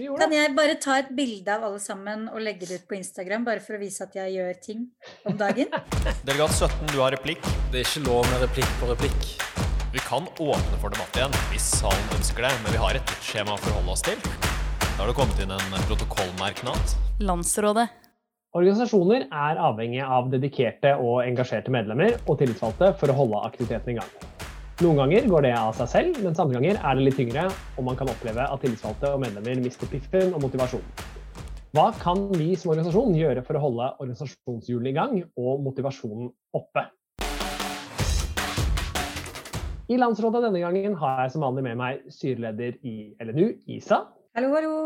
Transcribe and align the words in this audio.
Vi 0.00 0.06
gjorde 0.06 0.24
Kan 0.24 0.32
jeg 0.32 0.52
bare 0.56 0.74
ta 0.80 0.94
et 0.96 1.08
bilde 1.12 1.52
av 1.52 1.64
alle 1.66 1.80
sammen 1.82 2.22
og 2.32 2.40
legge 2.40 2.64
det 2.64 2.78
ut 2.80 2.84
på 2.88 2.96
Instagram, 2.96 3.42
bare 3.44 3.60
for 3.60 3.76
å 3.76 3.80
vise 3.82 4.00
at 4.06 4.14
jeg 4.16 4.32
gjør 4.32 4.54
ting 4.64 4.86
om 5.28 5.36
dagen? 5.36 5.68
Delegat 6.28 6.54
17, 6.56 6.86
du 6.94 7.02
har 7.02 7.12
replikk. 7.12 7.44
Det 7.68 7.82
er 7.82 7.84
ikke 7.84 8.06
lov 8.06 8.24
med 8.30 8.46
replikk 8.46 8.72
på 8.80 8.88
replikk. 8.88 9.28
Vi 9.92 10.00
kan 10.06 10.24
åpne 10.40 10.80
for 10.80 10.96
debatt 10.96 11.20
igjen 11.20 11.36
hvis 11.50 11.68
salen 11.82 12.16
ønsker 12.16 12.48
det, 12.48 12.54
men 12.62 12.72
vi 12.78 12.80
har 12.80 12.96
et 12.96 13.12
skjema 13.20 13.58
å 13.58 13.60
forholde 13.60 13.92
oss 13.92 14.06
til. 14.08 14.16
Da 14.80 15.02
har 15.02 15.12
det 15.12 15.18
kommet 15.20 15.44
inn 15.44 15.52
en 15.58 15.80
protokollmerknad. 15.90 16.96
Landsrådet. 17.20 17.90
Organisasjoner 18.56 19.28
er 19.28 19.60
avhengig 19.68 20.00
av 20.00 20.32
dedikerte 20.32 20.96
og 20.96 21.26
engasjerte 21.26 21.76
medlemmer 21.76 22.16
og 22.24 22.40
tillitsvalgte 22.40 22.94
for 22.96 23.12
å 23.12 23.20
holde 23.20 23.44
aktiviteten 23.52 23.92
i 23.92 24.00
gang. 24.00 24.48
Noen 24.80 24.96
ganger 24.96 25.26
går 25.28 25.42
det 25.44 25.50
av 25.60 25.74
seg 25.76 25.88
selv, 25.92 26.18
mens 26.24 26.38
andre 26.40 26.56
ganger 26.56 26.78
er 26.80 26.94
det 26.96 27.02
litt 27.04 27.18
tyngre, 27.20 27.42
og 27.76 27.84
man 27.84 27.98
kan 27.98 28.08
oppleve 28.08 28.46
at 28.48 28.62
tillitsvalgte 28.64 29.10
og 29.12 29.20
medlemmer 29.20 29.60
mister 29.60 29.90
piffen 29.92 30.32
og 30.32 30.40
motivasjonen. 30.40 31.02
Hva 31.76 31.90
kan 32.00 32.22
vi 32.32 32.54
som 32.56 32.72
organisasjon 32.72 33.12
gjøre 33.18 33.44
for 33.44 33.60
å 33.60 33.62
holde 33.66 33.90
organisasjonshjulene 34.00 34.88
i 34.88 34.96
gang 34.96 35.20
og 35.36 35.60
motivasjonen 35.66 36.32
oppe? 36.56 36.86
I 39.92 40.00
landsrådet 40.00 40.46
denne 40.48 40.64
gangen 40.64 40.96
har 41.04 41.26
jeg 41.26 41.36
som 41.36 41.44
vanlig 41.44 41.68
med 41.68 41.80
meg 41.84 42.00
styreleder 42.16 42.80
i 42.80 42.96
LNU, 43.20 43.50
Isa. 43.76 44.06
Hallo, 44.32 44.54
hallo. 44.56 44.76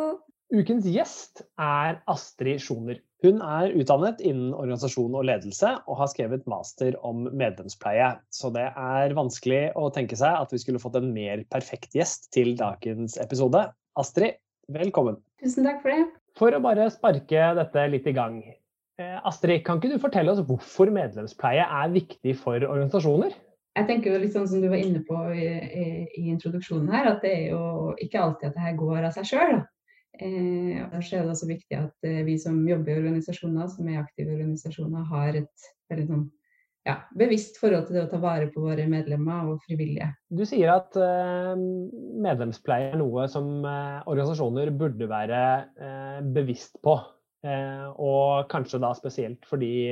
Ukens 0.53 0.85
gjest 0.85 1.41
er 1.57 1.97
Astrid 2.11 2.61
Sjoner. 2.61 2.99
Hun 3.25 3.41
er 3.41 3.73
utdannet 3.81 4.21
innen 4.21 4.53
organisasjon 4.53 5.15
og 5.17 5.25
ledelse 5.25 5.71
og 5.89 5.97
har 6.03 6.11
skrevet 6.13 6.45
master 6.51 6.99
om 7.07 7.25
medlemspleie. 7.33 8.11
Så 8.29 8.51
det 8.53 8.67
er 8.69 9.15
vanskelig 9.17 9.71
å 9.81 9.89
tenke 9.95 10.19
seg 10.21 10.37
at 10.37 10.53
vi 10.53 10.61
skulle 10.61 10.83
fått 10.83 10.99
en 11.01 11.09
mer 11.17 11.47
perfekt 11.55 11.97
gjest 11.97 12.29
til 12.37 12.53
dagens 12.61 13.17
episode. 13.25 13.65
Astrid, 13.97 14.37
velkommen. 14.69 15.17
Tusen 15.41 15.65
takk 15.65 15.81
for 15.81 15.95
det. 15.95 16.05
For 16.37 16.53
å 16.53 16.63
bare 16.63 16.91
sparke 16.93 17.49
dette 17.57 17.89
litt 17.89 18.07
i 18.11 18.15
gang. 18.15 18.43
Eh, 19.01 19.19
Astrid, 19.27 19.65
kan 19.67 19.81
ikke 19.81 19.97
du 19.97 20.03
fortelle 20.03 20.35
oss 20.35 20.45
hvorfor 20.45 20.93
medlemspleie 20.93 21.65
er 21.65 21.95
viktig 21.95 22.37
for 22.45 22.61
organisasjoner? 22.61 23.33
Jeg 23.75 23.89
tenker 23.89 24.13
jo 24.13 24.21
litt 24.23 24.37
sånn 24.37 24.47
som 24.47 24.61
du 24.63 24.69
var 24.71 24.79
inne 24.79 25.01
på 25.09 25.17
i, 25.35 25.49
i, 25.51 25.87
i 26.21 26.29
introduksjonen 26.31 26.93
her, 26.95 27.09
at 27.11 27.25
det 27.25 27.33
er 27.41 27.47
jo 27.57 27.95
ikke 28.05 28.21
alltid 28.23 28.53
at 28.53 28.59
det 28.59 28.67
her 28.69 28.77
går 28.79 29.01
av 29.01 29.17
seg 29.17 29.33
sjøl. 29.33 29.65
Eh, 30.21 30.79
Derfor 30.93 31.17
er 31.17 31.27
det 31.27 31.33
også 31.33 31.49
viktig 31.51 31.77
at 31.79 32.07
eh, 32.07 32.23
vi 32.27 32.37
som 32.39 32.61
jobber 32.69 32.93
i 32.93 33.01
organisasjoner, 33.03 33.69
som 33.73 33.89
er 33.91 34.03
aktive 34.05 34.35
organisasjoner, 34.37 35.07
har 35.11 35.41
et 35.41 35.69
veldig 35.91 36.07
sånn, 36.11 36.25
ja, 36.87 36.99
bevisst 37.19 37.59
forhold 37.59 37.89
til 37.89 37.99
det 37.99 38.05
å 38.05 38.11
ta 38.13 38.21
vare 38.23 38.51
på 38.53 38.63
våre 38.63 38.85
medlemmer 38.91 39.51
og 39.51 39.65
frivillige. 39.65 40.11
Du 40.31 40.45
sier 40.47 40.71
at 40.77 40.95
eh, 41.01 41.55
medlemspleie 42.25 42.93
er 42.93 43.01
noe 43.01 43.27
som 43.33 43.65
eh, 43.67 44.05
organisasjoner 44.05 44.71
burde 44.79 45.11
være 45.11 45.43
eh, 45.81 46.21
bevisst 46.37 46.79
på. 46.85 46.99
Eh, 47.45 47.89
og 48.01 48.47
kanskje 48.53 48.81
da 48.85 48.95
spesielt 48.97 49.49
fordi, 49.49 49.91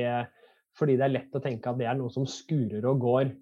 fordi 0.79 0.95
det 0.97 1.07
er 1.09 1.17
lett 1.17 1.35
å 1.37 1.43
tenke 1.43 1.69
at 1.69 1.81
det 1.81 1.89
er 1.89 1.99
noe 1.99 2.13
som 2.13 2.29
skurer 2.29 2.85
og 2.89 3.03
går. 3.03 3.33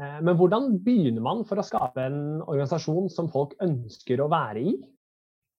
Men 0.00 0.38
hvordan 0.38 0.78
begynner 0.80 1.20
man 1.20 1.42
for 1.44 1.60
å 1.60 1.64
skape 1.66 2.00
en 2.00 2.22
organisasjon 2.40 3.10
som 3.12 3.26
folk 3.30 3.52
ønsker 3.60 4.22
å 4.24 4.30
være 4.32 4.62
i? 4.70 4.72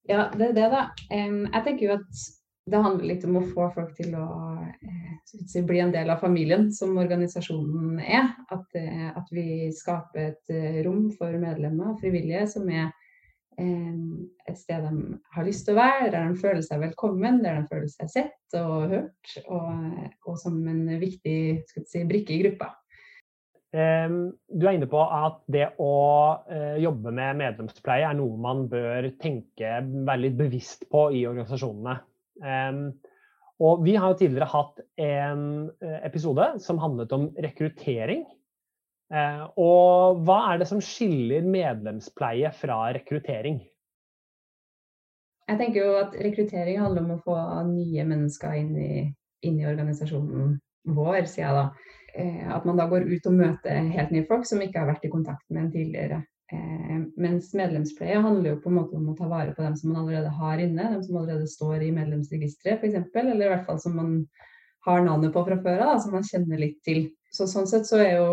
Ja, 0.09 0.28
det 0.36 0.50
er 0.52 0.56
det, 0.58 0.70
da. 0.73 0.88
Um, 1.14 1.46
jeg 1.48 1.64
tenker 1.64 1.86
jo 1.88 1.94
at 1.96 2.23
det 2.66 2.80
handler 2.80 3.09
litt 3.09 3.23
om 3.28 3.38
å 3.40 3.44
få 3.44 3.68
folk 3.76 3.92
til 3.98 4.14
å 4.16 4.26
eh, 4.72 5.16
si, 5.28 5.62
bli 5.68 5.82
en 5.84 5.92
del 5.92 6.12
av 6.14 6.22
familien 6.23 6.70
som 6.72 6.95
organisasjonen 7.00 8.00
er. 8.00 8.30
At, 8.56 8.68
eh, 8.80 9.10
at 9.12 9.32
vi 9.36 9.68
skaper 9.76 10.30
et 10.30 10.54
eh, 10.54 10.80
rom 10.86 11.10
for 11.18 11.36
medlemmer 11.40 11.92
og 11.92 12.00
frivillige 12.00 12.45
som 12.54 12.70
er 12.72 12.94
em, 13.60 14.30
et 14.48 14.60
sted 14.60 14.86
de 14.88 15.18
har 15.36 15.48
lyst 15.48 15.68
til 15.68 15.76
å 15.76 15.82
være, 15.82 16.14
der 16.14 16.32
de 16.32 16.40
føler 16.40 16.64
seg 16.64 16.86
velkommen, 16.86 17.42
der 17.44 17.60
de 17.60 17.67
føler 17.67 17.92
seg 17.92 18.14
sett 18.14 18.58
og 18.60 18.95
hørt, 18.95 19.36
og, 19.44 20.00
og 20.30 20.40
som 20.40 20.64
en 20.72 20.86
viktig 21.04 21.38
si, 21.84 22.06
brikke 22.08 22.38
i 22.38 22.42
gruppa. 22.45 22.72
Eh, 23.73 24.10
Du 24.54 24.67
er 24.67 24.76
inne 24.78 24.89
på 24.89 25.02
at 25.02 25.39
det 25.52 25.72
å 25.82 25.94
eh, 26.45 26.78
jobbe 26.84 27.14
med 27.16 27.39
medlemspleie 27.42 28.06
er 28.06 28.17
noe 28.20 28.38
man 28.38 28.67
bør 28.70 29.10
tenke, 29.22 29.80
være 29.82 30.22
litt 30.28 30.38
bevisst 30.38 30.86
på 30.94 31.08
i 31.17 31.26
organisasjonene. 31.30 31.98
Eh, 32.44 32.83
Og 33.64 33.83
vi 33.86 33.95
har 33.95 34.12
jo 34.12 34.20
tidligere 34.20 34.50
hatt 34.52 34.80
en 35.00 35.44
eh, 35.82 36.00
episode 36.06 36.54
som 36.62 36.82
handlet 36.82 37.14
om 37.16 37.28
rekruttering. 37.45 38.26
Eh, 39.14 39.44
Og 39.58 40.23
hva 40.26 40.39
er 40.52 40.62
det 40.62 40.70
som 40.70 40.82
skiller 40.82 41.45
medlemspleie 41.45 42.54
fra 42.58 42.86
rekruttering? 42.94 43.62
Jeg 45.44 45.60
tenker 45.60 45.83
jo 45.83 45.95
at 46.00 46.14
rekruttering 46.23 46.80
handler 46.80 47.04
om 47.04 47.16
å 47.17 47.23
få 47.26 47.36
nye 47.67 48.06
mennesker 48.08 48.54
inn 48.62 48.78
i, 48.80 48.94
inn 49.44 49.58
i 49.60 49.67
organisasjonen 49.67 50.54
vår, 50.95 51.26
sier 51.28 51.45
jeg 51.50 51.58
da. 51.58 51.66
Eh, 52.14 52.56
at 52.56 52.66
man 52.66 52.78
da 52.78 52.86
går 52.90 53.08
ut 53.10 53.26
og 53.26 53.34
møter 53.34 53.90
helt 53.96 54.14
nye 54.14 54.28
folk 54.30 54.46
som 54.46 54.62
ikke 54.62 54.84
har 54.84 54.92
vært 54.92 55.08
i 55.08 55.12
kontakt 55.14 55.46
med 55.50 55.66
en 55.66 55.74
tidligere. 55.74 56.22
Eh, 56.54 56.98
mens 57.18 57.50
medlemspleie 57.58 58.22
handler 58.22 58.52
jo 58.52 58.62
på 58.62 58.70
en 58.70 58.78
måte 58.78 58.98
om 59.00 59.10
å 59.10 59.18
ta 59.18 59.28
vare 59.32 59.56
på 59.56 59.66
dem 59.66 59.76
som 59.80 59.90
man 59.90 60.04
allerede 60.04 60.34
har 60.38 60.62
inne, 60.62 60.92
dem 60.94 61.02
som 61.06 61.18
allerede 61.18 61.50
står 61.50 61.82
i 61.82 61.94
medlemsregisteret 61.96 62.84
f.eks., 62.84 63.10
eller 63.16 63.48
i 63.48 63.52
hvert 63.56 63.66
fall 63.66 63.82
som 63.82 63.98
man 63.98 64.16
har 64.86 65.02
navnet 65.02 65.34
på 65.34 65.46
fra 65.48 65.58
før 65.64 65.86
av, 65.88 66.00
som 66.04 66.14
man 66.14 66.28
kjenner 66.28 66.62
litt 66.62 66.82
til. 66.86 67.08
Så 67.34 67.48
sånn 67.50 67.70
sett 67.70 67.88
så 67.90 68.02
er 68.04 68.18
jo 68.20 68.28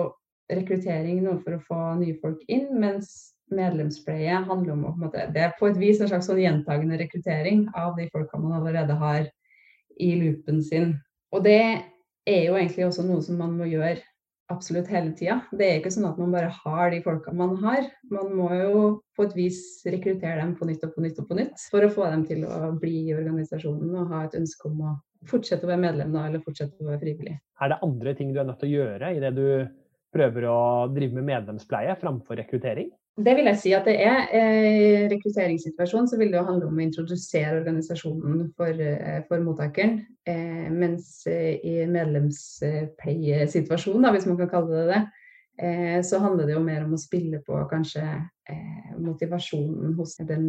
rekruttering 0.50 1.22
noe 1.24 1.38
for 1.40 1.56
å 1.56 1.64
få 1.64 1.80
nye 2.00 2.18
folk 2.20 2.42
inn, 2.50 2.68
mens 2.82 3.30
medlemspleie 3.54 4.42
handler 4.46 4.74
om 4.74 4.84
å 4.84 4.92
på 4.92 4.98
en 4.98 5.06
måte, 5.06 5.28
Det 5.32 5.40
er 5.46 5.54
på 5.58 5.70
et 5.70 5.78
vis 5.78 6.00
en 6.00 6.10
slags 6.10 6.28
sånn 6.28 6.42
gjentagende 6.42 6.98
rekruttering 7.00 7.68
av 7.74 7.96
de 7.96 8.10
folka 8.12 8.38
man 8.38 8.58
allerede 8.60 8.94
har 8.98 9.24
i 9.98 10.10
loopen 10.20 10.60
sin. 10.62 10.98
Og 11.32 11.44
det 11.44 11.82
er 12.28 12.46
jo 12.48 12.56
egentlig 12.58 12.86
også 12.86 13.04
noe 13.06 13.22
som 13.24 13.38
man 13.40 13.56
må 13.58 13.68
gjøre 13.70 14.00
absolutt 14.50 14.88
hele 14.90 15.12
tida. 15.16 15.38
Det 15.54 15.66
er 15.66 15.78
ikke 15.78 15.92
sånn 15.94 16.08
at 16.08 16.18
man 16.18 16.32
bare 16.34 16.50
har 16.52 16.90
de 16.92 17.00
folka 17.04 17.32
man 17.36 17.54
har. 17.62 17.86
Man 18.10 18.32
må 18.36 18.48
jo 18.56 18.80
på 19.16 19.26
et 19.28 19.36
vis 19.38 19.60
rekruttere 19.86 20.40
dem 20.40 20.56
på 20.58 20.66
nytt 20.68 20.84
og 20.86 20.94
på 20.96 21.04
nytt 21.04 21.20
og 21.22 21.28
på 21.30 21.38
nytt 21.38 21.66
for 21.70 21.86
å 21.86 21.92
få 21.92 22.08
dem 22.10 22.24
til 22.28 22.42
å 22.48 22.72
bli 22.80 23.06
i 23.06 23.14
organisasjonen 23.16 23.94
og 23.94 24.14
ha 24.14 24.24
et 24.26 24.36
ønske 24.40 24.68
om 24.70 24.82
å 24.88 24.96
fortsette 25.30 25.66
å 25.66 25.70
være 25.70 25.84
medlem 25.84 26.14
da, 26.16 26.24
eller 26.26 26.42
fortsette 26.42 26.80
å 26.80 26.88
være 26.88 27.02
frivillig. 27.02 27.36
Er 27.60 27.72
det 27.72 27.82
andre 27.84 28.16
ting 28.16 28.32
du 28.32 28.40
er 28.40 28.48
nødt 28.48 28.62
til 28.62 28.70
å 28.70 28.80
gjøre 28.80 29.12
i 29.14 29.20
det 29.22 29.34
du 29.36 29.46
prøver 30.14 30.48
å 30.50 30.60
drive 30.90 31.20
med 31.20 31.28
medlemspleie 31.28 31.94
framfor 32.00 32.40
rekruttering? 32.40 32.90
Det 33.18 33.34
vil 33.36 33.44
jeg 33.50 33.58
si 33.58 33.72
at 33.76 33.84
det 33.88 33.96
er. 34.00 34.28
Eh, 34.32 34.66
I 34.70 35.08
rekrutteringssituasjonen 35.10 36.08
så 36.08 36.16
vil 36.20 36.30
det 36.32 36.38
jo 36.38 36.46
handle 36.46 36.66
om 36.70 36.78
å 36.78 36.82
introdusere 36.84 37.58
organisasjonen 37.58 38.52
for, 38.56 38.70
eh, 38.70 39.22
for 39.28 39.38
mottakeren. 39.44 40.06
Eh, 40.26 40.70
mens 40.70 41.26
eh, 41.26 41.58
i 41.66 41.86
medlemspleiesituasjonen, 41.90 44.12
hvis 44.14 44.26
man 44.30 44.38
kan 44.38 44.48
kalle 44.54 44.70
det 44.76 44.86
det, 44.94 45.02
eh, 45.60 46.00
så 46.06 46.18
handler 46.22 46.44
det 46.46 46.54
jo 46.54 46.62
mer 46.64 46.84
om 46.86 46.94
å 46.96 47.02
spille 47.02 47.38
på 47.44 47.54
kanskje 47.68 48.04
eh, 48.48 48.90
motivasjonen 48.96 49.94
hos 49.98 50.16
den 50.28 50.46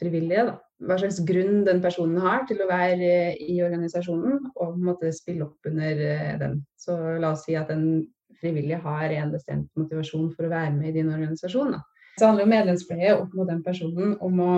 frivillige. 0.00 0.44
Da. 0.48 0.54
Hva 0.86 0.96
slags 1.02 1.20
grunn 1.26 1.64
den 1.66 1.80
personen 1.84 2.18
har 2.22 2.40
til 2.48 2.58
å 2.62 2.70
være 2.70 3.04
eh, 3.04 3.34
i 3.42 3.62
organisasjonen, 3.66 4.34
og 4.54 4.66
på 4.66 4.74
en 4.78 4.88
måte 4.92 5.16
spille 5.16 5.44
opp 5.50 5.60
under 5.68 5.94
eh, 6.14 6.36
den. 6.40 6.54
Så 6.78 6.92
la 7.18 7.28
oss 7.34 7.44
si 7.44 7.54
at 7.58 7.70
en 7.74 8.06
frivillig 8.42 8.80
har 8.84 9.14
en 9.18 9.32
bestemt 9.34 9.68
motivasjon 9.78 10.32
for 10.34 10.46
å 10.48 10.52
være 10.52 10.74
med 10.76 10.90
i 10.90 10.96
din 11.00 11.12
organisasjon. 11.12 11.76
Da. 11.76 11.82
Så 12.18 12.26
handler 12.26 12.46
jo 12.46 12.50
medlemspleie 12.50 13.14
opp 13.14 13.34
mot 13.38 13.48
den 13.50 13.62
personen 13.62 14.16
om 14.24 14.40
å 14.42 14.52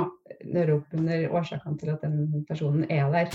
nøre 0.49 0.79
opp 0.79 0.97
under 0.97 1.27
årsakene 1.29 1.77
til 1.81 1.93
at 1.93 2.07
den 2.07 2.45
personen 2.49 2.87
er 2.89 3.11
der. 3.13 3.35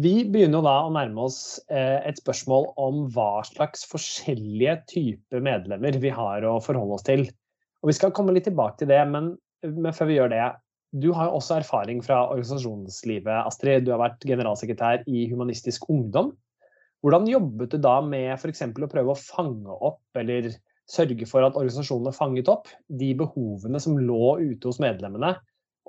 Vi 0.00 0.22
begynner 0.22 0.62
da 0.62 0.76
å 0.86 0.92
nærme 0.94 1.26
oss 1.26 1.58
eh, 1.66 1.98
et 2.06 2.20
spørsmål 2.20 2.68
om 2.78 3.02
hva 3.10 3.42
slags 3.48 3.82
forskjellige 3.90 4.76
typer 4.92 5.42
medlemmer 5.42 5.98
vi 5.98 6.12
har 6.14 6.46
å 6.46 6.60
forholde 6.62 6.96
oss 6.96 7.06
til. 7.08 7.26
Og 7.82 7.90
Vi 7.90 7.96
skal 7.98 8.14
komme 8.14 8.36
litt 8.36 8.46
tilbake 8.46 8.78
til 8.80 8.92
det, 8.92 9.00
men 9.10 9.34
før 9.92 10.08
vi 10.08 10.20
gjør 10.20 10.30
det. 10.32 10.44
Du 11.02 11.10
har 11.14 11.28
jo 11.28 11.38
også 11.38 11.60
erfaring 11.60 12.00
fra 12.02 12.22
organisasjonslivet, 12.30 13.44
Astrid. 13.44 13.84
Du 13.86 13.92
har 13.94 14.00
vært 14.02 14.24
generalsekretær 14.26 15.04
i 15.10 15.26
Humanistisk 15.30 15.84
Ungdom. 15.90 16.32
Hvordan 17.00 17.28
jobbet 17.30 17.72
du 17.72 17.78
da 17.80 17.94
med 18.04 18.34
f.eks. 18.34 18.66
å 18.68 18.90
prøve 18.90 19.14
å 19.14 19.20
fange 19.20 19.72
opp 19.72 20.20
eller 20.20 20.50
sørge 20.90 21.26
for 21.28 21.46
at 21.46 21.56
organisasjonene 21.56 22.12
fanget 22.12 22.50
opp 22.52 22.68
de 23.00 23.12
behovene 23.16 23.80
som 23.80 23.98
lå 23.98 24.34
ute 24.40 24.68
hos 24.68 24.80
medlemmene, 24.82 25.36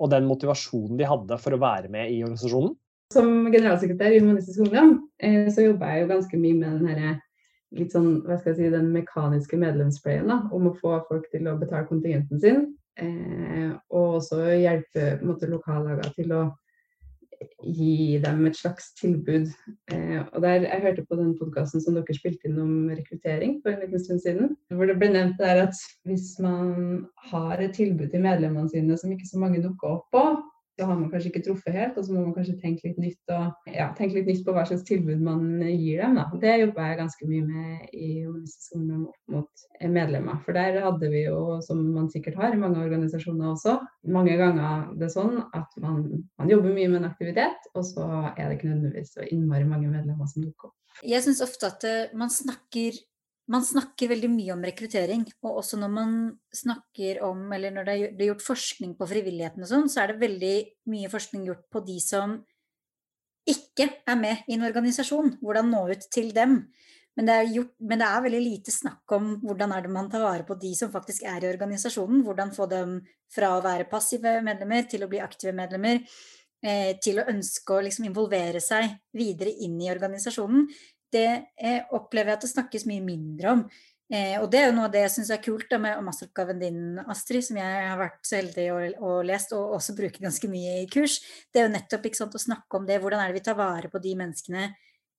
og 0.00 0.12
den 0.12 0.28
motivasjonen 0.28 0.96
de 0.98 1.08
hadde 1.08 1.38
for 1.42 1.54
å 1.54 1.60
være 1.60 1.90
med 1.92 2.12
i 2.14 2.22
organisasjonen? 2.22 2.72
Som 3.12 3.50
generalsekretær 3.52 4.14
i 4.14 4.22
Humanistisk 4.22 4.62
Ungdom 4.64 4.94
eh, 5.20 5.50
så 5.52 5.66
jobba 5.66 5.90
jeg 5.92 6.04
jo 6.04 6.12
ganske 6.14 6.38
mye 6.40 6.56
med 6.56 6.78
den 6.78 6.88
herre 6.92 7.12
litt 7.76 7.92
sånn, 7.92 8.22
hva 8.24 8.38
skal 8.38 8.52
jeg 8.52 8.58
si, 8.58 8.70
den 8.72 8.88
mekaniske 8.92 9.58
medlemspleien. 9.60 10.28
da, 10.28 10.42
Om 10.52 10.70
å 10.70 10.76
få 10.80 10.96
folk 11.08 11.28
til 11.32 11.48
å 11.48 11.58
betale 11.60 11.88
kontingenten 11.88 12.40
sin. 12.40 12.64
Eh, 13.00 13.70
og 13.92 14.18
også 14.18 14.42
hjelpe 14.60 15.14
lokallagene 15.24 16.12
til 16.16 16.34
å 16.36 16.42
gi 17.62 18.18
dem 18.22 18.46
et 18.48 18.56
slags 18.58 18.92
tilbud. 19.00 19.50
Eh, 19.92 20.20
og 20.32 20.42
der, 20.42 20.68
Jeg 20.68 20.82
hørte 20.82 21.06
på 21.08 21.18
den 21.18 21.34
podkasten 21.38 21.80
som 21.80 21.96
dere 21.96 22.16
spilte 22.16 22.48
inn 22.48 22.60
om 22.62 22.74
rekruttering 22.90 23.60
for 23.62 23.72
en 23.72 23.84
liten 23.84 24.04
stund 24.04 24.22
siden. 24.24 24.56
Hvor 24.70 24.86
det 24.86 24.98
ble 25.00 25.12
nevnt 25.12 25.40
der 25.40 25.66
at 25.66 25.82
hvis 26.08 26.38
man 26.42 27.06
har 27.32 27.58
et 27.58 27.74
tilbud 27.74 28.08
til 28.08 28.24
medlemmene 28.24 28.70
sine 28.70 28.98
som 28.98 29.12
ikke 29.12 29.28
så 29.28 29.42
mange 29.42 29.62
dukker 29.64 29.98
opp 29.98 30.08
på, 30.14 30.24
så 30.78 30.86
har 30.88 30.98
man 30.98 31.10
kanskje 31.12 31.30
ikke 31.30 31.42
truffet 31.46 31.74
helt, 31.76 31.98
og 31.98 32.06
så 32.06 32.14
må 32.14 32.22
man 32.24 32.34
kanskje 32.36 32.56
tenke 32.62 32.88
litt 32.88 33.00
nytt, 33.00 33.20
og, 33.34 33.68
ja, 33.68 33.90
tenke 33.98 34.16
litt 34.18 34.30
nytt 34.30 34.44
på 34.46 34.54
hva 34.56 34.64
slags 34.68 34.86
tilbud 34.88 35.20
man 35.24 35.44
gir 35.66 36.00
dem. 36.00 36.16
Da. 36.16 36.24
Det 36.42 36.54
jobber 36.62 36.88
jeg 36.88 37.00
ganske 37.02 37.28
mye 37.28 37.44
med 37.46 37.92
i 37.92 38.10
organisasjonen 38.24 39.04
opp 39.10 39.34
mot 39.36 39.66
medlemmer. 39.98 40.40
For 40.46 40.56
der 40.56 40.80
hadde 40.86 41.12
vi 41.12 41.26
jo, 41.26 41.38
som 41.66 41.82
man 41.92 42.08
sikkert 42.12 42.40
har 42.40 42.56
i 42.56 42.60
mange 42.60 42.80
organisasjoner 42.80 43.52
også, 43.52 43.76
mange 44.16 44.36
ganger 44.40 44.88
det 44.96 45.08
er 45.10 45.14
sånn 45.14 45.42
at 45.52 45.80
man, 45.82 46.04
man 46.40 46.52
jobber 46.52 46.72
mye 46.72 46.88
med 46.88 47.02
en 47.02 47.10
aktivitet, 47.10 47.72
og 47.76 47.84
så 47.86 48.08
er 48.32 48.46
det 48.46 48.58
ikke 48.58 48.72
nødvendigvis 48.72 49.16
så 49.18 49.28
innmari 49.28 49.68
mange 49.68 49.92
medlemmer 49.92 50.30
som 50.30 50.46
dukker 50.46 50.72
opp. 50.72 50.78
Jeg 51.08 51.24
syns 51.24 51.40
ofte 51.44 51.68
at 51.68 51.84
eh, 51.88 52.12
man 52.16 52.32
snakker 52.32 52.96
man 53.50 53.64
snakker 53.66 54.12
veldig 54.12 54.30
mye 54.30 54.54
om 54.54 54.62
rekruttering, 54.64 55.24
og 55.42 55.58
også 55.62 55.78
når 55.80 55.90
man 55.90 56.14
snakker 56.54 57.22
om, 57.26 57.42
eller 57.52 57.74
når 57.74 57.88
det 57.88 57.96
er 58.12 58.28
gjort 58.28 58.44
forskning 58.46 58.94
på 58.98 59.08
frivilligheten 59.10 59.64
og 59.64 59.70
sånn, 59.70 59.90
så 59.90 60.04
er 60.04 60.12
det 60.12 60.22
veldig 60.22 60.54
mye 60.92 61.10
forskning 61.10 61.48
gjort 61.48 61.66
på 61.72 61.82
de 61.86 61.98
som 62.02 62.36
ikke 63.48 63.88
er 64.06 64.18
med 64.20 64.46
i 64.46 64.54
en 64.54 64.66
organisasjon. 64.68 65.36
Hvordan 65.42 65.72
nå 65.72 65.82
ut 65.90 66.06
til 66.14 66.30
dem. 66.36 66.60
Men 67.18 67.28
det, 67.28 67.38
gjort, 67.52 67.72
men 67.82 68.00
det, 68.00 68.08
er 68.08 68.22
veldig 68.24 68.42
lite 68.44 68.72
snakk 68.72 69.16
om 69.18 69.34
hvordan 69.42 69.74
er 69.74 69.82
det 69.84 69.90
man 69.92 70.06
tar 70.12 70.22
vare 70.22 70.46
på 70.48 70.54
de 70.60 70.70
som 70.78 70.92
faktisk 70.92 71.26
er 71.28 71.42
i 71.42 71.50
organisasjonen. 71.50 72.22
Hvordan 72.24 72.54
få 72.54 72.68
dem 72.70 73.00
fra 73.32 73.56
å 73.56 73.64
være 73.64 73.90
passive 73.90 74.38
medlemmer 74.46 74.86
til 74.88 75.02
å 75.04 75.10
bli 75.10 75.20
aktive 75.20 75.52
medlemmer. 75.56 76.00
Eh, 76.62 76.94
til 77.02 77.18
å 77.18 77.26
ønske 77.26 77.74
å 77.74 77.82
liksom 77.82 78.06
involvere 78.06 78.62
seg 78.62 78.94
videre 79.18 79.50
inn 79.66 79.80
i 79.82 79.90
organisasjonen 79.90 80.68
det 81.12 81.30
eh, 81.56 81.82
opplever 81.94 82.32
jeg 82.32 82.40
at 82.40 82.46
det 82.46 82.52
snakkes 82.52 82.86
mye 82.88 83.04
mindre 83.04 83.56
om. 83.56 83.64
Eh, 84.12 84.36
og 84.42 84.50
det 84.52 84.60
er 84.60 84.66
jo 84.68 84.76
noe 84.76 84.90
av 84.90 84.92
det 84.92 85.06
jeg 85.06 85.14
syns 85.14 85.30
er 85.32 85.40
kult 85.44 85.70
da, 85.70 85.78
med 85.80 86.00
masteroppgaven 86.04 86.60
din, 86.60 86.80
Astrid, 87.08 87.46
som 87.46 87.56
jeg 87.60 87.84
har 87.88 88.00
vært 88.00 88.20
så 88.28 88.38
heldig 88.40 88.66
å 89.00 89.12
lest 89.24 89.54
og 89.56 89.76
også 89.78 89.96
bruker 89.96 90.26
ganske 90.26 90.50
mye 90.52 90.82
i 90.82 90.88
kurs. 90.90 91.20
Det 91.48 91.62
er 91.62 91.68
jo 91.68 91.74
nettopp 91.76 92.08
sant, 92.18 92.36
å 92.36 92.42
snakke 92.42 92.80
om 92.80 92.88
det. 92.88 93.00
Hvordan 93.00 93.22
er 93.22 93.32
det 93.32 93.40
vi 93.40 93.46
tar 93.46 93.56
vare 93.56 93.92
på 93.92 94.02
de 94.02 94.16
menneskene 94.20 94.66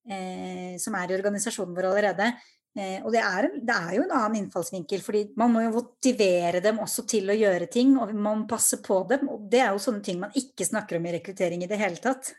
eh, 0.10 0.76
som 0.82 0.96
er 0.98 1.12
i 1.12 1.18
organisasjonen 1.18 1.76
vår 1.78 1.90
allerede. 1.92 2.30
Eh, 2.74 3.04
og 3.06 3.12
det 3.14 3.22
er, 3.22 3.46
det 3.62 3.74
er, 3.74 3.90
jo 4.00 4.04
en 4.08 4.14
annen 4.18 4.40
innfallsvinkel, 4.40 5.02
fordi 5.06 5.20
man 5.38 5.52
må 5.54 5.62
jo 5.62 5.76
motivere 5.76 6.58
dem 6.64 6.80
også 6.82 7.04
til 7.10 7.30
å 7.30 7.36
gjøre 7.38 7.68
ting, 7.74 7.92
og 8.02 8.14
man 8.16 8.42
må 8.42 8.48
passe 8.50 8.80
på 8.82 8.98
dem. 9.12 9.28
Og 9.30 9.44
det 9.52 9.62
er 9.62 9.76
jo 9.76 9.82
sånne 9.84 10.02
ting 10.06 10.18
man 10.24 10.34
ikke 10.40 10.66
snakker 10.66 10.98
om 10.98 11.06
i 11.06 11.14
rekruttering 11.14 11.62
i 11.66 11.70
det 11.70 11.78
hele 11.82 12.02
tatt. 12.02 12.32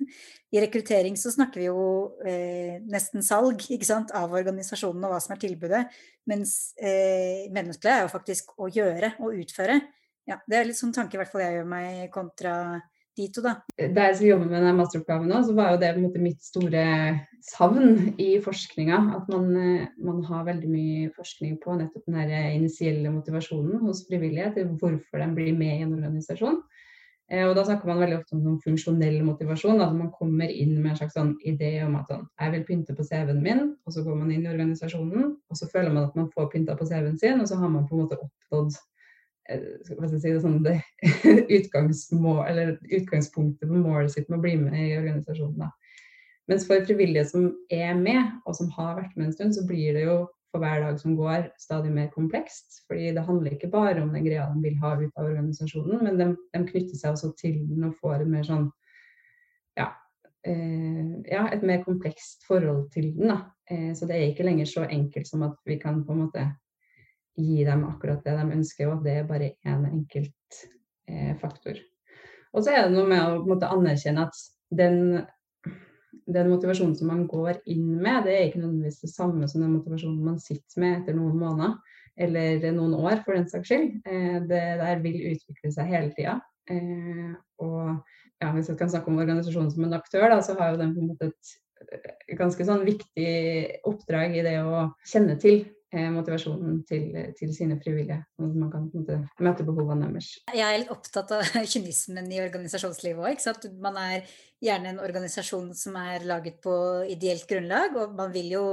I 0.55 0.63
rekruttering 0.65 1.15
så 1.19 1.31
snakker 1.35 1.63
vi 1.63 1.69
jo 1.69 1.85
eh, 2.27 2.81
nesten 2.91 3.23
salg 3.27 3.63
ikke 3.63 3.87
sant, 3.87 4.11
av 4.15 4.35
organisasjonen 4.35 5.07
og 5.07 5.15
hva 5.15 5.21
som 5.23 5.37
er 5.37 5.43
tilbudet, 5.45 5.85
mens 6.31 6.75
eh, 6.83 7.47
menneskelig 7.55 7.95
er 7.95 8.03
jo 8.03 8.15
faktisk 8.17 8.57
å 8.59 8.71
gjøre 8.75 9.15
og 9.23 9.39
utføre. 9.39 9.79
Ja, 10.27 10.41
det 10.51 10.59
er 10.59 10.67
litt 10.67 10.81
sånn 10.81 10.95
tanke 10.97 11.15
i 11.15 11.21
hvert 11.21 11.31
fall 11.31 11.45
jeg 11.45 11.61
gjør 11.61 11.71
meg 11.71 12.05
kontra 12.15 12.55
de 13.17 13.29
og 13.31 13.45
da. 13.45 13.55
Da 13.79 14.09
jeg 14.09 14.17
skulle 14.17 14.31
jobbe 14.33 14.49
med 14.49 14.57
denne 14.59 14.75
masteroppgaven 14.79 15.31
nå, 15.31 15.41
så 15.47 15.55
var 15.57 15.73
jo 15.73 15.81
det 15.83 15.93
på 15.95 16.01
en 16.01 16.07
måte 16.09 16.23
mitt 16.23 16.45
store 16.45 16.85
savn 17.45 18.15
i 18.21 18.31
forskninga. 18.45 19.01
At 19.19 19.31
man, 19.33 19.51
eh, 19.57 19.89
man, 20.03 20.23
har 20.29 20.47
veldig 20.49 20.71
mye 20.71 21.11
forskning 21.17 21.59
på 21.63 21.79
nettopp 21.79 22.07
den 22.09 22.35
initielle 22.61 23.13
motivasjonen 23.15 23.83
hos 23.85 24.05
frivillige 24.09 24.55
til 24.59 24.73
hvorfor 24.81 25.23
de 25.23 25.29
blir 25.37 25.59
med 25.59 25.77
i 25.79 25.87
en 25.87 25.95
organisasjon. 25.99 26.63
Eh, 27.33 27.45
og 27.49 27.55
da 27.57 27.65
snakker 27.65 27.89
man 27.89 28.03
veldig 28.03 28.19
ofte 28.21 28.37
om 28.37 28.43
sånn 28.45 28.63
funksjonell 28.65 29.21
motivasjon. 29.27 29.83
At 29.85 29.95
man 29.97 30.11
kommer 30.15 30.51
inn 30.51 30.75
med 30.81 30.93
en 30.93 30.99
slags 31.03 31.17
sånn 31.17 31.35
idé 31.47 31.77
om 31.87 31.97
at 32.01 32.11
sånn, 32.11 32.27
jeg 32.41 32.57
vil 32.57 32.67
pynte 32.71 32.97
på 32.97 33.07
CV-en 33.07 33.45
min, 33.45 33.69
og 33.85 33.95
så 33.95 34.05
går 34.07 34.19
man 34.21 34.33
inn 34.35 34.45
i 34.45 34.53
organisasjonen, 34.53 35.31
og 35.49 35.61
så 35.61 35.71
føler 35.73 35.95
man 35.95 36.09
at 36.09 36.19
man 36.19 36.33
får 36.35 36.51
pynta 36.53 36.77
på 36.79 36.89
CV-en 36.91 37.21
sin, 37.21 37.41
og 37.41 37.49
så 37.51 37.61
har 37.61 37.73
man 37.73 37.87
på 37.89 37.97
en 37.97 38.05
måte 38.05 38.21
oppnådd 38.21 38.77
si, 39.49 40.31
det, 40.31 40.41
sånn, 40.43 40.63
det 40.65 40.79
utgangspunktet 42.99 43.69
på 43.69 43.81
målet 43.81 44.15
sitt 44.15 44.31
med 44.31 44.39
å 44.39 44.45
bli 44.45 44.55
med 44.61 44.79
i 44.81 44.97
organisasjonen. 44.99 45.67
Da. 45.67 45.71
Mens 46.51 46.67
for 46.69 46.85
frivillige 46.85 47.27
som 47.31 47.51
er 47.73 47.95
med, 47.97 48.39
og 48.45 48.57
som 48.59 48.71
har 48.77 48.99
vært 48.99 49.15
med 49.17 49.29
en 49.29 49.37
stund, 49.37 49.57
så 49.57 49.65
blir 49.69 49.97
det 49.97 50.05
jo 50.07 50.17
for 50.55 50.63
hver 50.63 50.85
dag 50.85 51.01
som 51.01 51.17
går 51.19 51.49
stadig 51.59 51.91
mer 51.91 52.11
komplekst. 52.15 52.85
fordi 52.87 53.11
det 53.17 53.27
handler 53.27 53.57
ikke 53.57 53.71
bare 53.73 54.03
om 54.03 54.13
den 54.15 54.25
greia 54.25 54.47
de 54.55 54.63
vil 54.63 54.77
ha 54.79 54.95
ut 55.01 55.17
av 55.17 55.27
organisasjonen, 55.27 56.05
men 56.05 56.19
de, 56.19 56.29
de 56.55 56.65
knytter 56.69 56.97
seg 56.99 57.17
også 57.17 57.33
til 57.41 57.59
den 57.69 57.89
og 57.89 57.97
får 57.99 58.23
mer 58.29 58.45
sånn 58.47 58.69
ja, 59.79 59.89
eh, 60.47 61.11
ja, 61.27 61.49
et 61.51 61.65
mer 61.67 61.83
komplekst 61.83 62.47
forhold 62.47 62.87
til 62.95 63.11
den. 63.17 63.33
Da. 63.33 63.41
Eh, 63.67 63.91
så 63.99 64.07
det 64.07 64.15
er 64.19 64.29
ikke 64.29 64.47
lenger 64.47 64.71
så 64.71 64.87
enkelt 64.87 65.27
som 65.27 65.43
at 65.49 65.59
vi 65.67 65.81
kan 65.83 66.05
på 66.07 66.15
en 66.15 66.23
måte 66.27 66.47
gi 67.37 67.65
dem 67.67 67.85
akkurat 67.89 68.25
det 68.25 68.37
de 68.39 68.57
ønsker, 68.59 68.89
og 68.89 68.99
at 68.99 69.07
det 69.07 69.15
er 69.19 69.29
bare 69.29 69.51
én 69.67 69.73
en 69.75 69.87
enkelt 69.91 70.61
eh, 71.11 71.35
faktor. 71.41 71.81
Og 72.55 72.63
så 72.63 72.75
er 72.75 72.85
det 72.85 72.95
noe 72.95 73.09
med 73.11 73.23
å 73.23 73.43
måte, 73.49 73.71
anerkjenne 73.71 74.29
at 74.29 74.39
den, 74.75 75.25
den, 76.27 76.51
motivasjonen 76.53 76.95
som 76.99 77.11
man 77.11 77.25
går 77.31 77.59
inn 77.71 77.89
med, 77.99 78.25
det 78.27 78.37
er 78.37 78.47
ikke 78.49 78.63
nødvendigvis 78.63 79.03
det 79.03 79.11
samme 79.11 79.49
som 79.51 79.65
den 79.65 79.75
motivasjonen 79.75 80.23
man 80.23 80.39
sitter 80.43 80.83
med 80.83 81.01
etter 81.01 81.19
noen 81.19 81.37
måneder 81.41 81.77
eller 82.15 82.69
noen 82.77 82.95
år, 82.95 83.25
for 83.25 83.35
den 83.35 83.49
saks 83.51 83.73
skyld. 83.73 83.99
Eh, 84.07 84.39
det 84.47 84.65
der 84.83 85.03
vil 85.03 85.19
utvikle 85.33 85.75
seg 85.75 85.91
hele 85.91 86.15
tida. 86.15 86.39
Eh, 86.71 87.35
og 87.65 87.97
ja, 88.39 88.53
hvis 88.55 88.71
jeg 88.71 88.79
kan 88.79 88.91
snakke 88.93 89.11
om 89.11 89.19
organisasjonen 89.19 89.73
som 89.75 89.87
en 89.89 89.99
aktør, 89.99 90.29
da, 90.31 90.39
så 90.45 90.55
har 90.61 90.75
jo 90.75 90.83
den 90.85 90.95
på 90.95 91.03
en 91.03 91.11
måte 91.11 91.33
et 91.35 92.39
ganske 92.39 92.65
sånn 92.65 92.85
viktig 92.87 93.33
oppdrag 93.91 94.39
i 94.39 94.45
det 94.47 94.61
å 94.63 94.87
kjenne 95.11 95.35
til 95.43 95.65
Eh, 95.65 95.74
motivasjonen 96.15 96.81
til, 96.89 97.07
til, 97.39 97.53
sine 97.55 97.79
frivillige. 97.83 98.21
Sånn 98.37 98.51
at 98.51 98.59
man 98.59 98.73
kan 98.73 98.89
møte 99.47 99.67
behovene 99.67 100.09
deres. 100.09 100.33
Jeg 100.55 100.65
er 100.67 100.83
litt 100.83 100.93
opptatt 100.93 101.33
av 101.37 101.47
kynismen 101.73 102.29
i 102.33 102.43
organisasjonslivet 102.45 103.31
òg. 103.31 103.73
Man 103.83 103.99
er 104.01 104.37
gjerne 104.65 104.95
en 104.95 105.01
organisasjon 105.05 105.73
som 105.79 105.97
er 106.01 106.27
laget 106.29 106.61
på 106.65 106.75
ideelt 107.13 107.49
grunnlag, 107.51 107.97
og 108.01 108.15
man 108.19 108.33
vil 108.35 108.53
jo 108.57 108.67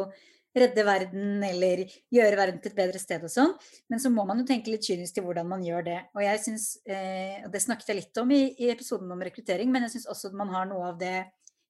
redde 0.57 0.83
verden 0.83 1.43
eller 1.47 1.85
gjøre 2.11 2.37
verden 2.39 2.59
til 2.59 2.73
et 2.73 2.79
bedre 2.79 2.99
sted 2.99 3.23
og 3.23 3.31
sånn. 3.31 3.53
Men 3.91 4.01
så 4.03 4.11
må 4.11 4.25
man 4.27 4.41
jo 4.41 4.47
tenke 4.49 4.73
litt 4.73 4.83
kynisk 4.83 5.15
til 5.15 5.25
hvordan 5.27 5.47
man 5.47 5.63
gjør 5.63 5.85
det. 5.87 5.99
Og 6.15 6.25
jeg 6.25 6.41
synes, 6.43 6.65
eh, 6.85 7.47
Det 7.47 7.61
snakket 7.61 7.87
jeg 7.87 8.01
litt 8.01 8.17
om 8.19 8.31
i, 8.31 8.55
i 8.59 8.71
episoden 8.71 9.11
om 9.11 9.21
rekruttering, 9.21 9.71
men 9.71 9.83
jeg 9.87 9.95
syns 9.95 10.09
også 10.11 10.31
at 10.31 10.39
man 10.41 10.49
har 10.49 10.65
noe 10.67 10.89
av 10.91 10.99
det 10.99 11.25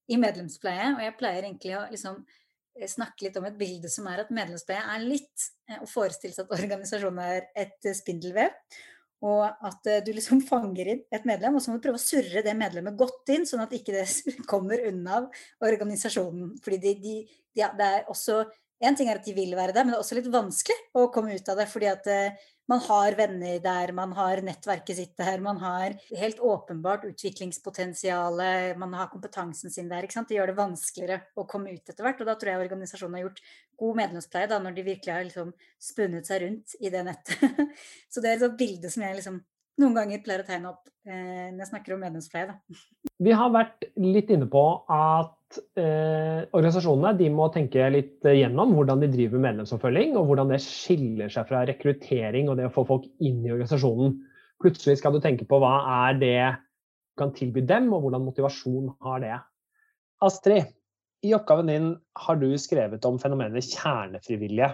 i 0.10 0.18
medlemspleie. 0.18 0.96
Og 0.96 1.02
jeg 1.06 1.18
pleier 1.20 1.46
egentlig 1.46 1.78
å 1.78 1.90
liksom 1.92 2.24
Eh, 2.24 2.41
snakke 2.90 3.26
litt 3.26 3.38
om 3.40 3.48
et 3.48 3.58
bilde 3.60 3.90
som 3.92 4.08
er 4.12 4.24
at 4.24 4.32
medlemspleie 4.34 4.82
er 4.94 5.04
litt 5.04 5.50
eh, 5.70 5.82
å 5.82 5.90
forestille 5.90 6.36
seg 6.36 6.48
at 6.48 6.56
organisasjonen 6.60 7.22
er 7.26 7.44
et 7.66 7.90
eh, 7.90 7.98
spindelvev. 7.98 8.56
Og 9.22 9.44
at 9.46 9.90
du 10.06 10.12
liksom 10.16 10.42
fanger 10.52 10.94
inn 10.96 11.04
et 11.14 11.28
medlem, 11.30 11.58
og 11.58 11.64
så 11.64 11.72
må 11.72 11.78
du 11.78 11.86
prøve 11.86 12.00
å 12.00 12.04
surre 12.04 12.42
det 12.46 12.56
medlemmet 12.58 12.98
godt 12.98 13.30
inn, 13.36 13.46
sånn 13.46 13.62
at 13.66 13.76
ikke 13.78 13.94
det 13.94 14.08
kommer 14.52 14.82
unna 14.90 15.24
organisasjonen. 15.62 16.56
Fordi 16.64 16.82
de, 16.82 16.96
de, 17.04 17.16
de, 17.54 17.68
det 17.78 17.92
er 18.00 18.10
også 18.10 18.44
En 18.82 18.98
ting 18.98 19.12
er 19.12 19.20
at 19.20 19.28
de 19.28 19.36
vil 19.38 19.54
være 19.58 19.76
der, 19.76 19.86
men 19.86 19.94
det 19.94 20.00
er 20.00 20.04
også 20.04 20.18
litt 20.18 20.32
vanskelig 20.34 20.78
å 20.98 21.08
komme 21.14 21.36
ut 21.38 21.52
av 21.54 21.62
det. 21.62 21.68
fordi 21.70 21.90
at 21.92 22.08
man 22.72 22.80
har 22.86 23.16
venner 23.18 23.60
der, 23.60 23.92
man 23.92 24.14
har 24.16 24.40
nettverket 24.46 24.96
sitt 24.96 25.18
der, 25.20 25.42
man 25.44 25.58
har 25.60 25.98
helt 26.18 26.40
åpenbart 26.40 27.04
utviklingspotensialet, 27.10 28.78
man 28.80 28.94
har 28.96 29.10
kompetansen 29.12 29.74
sin 29.74 29.90
der. 29.92 30.08
Det 30.08 30.38
gjør 30.38 30.54
det 30.54 30.58
vanskeligere 30.60 31.20
å 31.36 31.46
komme 31.50 31.74
ut 31.74 31.90
etter 31.90 32.06
hvert. 32.06 32.22
Og 32.24 32.30
da 32.30 32.38
tror 32.40 32.54
jeg 32.54 32.64
organisasjonen 32.68 33.18
har 33.20 33.26
gjort 33.26 33.42
god 33.82 34.00
medlemspleie 34.00 34.52
da, 34.52 34.62
når 34.64 34.78
de 34.78 34.88
virkelig 34.88 35.16
har 35.16 35.28
liksom 35.28 35.52
spunnet 35.82 36.30
seg 36.30 36.46
rundt 36.46 36.78
i 36.80 36.94
det 36.94 37.04
nettet. 37.10 37.44
Så 38.14 38.24
det 38.24 38.32
er 38.32 38.48
et 38.48 38.60
bilde 38.60 38.94
som 38.94 39.04
jeg 39.04 39.20
liksom 39.20 39.42
noen 39.82 39.98
ganger 39.98 40.24
pleier 40.24 40.44
å 40.44 40.48
tegne 40.48 40.72
opp 40.72 40.88
eh, 41.08 41.52
når 41.52 41.66
jeg 41.66 41.72
snakker 41.74 41.96
om 41.96 42.04
medlemspleie. 42.06 42.54
Da. 42.54 42.80
Vi 43.22 43.36
har 43.36 43.52
vært 43.52 43.88
litt 44.00 44.32
inne 44.32 44.48
på 44.52 44.66
at 44.88 45.36
eh, 45.80 46.42
organisasjonene 46.52 47.14
de 47.20 47.30
må 47.34 47.48
tenke 47.54 47.88
litt 47.94 48.26
gjennom 48.26 48.74
hvordan 48.78 49.04
de 49.04 49.10
driver 49.12 49.42
medlemsoppfølging, 49.44 50.18
og 50.20 50.30
hvordan 50.30 50.52
det 50.54 50.62
skiller 50.64 51.32
seg 51.32 51.48
fra 51.50 51.64
rekruttering 51.70 52.50
og 52.52 52.60
det 52.60 52.68
å 52.70 52.74
få 52.76 52.86
folk 52.90 53.08
inn 53.24 53.42
i 53.46 53.54
organisasjonen. 53.54 54.18
Plutselig 54.62 55.00
skal 55.00 55.16
du 55.16 55.22
tenke 55.24 55.48
på 55.50 55.60
hva 55.62 55.74
er 56.08 56.20
det 56.22 56.36
du 56.52 57.24
kan 57.24 57.34
tilby 57.36 57.64
dem, 57.68 57.90
og 57.94 58.06
hvordan 58.06 58.24
motivasjon 58.26 58.94
har 59.06 59.24
det. 59.24 59.40
Astrid, 60.24 60.70
i 61.22 61.34
oppgaven 61.38 61.70
din 61.70 61.90
har 62.24 62.40
du 62.42 62.48
skrevet 62.58 63.04
om 63.06 63.20
fenomenet 63.22 63.68
kjernefrivillige. 63.76 64.72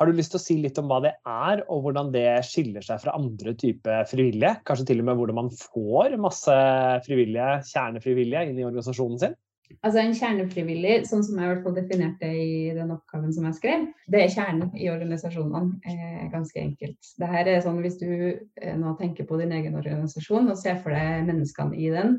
Har 0.00 0.08
du 0.08 0.16
lyst 0.16 0.32
til 0.32 0.40
å 0.40 0.42
si 0.42 0.54
litt 0.60 0.78
om 0.80 0.88
hva 0.88 1.02
det 1.04 1.12
er, 1.28 1.60
og 1.68 1.84
hvordan 1.84 2.08
det 2.14 2.40
skiller 2.48 2.84
seg 2.84 3.02
fra 3.02 3.12
andre 3.18 3.52
typer 3.60 4.06
frivillige? 4.08 4.54
Kanskje 4.68 4.86
til 4.90 5.02
og 5.02 5.10
med 5.10 5.18
hvordan 5.20 5.36
man 5.36 5.50
får 5.52 6.16
masse 6.20 6.56
frivillige, 7.04 7.58
kjernefrivillige 7.68 8.46
inn 8.48 8.60
i 8.60 8.64
organisasjonen 8.64 9.20
sin? 9.20 9.36
Altså 9.80 10.02
En 10.02 10.16
kjernefrivillig, 10.16 10.96
sånn 11.08 11.22
som 11.24 11.38
jeg 11.38 11.46
i 11.46 11.50
hvert 11.52 11.62
fall 11.64 11.76
definerte 11.76 12.28
i 12.28 12.72
den 12.76 12.90
oppgaven 12.94 13.32
som 13.32 13.46
jeg 13.48 13.58
skrev, 13.58 13.86
det 14.12 14.24
er 14.24 14.32
kjernen 14.34 14.74
i 14.76 14.90
organisasjonene. 14.92 15.78
Eh, 15.88 16.24
ganske 16.32 16.60
enkelt. 16.60 17.12
Det 17.20 17.30
her 17.30 17.48
er 17.48 17.62
sånn 17.64 17.80
Hvis 17.84 18.00
du 18.02 18.10
eh, 18.10 18.74
nå 18.76 18.96
tenker 18.98 19.28
på 19.28 19.38
din 19.40 19.54
egen 19.56 19.78
organisasjon 19.80 20.50
og 20.50 20.58
ser 20.60 20.82
for 20.82 20.96
deg 20.96 21.24
menneskene 21.28 21.78
i 21.78 21.92
den, 21.94 22.18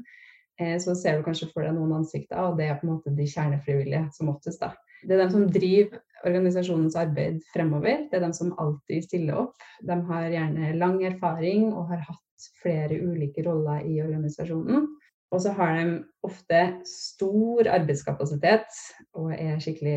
eh, 0.59 0.77
så 0.81 0.95
ser 0.97 1.19
du 1.19 1.27
kanskje 1.27 1.51
for 1.51 1.67
deg 1.67 1.75
noen 1.77 1.99
ansikter, 1.99 2.39
og 2.41 2.57
det 2.57 2.69
er 2.69 2.79
på 2.79 2.87
en 2.87 2.95
måte 2.95 3.13
de 3.17 3.27
kjernefrivillige 3.29 4.07
som 4.17 4.31
oftest. 4.33 4.63
da. 4.63 4.73
Det 5.03 5.15
er 5.15 5.23
dem 5.23 5.33
som 5.33 5.45
driver 5.49 6.01
organisasjonens 6.25 6.95
arbeid 6.99 7.39
fremover. 7.53 8.07
Det 8.09 8.19
er 8.19 8.25
dem 8.25 8.33
som 8.37 8.53
alltid 8.61 9.05
stiller 9.07 9.39
opp. 9.45 9.69
De 9.85 9.97
har 10.09 10.29
gjerne 10.29 10.73
lang 10.77 10.99
erfaring 11.05 11.71
og 11.73 11.89
har 11.89 12.03
hatt 12.05 12.49
flere 12.61 12.97
ulike 13.01 13.43
roller 13.45 13.85
i 13.85 14.01
organisasjonen. 14.03 14.85
Og 15.31 15.39
så 15.43 15.53
har 15.55 15.77
de 15.77 16.01
ofte 16.27 16.59
stor 16.87 17.69
arbeidskapasitet 17.71 18.81
og 19.15 19.31
er 19.35 19.61
skikkelig 19.63 19.95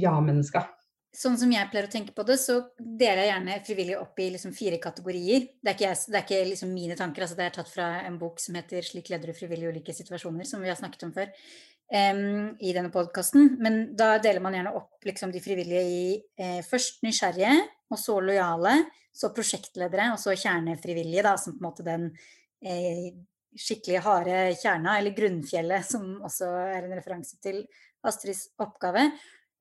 ja-mennesker. 0.00 0.64
Ja 0.64 0.84
Sånn 1.14 1.36
som 1.38 1.52
jeg 1.54 1.68
pleier 1.70 1.86
å 1.86 1.92
tenke 1.92 2.10
på 2.14 2.24
det, 2.26 2.34
så 2.42 2.56
deler 2.76 3.20
jeg 3.22 3.28
gjerne 3.28 3.58
frivillig 3.62 3.98
opp 4.00 4.18
i 4.18 4.32
liksom 4.34 4.54
fire 4.56 4.80
kategorier. 4.82 5.44
Det 5.62 5.70
er 5.70 5.76
ikke, 5.76 5.90
jeg, 5.92 6.00
det 6.10 6.18
er 6.18 6.24
ikke 6.24 6.40
liksom 6.48 6.72
mine 6.74 6.96
tanker, 6.98 7.22
altså 7.22 7.38
det 7.38 7.44
er 7.46 7.54
tatt 7.54 7.70
fra 7.70 7.86
en 8.00 8.16
bok 8.18 8.42
som 8.42 8.58
heter 8.58 8.82
'Slik 8.82 9.12
leder 9.12 9.30
du 9.30 9.38
frivillig 9.38 9.68
i 9.68 9.70
ulike 9.76 9.94
situasjoner', 9.94 10.48
som 10.48 10.64
vi 10.64 10.72
har 10.72 10.80
snakket 10.80 11.06
om 11.06 11.12
før 11.14 11.30
um, 11.30 12.56
i 12.58 12.74
denne 12.74 12.90
podkasten. 12.90 13.54
Men 13.62 13.94
da 13.94 14.16
deler 14.18 14.42
man 14.42 14.58
gjerne 14.58 14.74
opp 14.74 15.06
liksom, 15.06 15.30
de 15.30 15.44
frivillige 15.44 15.84
i 15.86 16.02
eh, 16.34 16.60
først 16.66 17.06
nysgjerrige, 17.06 17.54
og 17.94 18.00
så 18.00 18.18
lojale, 18.18 18.74
så 19.14 19.30
prosjektledere, 19.30 20.10
og 20.16 20.18
så 20.18 20.34
kjernefrivillige, 20.34 21.22
da, 21.22 21.36
som 21.38 21.54
på 21.54 21.62
en 21.62 21.68
måte 21.68 21.86
den 21.86 22.10
eh, 22.58 23.14
skikkelig 23.58 24.02
harde 24.04 24.38
kjerna, 24.60 24.98
eller 24.98 25.16
grunnfjellet, 25.16 25.86
som 25.86 26.18
også 26.26 26.50
er 26.74 26.82
en 26.82 26.96
referanse 26.96 27.38
til 27.42 27.62
Astrids 28.04 28.48
oppgave. 28.60 29.06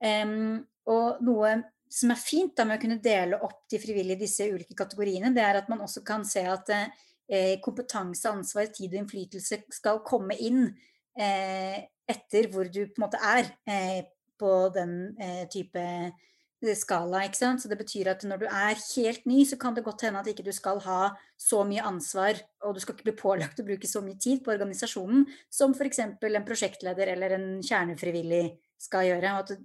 Um, 0.04 0.64
og 0.92 1.22
noe 1.24 1.56
som 1.94 2.12
er 2.12 2.20
fint 2.20 2.56
da 2.58 2.66
med 2.66 2.80
å 2.80 2.82
kunne 2.82 3.02
dele 3.04 3.40
opp 3.46 3.68
de 3.72 3.80
frivillige 3.82 4.18
i 4.18 4.24
disse 4.26 4.48
ulike 4.50 4.76
kategoriene, 4.78 5.32
det 5.36 5.44
er 5.46 5.60
at 5.62 5.70
man 5.72 5.84
også 5.86 6.02
kan 6.06 6.26
se 6.26 6.42
at 6.50 6.72
eh, 6.74 7.60
kompetanse, 7.64 8.32
ansvar, 8.32 8.72
tid 8.74 8.96
og 8.96 9.04
innflytelse 9.04 9.62
skal 9.78 10.02
komme 10.06 10.38
inn 10.42 10.66
eh, 11.14 11.78
etter 12.10 12.50
hvor 12.52 12.66
du 12.66 12.82
på 12.88 12.98
en 12.98 13.06
måte 13.06 13.22
er 13.22 13.52
eh, 13.70 14.02
på 14.40 14.52
den 14.74 14.96
eh, 15.22 15.44
type 15.54 15.80
eh, 15.80 16.32
skala. 16.80 17.26
ikke 17.28 17.40
sant? 17.42 17.62
Så 17.62 17.70
det 17.72 17.78
betyr 17.82 18.10
at 18.14 18.26
når 18.28 18.44
du 18.44 18.48
er 18.48 18.80
helt 18.80 19.26
ny, 19.30 19.44
så 19.46 19.60
kan 19.60 19.76
det 19.76 19.86
godt 19.86 20.06
hende 20.08 20.24
at 20.24 20.30
ikke 20.32 20.46
du 20.48 20.52
skal 20.56 20.80
ha 20.88 21.14
så 21.38 21.64
mye 21.68 21.84
ansvar, 21.84 22.40
og 22.64 22.76
du 22.76 22.84
skal 22.84 22.96
ikke 22.96 23.10
bli 23.10 23.18
pålagt 23.20 23.60
å 23.60 23.68
bruke 23.68 23.90
så 23.90 24.02
mye 24.06 24.20
tid 24.20 24.44
på 24.44 24.54
organisasjonen 24.56 25.26
som 25.52 25.76
f.eks. 25.76 26.06
en 26.06 26.46
prosjektleder 26.48 27.16
eller 27.16 27.36
en 27.38 27.50
kjernefrivillig 27.64 28.46
skal 28.82 29.12
gjøre. 29.12 29.34
og 29.34 29.44
at 29.44 29.58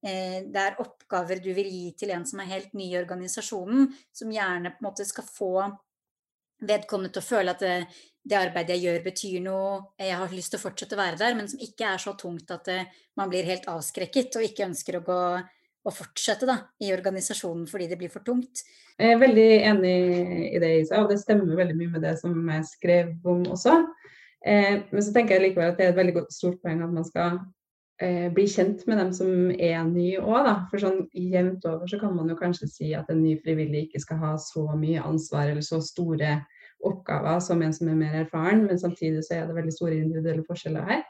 Eh, 0.00 0.46
det 0.48 0.60
er 0.60 0.78
oppgaver 0.80 1.42
du 1.44 1.50
vil 1.52 1.68
gi 1.68 1.90
til 2.00 2.14
en 2.14 2.24
som 2.24 2.40
er 2.40 2.48
helt 2.54 2.72
ny 2.72 2.86
i 2.88 2.98
organisasjonen, 3.00 3.90
som 4.16 4.32
gjerne 4.32 4.72
på 4.72 4.80
en 4.80 4.88
måte 4.88 5.04
skal 5.04 5.26
få 5.28 5.52
vedkommende 6.64 7.12
til 7.12 7.20
å 7.20 7.26
føle 7.26 7.52
at 7.52 7.60
det, 7.64 7.74
det, 8.24 8.38
arbeidet 8.38 8.78
jeg 8.78 8.86
gjør, 8.86 9.02
betyr 9.04 9.44
noe, 9.44 9.74
jeg 10.00 10.16
har 10.22 10.32
lyst 10.32 10.54
til 10.54 10.60
å 10.60 10.64
fortsette 10.64 10.96
å 10.96 11.00
være 11.00 11.20
der, 11.20 11.36
men 11.36 11.48
som 11.52 11.60
ikke 11.60 11.92
er 11.92 12.00
så 12.00 12.14
tungt 12.20 12.52
at 12.56 12.64
det, 12.68 12.78
eh, 12.86 12.98
man 13.20 13.28
blir 13.28 13.44
helt 13.44 13.68
avskrekket 13.68 14.40
og 14.40 14.46
ikke 14.46 14.70
ønsker 14.70 14.96
å 14.96 15.04
gå 15.04 15.22
og 15.86 15.94
fortsette 15.96 16.48
da, 16.48 16.56
i 16.84 16.92
organisasjonen 16.92 17.66
fordi 17.70 17.88
det 17.90 17.98
blir 18.00 18.12
for 18.12 18.24
tungt. 18.26 18.64
Jeg 19.00 19.14
er 19.14 19.22
veldig 19.22 19.48
enig 19.70 19.94
i 20.50 20.60
det, 20.60 20.72
Isa, 20.82 21.00
og 21.00 21.08
det 21.12 21.20
stemmer 21.22 21.56
veldig 21.56 21.76
mye 21.78 21.94
med 21.94 22.04
det 22.04 22.18
som 22.20 22.36
jeg 22.36 22.66
skrev 22.68 23.14
om 23.24 23.46
også. 23.54 23.78
Eh, 24.44 24.82
men 24.90 25.04
så 25.04 25.14
tenker 25.14 25.36
jeg 25.36 25.48
likevel 25.48 25.72
at 25.72 25.80
det 25.80 25.88
er 25.88 25.94
et 25.94 26.00
veldig 26.00 26.26
stort 26.32 26.60
poeng 26.64 26.84
at 26.84 26.92
man 26.92 27.06
skal 27.08 27.40
eh, 28.00 28.28
bli 28.32 28.46
kjent 28.48 28.86
med 28.88 29.00
dem 29.00 29.12
som 29.16 29.50
er 29.56 29.80
nye 29.88 30.20
òg. 30.20 30.50
For 30.72 30.84
sånn 30.84 31.02
jevnt 31.16 31.64
over 31.68 31.88
så 31.88 32.00
kan 32.00 32.12
man 32.16 32.28
jo 32.32 32.36
kanskje 32.40 32.68
si 32.68 32.92
at 32.96 33.08
en 33.12 33.22
ny 33.24 33.38
frivillig 33.40 33.86
ikke 33.88 34.04
skal 34.04 34.20
ha 34.24 34.34
så 34.40 34.66
mye 34.76 35.04
ansvar 35.04 35.48
eller 35.48 35.64
så 35.64 35.80
store 35.84 36.38
oppgaver 36.84 37.40
som 37.44 37.60
en 37.64 37.74
som 37.76 37.88
er 37.92 37.98
mer 37.98 38.20
erfaren, 38.22 38.64
men 38.68 38.80
samtidig 38.80 39.24
så 39.26 39.36
er 39.36 39.48
det 39.48 39.56
veldig 39.56 39.74
store 39.74 39.98
individuelle 40.00 40.44
forskjeller 40.48 40.86
her. 40.88 41.02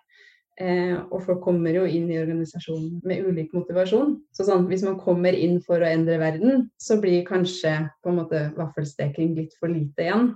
Eh, 0.61 0.97
og 1.09 1.23
folk 1.25 1.41
kommer 1.45 1.73
jo 1.73 1.87
inn 1.89 2.11
i 2.13 2.19
organisasjonen 2.21 3.01
med 3.09 3.25
ulik 3.25 3.55
motivasjon. 3.57 4.19
Så 4.37 4.45
sånn, 4.49 4.67
hvis 4.69 4.85
man 4.85 4.99
kommer 5.01 5.37
inn 5.37 5.59
for 5.65 5.81
å 5.81 5.89
endre 5.89 6.19
verden, 6.21 6.67
så 6.81 6.99
blir 7.01 7.25
kanskje 7.29 7.79
på 8.05 8.13
en 8.13 8.21
måte 8.21 8.47
vaffelsteking 8.59 9.35
litt 9.39 9.57
for 9.61 9.73
lite 9.73 10.05
igjen. 10.05 10.33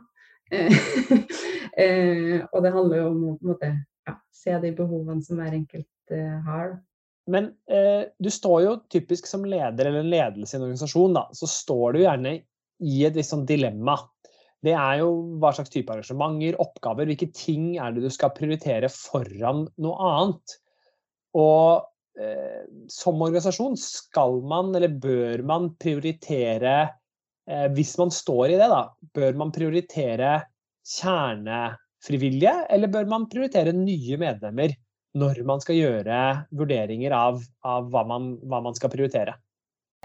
eh, 0.55 2.39
og 2.51 2.65
det 2.65 2.73
handler 2.73 3.03
jo 3.03 3.11
om 3.11 3.27
å 3.33 3.37
måte, 3.53 3.75
ja, 4.09 4.17
se 4.33 4.57
de 4.63 4.73
behovene 4.77 5.25
som 5.25 5.41
hver 5.41 5.57
enkelt 5.57 5.89
Eh, 6.11 6.41
har. 6.45 6.81
Men 7.27 7.45
eh, 7.45 8.05
du 8.19 8.31
står 8.31 8.63
jo 8.63 8.73
typisk 8.93 9.27
som 9.27 9.47
leder 9.49 9.89
eller 9.89 10.05
ledelse 10.05 10.57
i 10.57 10.59
en 10.59 10.67
organisasjon, 10.67 11.15
da, 11.17 11.23
så 11.33 11.49
står 11.49 11.95
du 11.95 12.03
gjerne 12.03 12.35
i 12.85 12.99
et 13.09 13.17
visst 13.17 13.33
sånn 13.33 13.47
dilemma. 13.49 13.97
Det 14.65 14.73
er 14.73 15.01
jo 15.03 15.11
hva 15.43 15.53
slags 15.57 15.73
type 15.73 15.93
arrangementer, 15.93 16.57
oppgaver, 16.63 17.09
hvilke 17.11 17.31
ting 17.37 17.75
er 17.77 17.95
det 17.95 18.05
du 18.05 18.13
skal 18.13 18.33
prioritere 18.37 18.91
foran 18.93 19.67
noe 19.85 20.11
annet. 20.11 20.57
Og 21.37 21.85
eh, 22.21 22.65
som 22.93 23.23
organisasjon 23.27 23.77
skal 23.81 24.41
man, 24.49 24.73
eller 24.77 24.95
bør 25.03 25.45
man 25.47 25.73
prioritere 25.83 26.77
eh, 26.85 27.67
Hvis 27.75 27.97
man 28.01 28.15
står 28.15 28.55
i 28.55 28.61
det, 28.61 28.71
da, 28.73 28.87
bør 29.17 29.37
man 29.43 29.53
prioritere 29.55 30.37
kjernefrivillige, 30.95 32.57
eller 32.73 32.93
bør 32.93 33.11
man 33.11 33.29
prioritere 33.33 33.77
nye 33.77 34.21
medlemmer? 34.21 34.77
når 35.19 35.45
man 35.47 35.63
skal 35.63 35.79
gjøre 35.79 36.21
vurderinger 36.59 37.15
av, 37.15 37.43
av 37.67 37.91
hva, 37.93 38.03
man, 38.09 38.35
hva, 38.43 38.61
man, 38.65 38.75
skal 38.75 38.91
prioritere? 38.93 39.37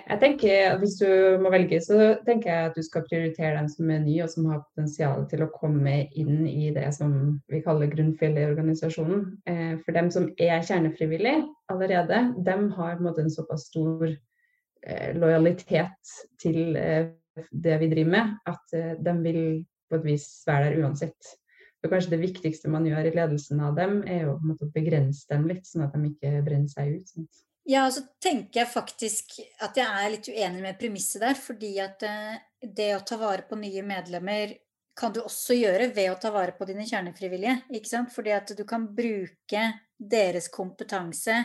Jeg 0.09 0.17
tenker, 0.23 0.77
Hvis 0.81 0.95
du 0.97 1.09
må 1.43 1.51
velge, 1.53 1.77
så 1.85 2.15
tenker 2.25 2.49
jeg 2.49 2.69
at 2.69 2.77
du 2.77 2.81
skal 2.81 3.03
prioritere 3.05 3.59
den 3.59 3.67
som 3.69 3.89
er 3.93 3.99
ny 4.01 4.15
og 4.23 4.31
som 4.33 4.47
har 4.49 4.63
potensial 4.63 5.25
til 5.29 5.43
å 5.45 5.51
komme 5.53 5.93
inn 6.17 6.47
i 6.49 6.71
det 6.73 6.87
som 6.95 7.11
vi 7.51 7.59
kaller 7.61 7.91
grunnfjellet 7.91 8.41
i 8.41 8.47
organisasjonen. 8.49 9.19
Eh, 9.45 9.75
for 9.83 9.93
dem 9.93 10.09
som 10.09 10.25
er 10.41 10.63
kjernefrivillig 10.65 11.35
allerede, 11.69 12.23
dem 12.47 12.71
har 12.73 12.95
en, 12.95 13.11
en 13.11 13.29
såpass 13.29 13.67
stor 13.69 14.07
eh, 14.09 15.11
lojalitet 15.13 16.15
til 16.41 16.79
eh, 16.79 17.11
det 17.51 17.77
vi 17.83 17.91
driver 17.91 18.15
med, 18.15 18.31
at 18.49 18.73
de 19.05 19.13
vil 19.21 19.43
på 19.89 19.99
et 19.99 20.07
vis 20.07 20.25
være 20.49 20.71
der 20.71 20.81
uansett. 20.81 21.35
Så 21.79 21.91
kanskje 21.91 22.15
det 22.15 22.23
viktigste 22.23 22.71
man 22.73 22.89
gjør 22.89 23.11
i 23.11 23.13
ledelsen 23.13 23.61
av 23.61 23.77
dem, 23.77 24.01
er 24.09 24.25
å 24.27 24.39
begrense 24.73 25.29
dem 25.29 25.45
litt, 25.47 25.69
sånn 25.69 25.85
at 25.85 25.93
de 25.93 26.09
ikke 26.09 26.41
brenner 26.49 26.73
seg 26.73 26.97
ut. 26.97 27.13
Sånn. 27.13 27.29
Ja, 27.69 27.83
og 27.85 27.93
så 27.93 28.01
tenker 28.21 28.63
jeg 28.63 28.71
faktisk 28.71 29.35
at 29.61 29.77
jeg 29.77 29.85
er 29.85 30.09
litt 30.09 30.29
uenig 30.31 30.63
med 30.63 30.79
premisset 30.79 31.21
der. 31.21 31.37
Fordi 31.37 31.75
at 31.83 32.05
eh, 32.07 32.39
det 32.65 32.89
å 32.95 33.03
ta 33.05 33.19
vare 33.21 33.45
på 33.49 33.59
nye 33.59 33.83
medlemmer 33.85 34.55
kan 34.99 35.13
du 35.15 35.21
også 35.21 35.55
gjøre 35.55 35.91
ved 35.95 36.09
å 36.11 36.17
ta 36.19 36.31
vare 36.33 36.55
på 36.57 36.65
dine 36.67 36.87
kjernefrivillige. 36.89 37.69
ikke 37.77 37.91
sant? 37.91 38.11
Fordi 38.15 38.33
at 38.35 38.55
du 38.57 38.65
kan 38.67 38.89
bruke 38.95 39.67
deres 39.99 40.49
kompetanse 40.51 41.37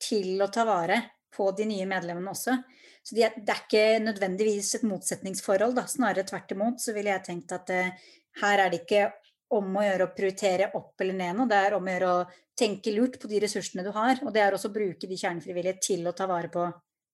til 0.00 0.40
å 0.42 0.48
ta 0.52 0.64
vare 0.66 0.98
på 1.36 1.50
de 1.58 1.68
nye 1.68 1.86
medlemmene 1.88 2.32
også. 2.32 2.56
Så 3.04 3.14
det 3.14 3.28
er 3.28 3.60
ikke 3.60 4.00
nødvendigvis 4.02 4.72
et 4.78 4.88
motsetningsforhold, 4.88 5.76
da. 5.76 5.84
Snarere 5.86 6.24
tvert 6.26 6.56
imot 6.56 6.80
så 6.82 6.96
ville 6.96 7.12
jeg 7.12 7.26
tenkt 7.28 7.52
at 7.54 7.70
eh, 7.74 7.92
her 8.40 8.64
er 8.64 8.72
det 8.72 8.82
ikke 8.86 9.10
om 9.54 9.76
å 9.78 9.84
gjøre 9.84 10.08
å 10.08 10.16
prioritere 10.16 10.72
opp 10.74 11.04
eller 11.04 11.20
ned 11.20 11.36
noe. 11.36 11.50
Det 11.52 11.60
er 11.60 11.76
om 11.76 11.84
å 11.84 11.92
gjøre 11.94 12.12
å 12.16 12.26
tenke 12.58 12.94
lurt 12.94 13.18
på 13.20 13.28
de 13.30 13.40
ressursene 13.44 13.84
du 13.86 13.92
har. 13.94 14.22
Og 14.24 14.32
det 14.34 14.42
er 14.42 14.56
også 14.56 14.70
å 14.70 14.76
bruke 14.76 15.08
de 15.08 15.18
kjernefrivillige 15.20 15.82
til 15.90 16.06
å 16.08 16.14
ta 16.16 16.28
vare 16.30 16.50
på 16.52 16.64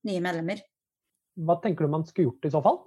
nye 0.08 0.22
medlemmer. 0.24 0.62
Hva 1.42 1.58
tenker 1.62 1.86
du 1.86 1.92
man 1.92 2.06
skulle 2.06 2.30
gjort 2.30 2.48
i 2.48 2.52
så 2.52 2.62
fall? 2.64 2.82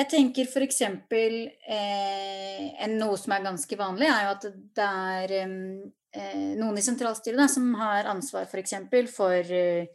Jeg 0.00 0.08
tenker 0.08 0.46
f.eks. 0.48 0.80
Eh, 1.12 2.84
noe 2.94 3.16
som 3.20 3.34
er 3.34 3.44
ganske 3.44 3.76
vanlig, 3.76 4.08
er 4.08 4.24
jo 4.24 4.34
at 4.36 4.46
det 4.78 4.86
er 4.86 5.34
eh, 5.42 5.48
noen 6.56 6.78
i 6.78 6.84
sentralstyret 6.84 7.42
da, 7.42 7.48
som 7.50 7.74
har 7.78 8.08
ansvar 8.08 8.46
f.eks. 8.48 8.76
for, 8.88 9.10
for 9.12 9.52
eh, 9.60 9.90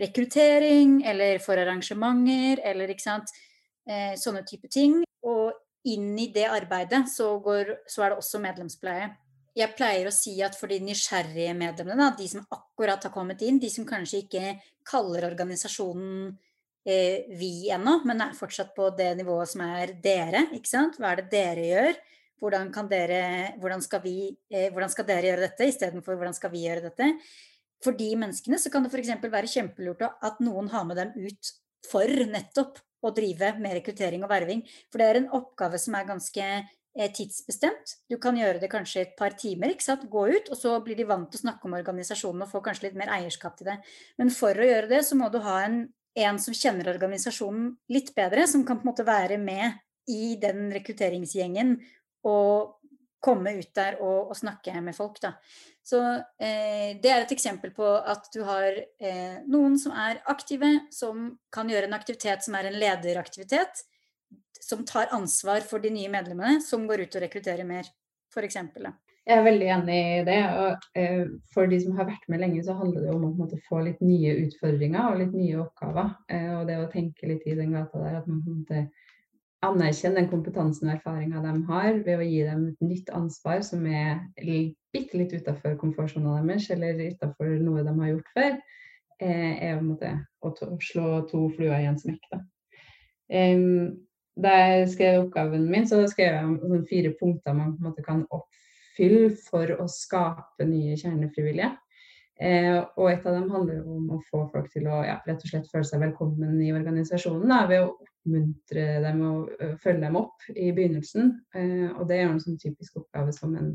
rekruttering 0.00 1.02
eller 1.06 1.38
for 1.44 1.60
arrangementer 1.60 2.62
eller 2.70 2.94
ikke 2.94 3.04
sant, 3.04 3.34
eh, 3.88 4.14
sånne 4.18 4.44
type 4.48 4.70
ting. 4.72 5.02
Og 5.26 5.52
inn 5.90 6.14
i 6.20 6.30
det 6.32 6.46
arbeidet 6.48 7.06
så, 7.12 7.34
går, 7.42 7.74
så, 7.88 8.04
er 8.04 8.14
det 8.14 8.22
også 8.22 8.40
medlemspleie. 8.42 9.10
Jeg 9.58 9.74
pleier 9.74 10.06
å 10.06 10.14
si 10.14 10.36
at 10.46 10.54
for 10.54 10.70
de 10.70 10.78
nysgjerrige 10.84 11.54
medlemmene, 11.58 12.12
de 12.18 12.28
som 12.30 12.44
akkurat 12.54 13.02
har 13.02 13.12
kommet 13.14 13.42
inn, 13.42 13.58
de 13.58 13.70
som 13.72 13.86
kanskje 13.88 14.22
ikke 14.22 14.52
kaller 14.86 15.26
organisasjonen 15.26 16.30
eh, 16.86 17.26
vi 17.34 17.68
ennå, 17.74 17.98
men 18.06 18.22
er 18.22 18.36
fortsatt 18.38 18.70
på 18.76 18.92
det 18.98 19.10
nivået 19.18 19.50
som 19.50 19.64
er 19.66 19.96
dere, 20.02 20.46
ikke 20.54 20.70
sant. 20.70 21.00
Hva 21.00 21.12
er 21.12 21.22
det 21.22 21.30
dere 21.34 21.66
gjør? 21.66 22.00
Hvordan, 22.40 22.70
dere, 22.88 23.22
hvordan, 23.60 23.82
skal, 23.84 24.04
vi, 24.06 24.16
eh, 24.54 24.70
hvordan 24.72 24.92
skal 24.92 25.08
dere 25.10 25.32
gjøre 25.32 25.48
dette, 25.48 25.70
istedenfor 25.74 26.20
hvordan 26.20 26.36
skal 26.36 26.54
vi 26.54 26.64
gjøre 26.68 26.86
dette? 26.86 27.10
For 27.84 27.96
de 27.96 28.10
menneskene 28.20 28.58
så 28.60 28.70
kan 28.72 28.84
det 28.84 28.92
f.eks. 28.92 29.16
være 29.24 29.50
kjempelurt 29.50 30.06
at 30.06 30.40
noen 30.44 30.70
har 30.72 30.86
med 30.86 31.00
dem 31.00 31.26
ut 31.26 31.52
for 31.90 32.06
nettopp 32.06 32.78
å 33.00 33.12
drive 33.16 33.54
med 33.58 33.78
rekruttering 33.78 34.24
og 34.24 34.30
verving. 34.30 34.62
For 34.92 35.00
det 35.00 35.08
er 35.08 35.20
en 35.20 35.30
oppgave 35.36 35.80
som 35.80 35.96
er 35.96 36.08
ganske 36.08 36.48
tidsbestemt. 36.94 37.94
Du 38.10 38.16
kan 38.22 38.36
gjøre 38.38 38.58
det 38.62 38.70
kanskje 38.72 39.04
et 39.04 39.12
par 39.18 39.36
timer, 39.38 39.74
ikke 39.74 39.86
sant? 39.86 40.08
gå 40.10 40.26
ut, 40.32 40.50
og 40.50 40.58
så 40.58 40.74
blir 40.84 40.98
de 40.98 41.06
vant 41.08 41.28
til 41.30 41.38
å 41.38 41.44
snakke 41.44 41.68
om 41.68 41.76
organisasjonen 41.78 42.46
og 42.46 42.50
få 42.50 42.62
kanskje 42.64 42.88
litt 42.88 42.98
mer 42.98 43.12
eierskap 43.14 43.56
til 43.58 43.70
det. 43.70 43.78
Men 44.18 44.32
for 44.34 44.56
å 44.56 44.66
gjøre 44.66 44.90
det, 44.90 45.04
så 45.06 45.18
må 45.18 45.30
du 45.30 45.38
ha 45.44 45.60
en, 45.66 45.84
en 46.18 46.42
som 46.42 46.56
kjenner 46.56 46.90
organisasjonen 46.90 47.70
litt 47.94 48.10
bedre, 48.16 48.48
som 48.50 48.66
kan 48.66 48.80
på 48.80 48.86
en 48.86 48.92
måte 48.92 49.06
være 49.06 49.38
med 49.40 49.78
i 50.10 50.34
den 50.42 50.68
rekrutteringsgjengen 50.74 51.76
og 52.26 52.76
komme 53.20 53.52
ut 53.60 53.70
der 53.76 53.98
og, 54.00 54.32
og 54.32 54.38
snakke 54.38 54.74
med 54.82 54.96
folk. 54.96 55.20
Da. 55.22 55.34
Så 55.84 56.00
eh, 56.40 56.96
det 57.00 57.12
er 57.12 57.24
et 57.24 57.34
eksempel 57.34 57.72
på 57.76 57.84
at 57.84 58.30
du 58.34 58.40
har 58.46 58.72
eh, 58.72 59.40
noen 59.50 59.76
som 59.80 59.94
er 59.96 60.22
aktive, 60.32 60.72
som 60.94 61.34
kan 61.52 61.70
gjøre 61.70 61.90
en 61.90 61.96
aktivitet 61.96 62.44
som 62.46 62.56
er 62.58 62.70
en 62.70 62.78
lederaktivitet, 62.80 63.84
som 64.60 64.84
tar 64.86 65.10
ansvar 65.14 65.64
for 65.66 65.82
de 65.82 65.90
nye 65.94 66.10
medlemmene, 66.12 66.60
som 66.62 66.86
går 66.88 67.06
ut 67.06 67.16
og 67.16 67.24
rekrutterer 67.24 67.66
mer, 67.66 67.88
f.eks. 68.30 68.60
Jeg 69.28 69.36
er 69.36 69.44
veldig 69.44 69.66
enig 69.74 69.96
i 70.00 70.22
det. 70.26 70.38
og 70.58 70.86
eh, 70.98 71.26
For 71.54 71.70
de 71.70 71.78
som 71.82 71.94
har 71.98 72.08
vært 72.08 72.24
med 72.32 72.42
lenge, 72.42 72.62
så 72.66 72.74
handler 72.78 73.04
det 73.04 73.12
om 73.14 73.28
å 73.28 73.34
måte, 73.36 73.60
få 73.68 73.82
litt 73.86 74.00
nye 74.02 74.32
utfordringer 74.46 75.10
og 75.10 75.20
litt 75.20 75.36
nye 75.36 75.60
oppgaver. 75.62 76.14
Eh, 76.32 76.50
og 76.56 76.66
det 76.70 76.80
å 76.80 76.88
tenke 76.92 77.28
litt 77.30 77.46
i 77.46 77.56
den 77.58 77.76
gata 77.76 78.00
der, 78.00 78.18
at 78.22 78.28
man 78.30 78.42
måte 78.46 78.86
anerkjenne 79.66 80.22
den 80.22 80.30
kompetansen 80.30 80.88
og 80.88 80.94
erfaringa 80.96 81.42
de 81.44 81.54
har, 81.68 81.90
ved 82.06 82.16
å 82.16 82.26
gi 82.26 82.42
dem 82.48 82.66
et 82.70 82.84
nytt 82.84 83.10
ansvar 83.14 83.60
som 83.66 83.84
er 83.86 84.22
bitte 84.40 85.20
litt 85.20 85.34
utafor 85.36 85.76
komfortsona 85.78 86.38
deres, 86.40 86.70
eller 86.72 87.02
utafor 87.12 87.58
noe 87.60 87.84
de 87.84 87.96
har 87.98 88.12
gjort 88.14 88.30
før, 88.38 88.60
eh, 89.20 89.50
er 89.52 89.74
en 89.76 89.90
måte 89.92 90.14
å 90.40 90.54
slå 90.80 91.10
to 91.30 91.44
fluer 91.58 91.76
i 91.76 91.90
en 91.90 92.00
smekk. 92.00 92.24
Da. 92.32 92.40
Da 94.42 94.56
jeg 94.56 94.88
skrev 94.94 95.26
oppgaven 95.26 95.68
min, 95.70 95.86
så 95.88 96.00
skrev 96.10 96.34
jeg 96.34 96.48
om 96.48 96.82
fire 96.88 97.12
punkter 97.20 97.56
man 97.56 97.74
på 97.74 97.82
en 97.82 97.90
måte 97.90 98.04
kan 98.06 98.24
oppfylle 98.32 99.30
for 99.46 99.76
å 99.76 99.86
skape 99.90 100.66
nye 100.68 100.96
kjernefrivillige. 101.00 101.72
Eh, 102.40 102.78
og 102.96 103.10
et 103.10 103.26
av 103.28 103.34
dem 103.36 103.50
handler 103.52 103.82
om 103.84 104.14
å 104.16 104.22
få 104.30 104.46
folk 104.48 104.70
til 104.72 104.86
å 104.88 105.02
ja, 105.04 105.18
rett 105.26 105.42
og 105.44 105.50
slett 105.50 105.68
føle 105.68 105.84
seg 105.84 106.00
velkommen 106.00 106.56
i 106.64 106.70
organisasjonen 106.72 107.52
da, 107.52 107.66
ved 107.68 107.84
å 107.84 107.90
oppmuntre 107.92 108.86
dem 109.04 109.20
og 109.28 109.50
følge 109.82 110.06
dem 110.06 110.16
opp 110.22 110.48
i 110.54 110.70
begynnelsen. 110.72 111.34
Eh, 111.52 111.90
og 111.92 112.06
det 112.08 112.22
er 112.22 112.30
en 112.30 112.40
sånn 112.40 112.56
typisk 112.60 112.96
oppgave 113.02 113.34
som 113.36 113.52
en 113.60 113.74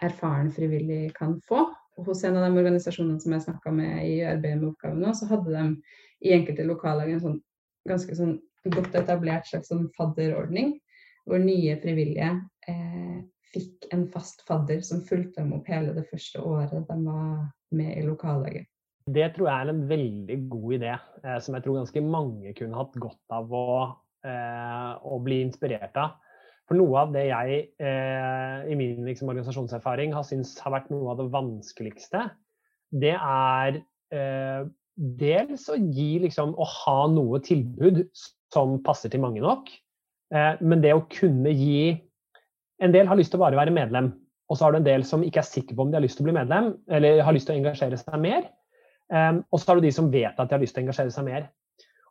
erfaren 0.00 0.48
frivillig 0.56 1.10
kan 1.18 1.36
få. 1.48 1.66
Hos 2.00 2.24
en 2.24 2.38
av 2.40 2.46
de 2.46 2.56
organisasjonene 2.62 3.20
som 3.20 3.34
jeg 3.36 3.44
snakka 3.44 3.72
med 3.76 4.00
i 4.06 4.22
arbeidet 4.24 4.62
med 4.62 4.70
oppgaven 4.70 5.02
nå, 5.04 5.12
så 5.12 5.28
hadde 5.28 5.52
de 5.52 5.66
i 6.24 6.32
enkelte 6.32 6.64
lokallag 6.64 7.12
en 7.12 7.24
sånn 7.26 7.40
ganske 7.88 8.16
sånn 8.16 8.38
godt 8.68 8.96
etablert 8.98 9.48
slags 9.48 9.70
sånn 9.72 9.88
fadderordning, 9.96 10.74
hvor 11.28 11.40
nye 11.42 11.76
frivillige 11.80 12.32
eh, 12.68 13.20
fikk 13.54 13.88
en 13.94 14.06
fast 14.12 14.44
fadder 14.48 14.82
som 14.86 15.04
fulgte 15.06 15.40
dem 15.40 15.54
opp 15.56 15.68
hele 15.70 15.94
det 15.96 16.06
første 16.10 16.42
året 16.44 16.74
de 16.88 16.98
var 17.06 17.48
med 17.74 17.92
i 17.96 18.04
lokallaget. 18.06 18.68
Det 19.10 19.30
tror 19.34 19.48
jeg 19.48 19.64
er 19.64 19.72
en 19.72 19.84
veldig 19.90 20.38
god 20.52 20.74
idé, 20.76 20.94
eh, 21.24 21.38
som 21.42 21.56
jeg 21.56 21.64
tror 21.64 21.80
ganske 21.80 22.02
mange 22.04 22.54
kunne 22.58 22.78
hatt 22.78 22.98
godt 23.00 23.36
av 23.36 23.54
å, 23.54 23.70
eh, 24.26 24.90
å 25.02 25.20
bli 25.24 25.40
inspirert 25.46 25.96
av. 25.98 26.18
For 26.70 26.78
noe 26.78 27.00
av 27.00 27.14
det 27.16 27.24
jeg 27.26 27.62
eh, 27.82 28.58
i 28.70 28.76
min 28.78 29.00
liksom, 29.02 29.32
organisasjonserfaring 29.32 30.12
har 30.14 30.26
syntes 30.28 30.54
har 30.62 30.76
vært 30.76 30.92
noe 30.92 31.08
av 31.10 31.18
det 31.18 31.30
vanskeligste, 31.32 32.28
det 32.94 33.16
er 33.16 33.80
eh, 34.14 34.68
dels 34.94 35.66
å 35.72 35.78
gi 35.80 36.12
liksom, 36.22 36.54
å 36.54 36.66
ha 36.84 37.00
noe 37.10 37.40
tilbud 37.42 38.04
som 38.54 38.78
passer 38.84 39.12
til 39.12 39.22
mange 39.22 39.42
nok. 39.44 39.70
Eh, 40.34 40.54
men 40.62 40.82
det 40.84 40.94
å 40.96 41.06
kunne 41.10 41.52
gi 41.54 41.98
En 42.80 42.94
del 42.94 43.04
har 43.04 43.18
lyst 43.18 43.28
til 43.34 43.36
å 43.36 43.42
bare 43.42 43.58
være 43.58 43.74
medlem, 43.76 44.06
og 44.48 44.56
så 44.56 44.64
har 44.64 44.72
du 44.72 44.78
en 44.78 44.86
del 44.86 45.02
som 45.04 45.20
ikke 45.20 45.42
er 45.42 45.44
sikker 45.44 45.76
på 45.76 45.84
om 45.84 45.90
de 45.92 45.98
har 45.98 46.00
lyst 46.00 46.16
til 46.16 46.24
å 46.24 46.30
bli 46.30 46.32
medlem, 46.32 46.70
eller 46.88 47.18
har 47.26 47.34
lyst 47.36 47.44
til 47.50 47.58
å 47.58 47.60
engasjere 47.60 47.98
seg 48.00 48.14
mer. 48.22 48.46
Um, 49.12 49.42
og 49.52 49.60
så 49.60 49.68
har 49.68 49.76
du 49.76 49.84
de 49.84 49.90
som 49.92 50.08
vet 50.08 50.40
at 50.40 50.48
de 50.48 50.56
har 50.56 50.62
lyst 50.62 50.72
til 50.72 50.80
å 50.80 50.86
engasjere 50.86 51.12
seg 51.12 51.26
mer. 51.26 51.44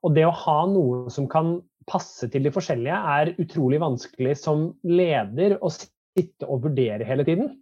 Og 0.06 0.14
det 0.14 0.28
å 0.28 0.36
ha 0.44 0.60
noe 0.70 1.10
som 1.10 1.26
kan 1.32 1.56
passe 1.90 2.30
til 2.30 2.46
de 2.46 2.54
forskjellige, 2.54 3.00
er 3.18 3.34
utrolig 3.42 3.82
vanskelig 3.82 4.38
som 4.44 4.68
leder 4.86 5.58
å 5.58 5.74
sitte 5.74 6.46
og 6.46 6.68
vurdere 6.68 7.08
hele 7.10 7.26
tiden. 7.26 7.56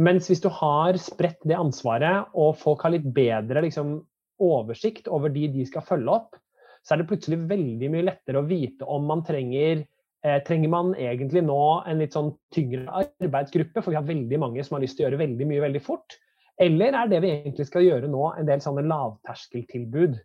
Mens 0.00 0.30
hvis 0.30 0.40
du 0.40 0.48
har 0.54 0.96
spredt 1.02 1.44
det 1.44 1.58
ansvaret, 1.58 2.30
og 2.32 2.56
folk 2.56 2.86
har 2.86 2.94
litt 2.94 3.08
bedre 3.14 3.66
liksom, 3.66 3.98
oversikt 4.40 5.10
over 5.12 5.32
de 5.34 5.48
de 5.52 5.66
skal 5.68 5.84
følge 5.84 6.14
opp, 6.14 6.38
så 6.86 6.94
er 6.94 7.02
det 7.02 7.08
plutselig 7.10 7.40
veldig 7.50 7.90
mye 7.92 8.06
lettere 8.08 8.40
å 8.40 8.48
vite 8.48 8.88
om 8.88 9.04
man 9.08 9.24
trenger 9.26 9.82
eh, 10.24 10.40
Trenger 10.46 10.72
man 10.72 10.94
egentlig 10.96 11.44
nå 11.44 11.60
en 11.88 12.00
litt 12.00 12.16
sånn 12.16 12.32
tyngre 12.54 12.86
arbeidsgruppe, 13.02 13.82
for 13.82 13.92
vi 13.92 14.00
har 14.00 14.08
veldig 14.08 14.40
mange 14.40 14.64
som 14.64 14.76
har 14.76 14.84
lyst 14.84 14.98
til 14.98 15.06
å 15.06 15.08
gjøre 15.08 15.22
veldig 15.22 15.48
mye 15.48 15.64
veldig 15.68 15.84
fort. 15.84 16.16
Eller 16.60 16.96
er 16.96 17.08
det 17.08 17.22
vi 17.24 17.30
egentlig 17.32 17.68
skal 17.68 17.86
gjøre 17.86 18.08
nå, 18.12 18.26
en 18.36 18.48
del 18.48 18.60
sånne 18.64 18.84
lavterskeltilbud? 18.88 20.18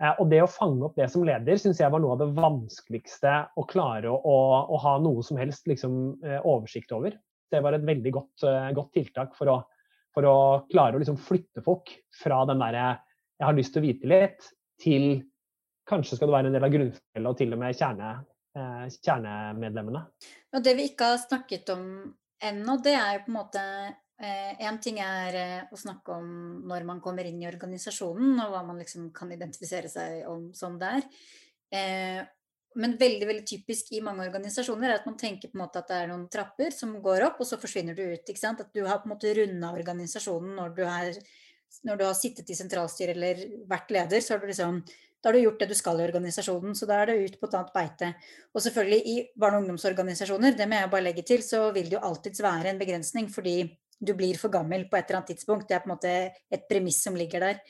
Eh, 0.00 0.14
og 0.16 0.30
det 0.32 0.40
å 0.42 0.50
fange 0.50 0.86
opp 0.86 0.96
det 0.98 1.10
som 1.12 1.24
leder, 1.26 1.58
syns 1.60 1.80
jeg 1.82 1.92
var 1.92 2.02
noe 2.02 2.16
av 2.16 2.22
det 2.22 2.30
vanskeligste 2.38 3.34
å 3.60 3.66
klare 3.68 4.10
å, 4.10 4.16
å, 4.16 4.38
å 4.72 4.80
ha 4.82 4.94
noe 5.02 5.24
som 5.26 5.38
helst 5.40 5.68
liksom, 5.68 6.00
eh, 6.24 6.40
oversikt 6.40 6.94
over. 6.96 7.18
Det 7.50 7.60
var 7.62 7.76
et 7.76 7.84
veldig 7.86 8.14
godt, 8.16 8.46
eh, 8.48 8.70
godt 8.76 8.94
tiltak 8.96 9.36
for 9.38 9.52
å, 9.52 9.58
for 10.16 10.26
å, 10.26 10.36
klare 10.72 10.96
å 10.96 11.02
liksom 11.02 11.20
flytte 11.20 11.62
folk 11.66 11.92
fra 12.22 12.44
den 12.48 12.62
derre 12.62 12.88
'jeg 13.40 13.46
har 13.46 13.56
lyst 13.56 13.72
til 13.72 13.82
å 13.82 13.86
vite 13.86 14.08
litt', 14.08 14.50
til 14.80 15.22
kanskje 15.88 16.18
skal 16.18 16.30
du 16.30 16.34
være 16.34 16.50
en 16.50 16.56
del 16.56 16.66
av 16.66 16.74
grunnfjellet 16.74 17.30
og 17.30 17.38
til 17.38 17.56
og 17.56 17.62
med 17.62 17.78
kjerne, 17.78 18.12
kjernemedlemmene. 19.00 20.04
Og 20.56 20.64
det 20.64 20.74
vi 20.78 20.88
ikke 20.90 21.12
har 21.12 21.20
snakket 21.22 21.72
om 21.74 21.84
ennå, 22.50 22.76
det 22.82 22.94
er 22.98 23.18
jo 23.18 23.24
på 23.26 23.32
en 23.32 23.38
måte 23.38 23.64
Én 24.20 24.74
eh, 24.74 24.80
ting 24.84 24.98
er 25.00 25.36
eh, 25.38 25.60
å 25.72 25.78
snakke 25.80 26.12
om 26.12 26.26
når 26.68 26.84
man 26.84 26.98
kommer 27.00 27.24
inn 27.24 27.38
i 27.40 27.48
organisasjonen, 27.48 28.34
og 28.42 28.50
hva 28.52 28.60
man 28.66 28.82
liksom 28.82 29.06
kan 29.16 29.30
identifisere 29.32 29.88
seg 29.88 30.26
om 30.28 30.50
som 30.52 30.76
der. 30.80 31.06
Eh, 31.72 32.20
men 32.76 32.98
veldig 33.00 33.26
veldig 33.26 33.46
typisk 33.48 33.94
i 33.96 34.02
mange 34.04 34.26
organisasjoner 34.28 34.90
er 34.90 34.98
at 35.00 35.06
man 35.08 35.16
tenker 35.18 35.48
på 35.48 35.56
en 35.56 35.62
måte 35.64 35.80
at 35.80 35.88
det 35.88 36.02
er 36.02 36.10
noen 36.12 36.28
trapper 36.30 36.68
som 36.74 36.92
går 37.02 37.24
opp, 37.30 37.40
og 37.40 37.48
så 37.48 37.58
forsvinner 37.62 37.96
du 37.96 38.04
ut. 38.12 38.20
ikke 38.28 38.42
sant? 38.42 38.60
At 38.60 38.76
du 38.76 38.84
har 38.84 39.00
på 39.00 39.08
en 39.08 39.14
måte 39.14 39.32
runda 39.40 39.72
organisasjonen 39.72 40.52
når 40.58 40.76
du, 40.76 40.84
er, 40.84 41.16
når 41.88 42.02
du 42.02 42.04
har 42.04 42.18
sittet 42.18 42.52
i 42.52 42.58
sentralstyret 42.58 43.16
eller 43.16 43.40
vært 43.72 43.96
leder. 43.96 44.20
så 44.20 44.36
har 44.36 44.44
du 44.44 44.50
liksom 44.52 44.84
da 45.20 45.28
har 45.28 45.36
du 45.36 45.42
gjort 45.42 45.60
det 45.60 45.70
du 45.70 45.76
skal 45.76 46.00
i 46.00 46.06
organisasjonen, 46.06 46.74
så 46.76 46.88
da 46.88 47.02
er 47.02 47.10
det 47.10 47.18
ut 47.20 47.36
på 47.40 47.48
et 47.48 47.58
annet 47.58 47.74
beite. 47.74 48.14
Og 48.54 48.64
selvfølgelig 48.64 49.00
i 49.12 49.16
barne- 49.36 49.60
og 49.60 49.66
ungdomsorganisasjoner, 49.66 50.56
det 50.56 50.68
må 50.68 50.80
jeg 50.80 50.92
bare 50.94 51.06
legge 51.08 51.26
til, 51.28 51.44
så 51.44 51.66
vil 51.76 51.90
det 51.90 51.98
jo 51.98 52.06
alltids 52.08 52.42
være 52.44 52.72
en 52.72 52.80
begrensning, 52.80 53.28
fordi 53.32 53.58
du 54.00 54.14
blir 54.16 54.38
for 54.40 54.52
gammel 54.52 54.88
på 54.88 54.96
et 54.96 55.06
eller 55.10 55.20
annet 55.20 55.34
tidspunkt. 55.34 55.68
Det 55.68 55.76
er 55.76 55.84
på 55.84 55.90
en 55.90 55.94
måte 55.94 56.16
et 56.56 56.66
premiss 56.70 57.02
som 57.04 57.16
ligger 57.16 57.44
der. 57.44 57.60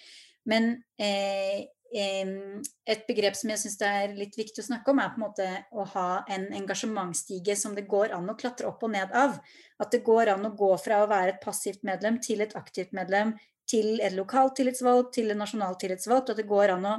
Men 0.47 0.77
eh, 0.99 1.67
et 1.91 3.03
begrep 3.09 3.35
som 3.35 3.51
jeg 3.51 3.61
syns 3.65 3.79
det 3.81 3.89
er 3.91 4.13
litt 4.15 4.37
viktig 4.39 4.63
å 4.63 4.67
snakke 4.69 4.93
om, 4.93 5.01
er 5.03 5.11
på 5.11 5.19
en 5.19 5.25
måte 5.25 5.47
å 5.75 5.87
ha 5.97 6.09
en 6.31 6.47
engasjementstige 6.55 7.57
som 7.59 7.75
det 7.75 7.89
går 7.91 8.15
an 8.15 8.31
å 8.31 8.37
klatre 8.39 8.69
opp 8.71 8.85
og 8.87 8.93
ned 8.95 9.11
av. 9.11 9.41
At 9.83 9.91
det 9.91 10.05
går 10.07 10.31
an 10.37 10.47
å 10.47 10.55
gå 10.55 10.71
fra 10.79 11.03
å 11.03 11.11
være 11.11 11.35
et 11.35 11.43
passivt 11.43 11.83
medlem 11.87 12.21
til 12.23 12.45
et 12.45 12.55
aktivt 12.59 12.95
medlem, 12.95 13.35
til 13.71 13.99
et 14.03 14.15
lokalt 14.15 14.57
tillitsvalg, 14.59 15.11
til 15.15 15.31
et 15.31 15.39
nasjonalt 15.39 15.81
tillitsvalgt. 15.83 16.31
Og 16.31 16.37
at 16.37 16.43
det 16.43 16.51
går 16.51 16.77
an 16.77 16.87
å 16.93 16.95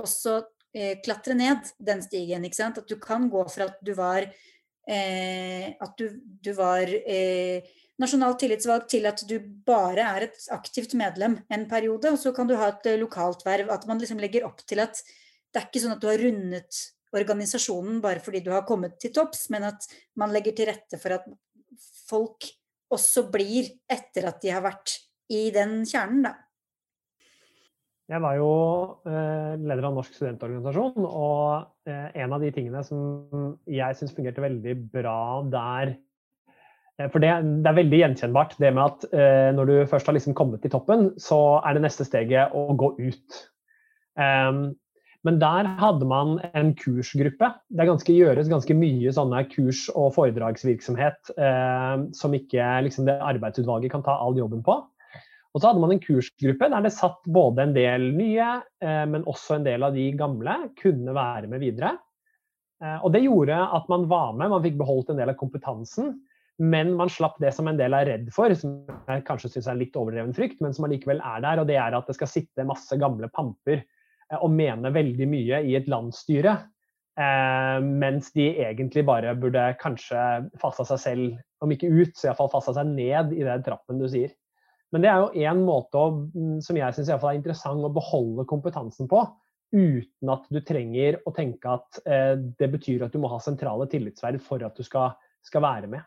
også 0.00 0.38
eh, 0.74 0.98
klatre 1.04 1.36
ned 1.38 1.72
den 1.78 2.02
stigen. 2.04 2.44
ikke 2.44 2.60
sant? 2.60 2.80
At 2.80 2.88
du 2.88 2.98
kan 3.00 3.28
gå 3.32 3.44
fra 3.52 3.68
at 3.70 3.78
du 3.84 3.92
var 3.98 4.26
eh, 4.26 5.72
At 5.80 5.96
du, 5.98 6.08
du 6.42 6.52
var 6.58 6.88
eh, 6.88 7.68
nasjonalt 8.02 8.40
tillitsvalgt 8.42 8.90
til 8.94 9.06
at 9.06 9.22
du 9.28 9.36
bare 9.66 10.06
er 10.16 10.28
et 10.28 10.48
aktivt 10.54 10.96
medlem 10.98 11.38
en 11.52 11.68
periode, 11.70 12.10
og 12.10 12.18
så 12.18 12.32
kan 12.34 12.48
du 12.48 12.56
ha 12.58 12.72
et 12.72 12.88
eh, 12.90 13.00
lokalt 13.00 13.44
verv. 13.46 13.70
At 13.74 13.86
man 13.90 14.00
liksom 14.02 14.20
legger 14.22 14.48
opp 14.48 14.64
til 14.66 14.82
at 14.82 14.98
det 15.52 15.60
er 15.60 15.68
ikke 15.68 15.84
sånn 15.84 15.96
at 15.96 16.02
du 16.02 16.08
har 16.08 16.20
rundet 16.22 16.82
organisasjonen 17.12 18.00
bare 18.00 18.22
fordi 18.24 18.40
du 18.40 18.50
har 18.54 18.64
kommet 18.68 18.96
til 19.00 19.12
topps, 19.12 19.50
men 19.52 19.68
at 19.68 19.84
man 20.16 20.32
legger 20.32 20.56
til 20.56 20.70
rette 20.70 21.00
for 21.00 21.18
at 21.18 21.26
folk 22.08 22.48
også 22.92 23.26
blir 23.32 23.68
etter 23.90 24.28
at 24.28 24.40
de 24.42 24.52
har 24.52 24.64
vært 24.64 24.96
i 25.32 25.46
den 25.54 25.82
kjernen, 25.88 26.26
da. 26.26 26.32
Jeg 28.10 28.20
var 28.20 28.34
jo 28.36 28.48
eh, 29.06 29.52
leder 29.62 29.86
av 29.86 29.94
Norsk 29.96 30.16
studentorganisasjon, 30.16 31.04
og 31.06 31.88
eh, 31.88 32.08
en 32.24 32.34
av 32.34 32.42
de 32.42 32.50
tingene 32.54 32.82
som 32.84 33.54
jeg 33.70 33.98
syns 33.98 34.14
fungerte 34.16 34.42
veldig 34.42 34.74
bra 34.92 35.20
der 35.52 35.94
Eh, 37.00 37.08
for 37.08 37.24
det, 37.24 37.30
det, 37.64 37.68
er 37.70 37.78
veldig 37.78 38.02
gjenkjennbart 38.02 38.58
det 38.60 38.68
med 38.76 38.84
at 38.84 39.54
når 39.56 39.70
du 39.70 39.74
først 39.88 40.10
har 40.10 40.12
liksom 40.12 40.34
kommet 40.36 40.60
til 40.60 40.74
toppen, 40.74 41.06
så 41.16 41.38
er 41.64 41.72
det 41.72 41.86
neste 41.86 42.04
steget 42.04 42.52
å 42.52 42.74
gå 42.76 42.90
ut. 43.00 43.38
Um, 44.12 44.74
men 45.24 45.38
der 45.40 45.70
hadde 45.80 46.04
man 46.04 46.34
en 46.52 46.74
kursgruppe. 46.76 47.48
Det 47.72 47.86
ganske, 47.88 48.12
gjøres 48.12 48.50
ganske 48.52 48.76
mye 48.76 49.12
sånne 49.16 49.40
kurs- 49.54 49.88
og 49.94 50.10
foredragsvirksomhet 50.18 51.32
som 52.18 52.34
ikke 52.34 52.66
liksom, 52.84 53.06
det 53.06 53.14
arbeidsutvalget 53.22 53.94
kan 53.94 54.02
ta 54.04 54.18
all 54.20 54.36
jobben 54.36 54.64
på. 54.66 54.80
Og 55.52 55.60
så 55.60 55.68
hadde 55.68 55.82
man 55.82 55.92
en 55.92 56.00
kursgruppe 56.00 56.68
der 56.72 56.84
det 56.86 56.94
satt 56.96 57.20
både 57.28 57.66
en 57.66 57.74
del 57.76 58.08
nye, 58.16 58.48
eh, 58.82 59.04
men 59.08 59.26
også 59.28 59.58
en 59.58 59.66
del 59.66 59.84
av 59.84 59.96
de 59.96 60.08
gamle 60.16 60.56
kunne 60.80 61.14
være 61.16 61.50
med 61.52 61.60
videre. 61.60 61.92
Eh, 62.82 62.98
og 62.98 63.12
det 63.12 63.24
gjorde 63.26 63.58
at 63.76 63.88
man 63.92 64.08
var 64.10 64.32
med, 64.32 64.52
man 64.54 64.64
fikk 64.64 64.78
beholdt 64.80 65.12
en 65.12 65.20
del 65.20 65.32
av 65.34 65.40
kompetansen. 65.40 66.14
Men 66.62 66.92
man 66.94 67.10
slapp 67.10 67.38
det 67.42 67.50
som 67.56 67.66
en 67.68 67.78
del 67.78 67.94
er 67.96 68.06
redd 68.06 68.26
for, 68.32 68.52
som 68.54 68.82
jeg 69.08 69.24
kanskje 69.26 69.54
syns 69.54 69.70
er 69.72 69.78
litt 69.80 69.96
overdreven 69.98 70.34
frykt, 70.36 70.60
men 70.62 70.74
som 70.76 70.84
allikevel 70.86 71.22
er 71.24 71.40
der. 71.44 71.62
Og 71.62 71.68
det 71.68 71.78
er 71.80 71.96
at 71.96 72.08
det 72.08 72.16
skal 72.16 72.30
sitte 72.30 72.68
masse 72.68 72.96
gamle 73.00 73.28
pamper 73.32 73.80
eh, 73.80 74.38
og 74.38 74.52
mene 74.56 74.92
veldig 74.94 75.28
mye 75.28 75.64
i 75.68 75.76
et 75.78 75.90
landsstyre. 75.90 76.60
Mens 77.12 78.30
de 78.32 78.46
egentlig 78.64 79.02
bare 79.04 79.34
burde 79.36 79.60
kanskje 79.82 80.16
fasta 80.62 80.86
seg 80.88 81.00
selv, 81.02 81.34
om 81.60 81.74
ikke 81.74 81.90
ut, 81.92 82.14
så 82.16 82.30
iallfall 82.30 82.48
fasta 82.54 82.72
seg 82.78 82.88
ned 82.88 83.34
i 83.36 83.42
den 83.44 83.66
trappen 83.66 84.00
du 84.00 84.06
sier. 84.08 84.32
Men 84.92 85.04
det 85.04 85.10
er 85.10 85.22
jo 85.22 85.46
én 85.48 85.62
måte 85.64 86.00
å, 86.00 86.10
mm, 86.34 86.58
som 86.64 86.78
jeg 86.78 86.96
syns 86.96 87.12
er 87.14 87.28
interessant 87.32 87.84
å 87.84 87.92
beholde 87.92 88.44
kompetansen 88.48 89.08
på, 89.10 89.22
uten 89.72 90.32
at 90.34 90.48
du 90.52 90.60
trenger 90.60 91.22
å 91.24 91.32
tenke 91.32 91.76
at 91.78 92.02
eh, 92.04 92.34
det 92.60 92.68
betyr 92.74 93.06
at 93.06 93.14
du 93.14 93.22
må 93.22 93.30
ha 93.32 93.38
sentrale 93.40 93.88
tillitsverv 93.88 94.42
for 94.44 94.64
at 94.66 94.76
du 94.76 94.84
skal, 94.84 95.14
skal 95.46 95.64
være 95.64 95.88
med. 95.94 96.04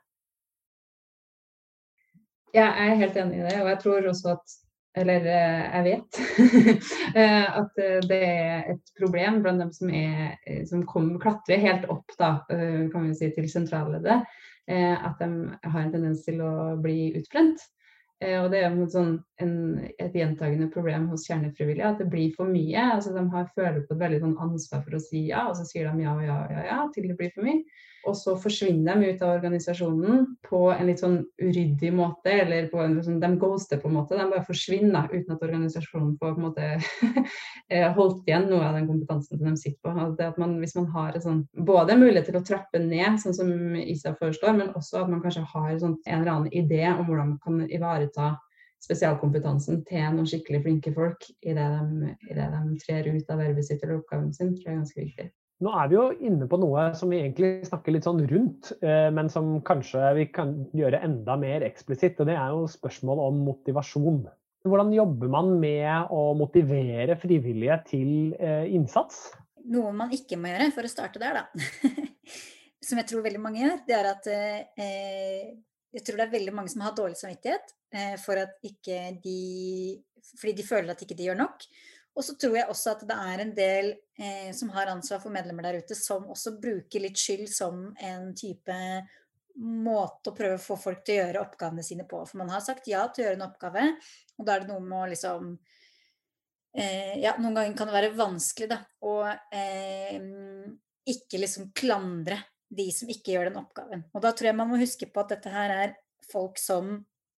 Ja, 2.53 2.69
jeg 2.69 2.93
er 2.93 3.01
helt 3.01 3.17
enig 3.19 3.41
i 3.41 3.47
det. 3.49 3.57
Og 3.63 3.71
jeg 3.73 3.81
tror 3.81 4.11
også 4.13 4.35
at 4.37 4.59
eller 4.95 5.25
eh, 5.27 5.63
jeg 5.75 5.85
vet 5.85 6.19
eh, 7.19 7.57
at 7.59 7.79
eh, 7.83 7.97
det 8.07 8.19
er 8.23 8.69
et 8.75 8.93
problem 8.99 9.41
blant 9.43 9.59
dem 9.59 9.71
som, 9.75 9.91
er, 9.91 10.37
som 10.69 10.85
kommer, 10.87 11.19
klatrer 11.19 11.59
helt 11.63 11.87
opp 11.91 12.15
da, 12.19 12.37
kan 12.47 13.09
vi 13.09 13.15
si, 13.17 13.29
til 13.35 13.49
sentralleddet. 13.51 14.23
At 14.65 15.19
de 15.19 15.27
har 15.61 15.81
en 15.83 15.91
tendens 15.93 16.23
til 16.25 16.39
å 16.41 16.73
bli 16.81 17.11
utbrent. 17.19 17.59
Og 18.23 18.45
det 18.53 18.61
er 18.63 18.75
sånn 18.87 19.17
en, 19.43 19.55
et 19.99 20.13
gjentagende 20.15 20.69
problem 20.71 21.09
hos 21.11 21.25
kjernefrivillige 21.27 21.89
at 21.89 21.99
det 21.99 22.07
blir 22.13 22.29
for 22.37 22.47
mye. 22.47 22.85
altså 22.93 23.11
De 23.11 23.25
har 23.33 23.49
føler 23.57 23.81
på 23.83 23.97
et 23.97 24.03
veldig 24.05 24.21
sånn 24.21 24.37
ansvar 24.45 24.85
for 24.85 24.95
å 24.95 25.01
si 25.03 25.25
ja, 25.33 25.43
og 25.49 25.57
så 25.59 25.65
sier 25.67 25.89
de 25.91 26.05
ja, 26.05 26.13
ja, 26.23 26.37
ja, 26.53 26.63
ja 26.69 26.77
til 26.95 27.09
det 27.11 27.17
blir 27.19 27.33
for 27.35 27.43
mye 27.43 27.59
og 28.05 28.15
så 28.17 28.35
forsvinner 28.39 28.99
de 28.99 29.11
ut 29.13 29.23
av 29.25 29.33
organisasjonen 29.35 30.25
på 30.45 30.59
en 30.71 30.89
litt 30.89 31.01
sånn 31.01 31.17
uryddig 31.41 31.91
måte, 31.95 32.31
eller 32.43 32.69
på 32.71 32.79
en, 32.83 32.97
sånn, 33.03 33.19
de 33.21 33.29
ghoster 33.41 33.81
på 33.81 33.89
en 33.89 33.97
måte. 33.97 34.17
De 34.19 34.27
bare 34.31 34.45
forsvinner 34.47 35.09
uten 35.11 35.35
at 35.35 35.45
organisasjonen 35.47 36.15
får 36.21 36.35
på 36.35 36.41
en 36.41 36.47
måte 36.47 36.69
eh, 37.73 37.87
holdt 37.97 38.29
igjen 38.29 38.47
noe 38.51 38.63
av 38.67 38.77
den 38.77 38.89
kompetansen 38.89 39.41
de 39.41 39.55
sitter 39.59 39.81
på. 39.83 40.09
Det 40.19 40.29
at 40.29 40.39
man, 40.41 40.57
hvis 40.61 40.77
man 40.77 40.89
har 40.95 41.19
sånn, 41.23 41.43
både 41.67 41.97
mulighet 41.99 42.29
til 42.31 42.39
å 42.39 42.45
trappe 42.45 42.81
ned, 42.81 43.19
sånn 43.21 43.37
som 43.37 43.53
ISA 43.81 44.15
foreslår, 44.19 44.57
men 44.59 44.73
også 44.77 45.03
at 45.03 45.13
man 45.13 45.23
kanskje 45.25 45.45
har 45.53 45.71
sånn, 45.81 45.99
en 46.05 46.19
eller 46.21 46.33
annen 46.35 46.53
idé 46.53 46.83
om 46.93 47.05
hvordan 47.07 47.35
man 47.35 47.39
kan 47.43 47.63
ivareta 47.69 48.35
spesialkompetansen 48.85 49.81
til 49.87 50.03
noen 50.13 50.27
skikkelig 50.29 50.61
flinke 50.65 50.93
folk 50.93 51.25
i 51.41 51.55
de, 51.57 51.69
i 52.29 52.37
det 52.37 52.51
de 52.53 52.77
trer 52.83 53.09
ut 53.09 53.33
av 53.33 53.41
vervet 53.41 53.65
sitt 53.65 53.81
eller 53.81 53.99
oppgaven 53.99 54.31
sin, 54.35 54.53
tror 54.53 54.69
jeg 54.69 54.75
er 54.75 54.81
ganske 54.83 55.01
viktig. 55.01 55.27
Nå 55.63 55.71
er 55.71 55.87
vi 55.87 55.95
jo 55.95 56.05
inne 56.27 56.47
på 56.51 56.57
noe 56.59 56.89
som 56.99 57.11
vi 57.13 57.21
egentlig 57.21 57.67
snakker 57.69 57.93
litt 57.95 58.03
sånn 58.03 58.19
rundt, 58.27 58.73
eh, 58.83 59.07
men 59.15 59.29
som 59.31 59.53
kanskje 59.63 60.09
vi 60.17 60.25
kan 60.35 60.51
gjøre 60.75 60.99
enda 61.05 61.37
mer 61.39 61.63
eksplisitt. 61.63 62.19
og 62.19 62.27
Det 62.27 62.35
er 62.35 62.51
jo 62.51 62.65
spørsmål 62.67 63.21
om 63.23 63.39
motivasjon. 63.47 64.25
Hvordan 64.65 64.91
jobber 64.91 65.31
man 65.31 65.53
med 65.61 66.11
å 66.11 66.33
motivere 66.35 67.15
frivillige 67.21 67.79
til 67.87 68.11
eh, 68.35 68.67
innsats? 68.75 69.29
Noe 69.71 69.93
man 69.95 70.11
ikke 70.11 70.35
må 70.41 70.51
gjøre, 70.51 70.73
for 70.75 70.87
å 70.87 70.91
starte 70.91 71.23
der, 71.23 71.39
da, 71.39 71.45
som 72.87 72.99
jeg 72.99 73.07
tror 73.09 73.23
veldig 73.23 73.41
mange 73.41 73.63
gjør, 73.63 73.79
det 73.87 73.95
er 73.95 74.11
at 74.11 74.29
eh, 74.35 75.55
jeg 75.95 76.03
tror 76.03 76.19
det 76.19 76.27
er 76.27 76.35
veldig 76.35 76.57
mange 76.57 76.73
som 76.73 76.83
har 76.83 76.97
dårlig 76.97 77.15
samvittighet 77.15 77.71
for 78.19 78.35
at 78.35 78.57
ikke 78.67 79.13
de 79.23 79.39
Fordi 80.35 80.51
de 80.57 80.63
føler 80.67 80.91
at 80.91 80.99
ikke 81.05 81.15
de 81.15 81.29
gjør 81.29 81.37
nok. 81.39 81.63
Og 82.15 82.23
så 82.23 82.37
tror 82.39 82.55
jeg 82.55 82.71
også 82.71 82.93
at 82.93 83.03
det 83.09 83.15
er 83.33 83.43
en 83.43 83.51
del 83.55 83.91
eh, 84.19 84.51
som 84.55 84.71
har 84.75 84.91
ansvar 84.91 85.19
for 85.23 85.33
medlemmer 85.35 85.67
der 85.67 85.81
ute, 85.83 85.97
som 85.99 86.29
også 86.31 86.55
bruker 86.63 87.03
litt 87.03 87.19
skyld 87.19 87.49
som 87.51 87.89
en 87.99 88.29
type 88.37 88.77
måte 89.55 90.31
å 90.31 90.35
prøve 90.35 90.57
å 90.57 90.63
få 90.63 90.77
folk 90.79 91.03
til 91.05 91.17
å 91.17 91.25
gjøre 91.25 91.43
oppgavene 91.43 91.83
sine 91.83 92.05
på. 92.07 92.21
For 92.27 92.39
man 92.39 92.51
har 92.51 92.63
sagt 92.63 92.87
ja 92.91 93.05
til 93.07 93.23
å 93.23 93.27
gjøre 93.27 93.39
en 93.39 93.47
oppgave, 93.47 93.85
og 94.35 94.47
da 94.47 94.55
er 94.55 94.63
det 94.63 94.71
noe 94.71 94.83
med 94.83 94.97
å 95.01 95.11
liksom 95.11 95.51
eh, 96.75 97.15
Ja, 97.23 97.35
noen 97.39 97.55
ganger 97.55 97.77
kan 97.77 97.91
det 97.91 97.97
være 97.97 98.15
vanskelig, 98.17 98.71
da, 98.71 98.81
å 99.03 99.15
eh, 99.27 100.19
ikke 101.11 101.39
liksom 101.43 101.71
klandre 101.77 102.39
de 102.75 102.89
som 102.95 103.11
ikke 103.11 103.35
gjør 103.35 103.51
den 103.51 103.61
oppgaven. 103.61 104.07
Og 104.15 104.23
da 104.23 104.31
tror 104.31 104.51
jeg 104.51 104.59
man 104.59 104.71
må 104.71 104.79
huske 104.81 105.07
på 105.11 105.23
at 105.23 105.35
dette 105.35 105.51
her 105.53 105.73
er 105.75 105.95
folk 106.31 106.59
som 106.59 106.97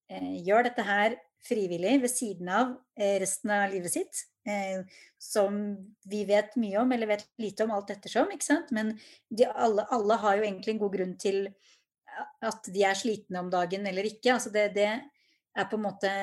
eh, 0.10 0.38
gjør 0.46 0.70
dette 0.70 0.86
her 0.88 1.18
frivillig 1.48 2.00
ved 2.04 2.12
siden 2.12 2.50
av 2.52 2.74
eh, 3.00 3.18
resten 3.22 3.54
av 3.54 3.70
livet 3.72 3.94
sitt. 3.94 4.24
Eh, 4.48 4.84
som 5.20 5.76
vi 6.08 6.22
vet 6.26 6.54
mye 6.56 6.78
om, 6.80 6.92
eller 6.92 7.10
vet 7.10 7.26
lite 7.42 7.66
om, 7.66 7.72
alt 7.76 7.90
ettersom. 7.92 8.30
ikke 8.32 8.48
sant? 8.48 8.72
Men 8.72 8.94
de, 9.28 9.48
alle, 9.48 9.84
alle, 9.92 10.20
har 10.22 10.38
jo 10.38 10.46
egentlig 10.46 10.76
en 10.76 10.84
god 10.86 10.94
grunn 10.94 11.16
til 11.20 11.42
at 12.48 12.70
de 12.74 12.84
er 12.88 12.98
slitne 12.98 13.42
om 13.44 13.50
dagen 13.52 13.86
eller 13.90 14.08
ikke. 14.08 14.38
Altså 14.38 14.54
det, 14.54 14.70
det 14.78 14.88
er 14.88 15.68
på 15.68 15.76
en 15.76 15.84
måte 15.84 16.14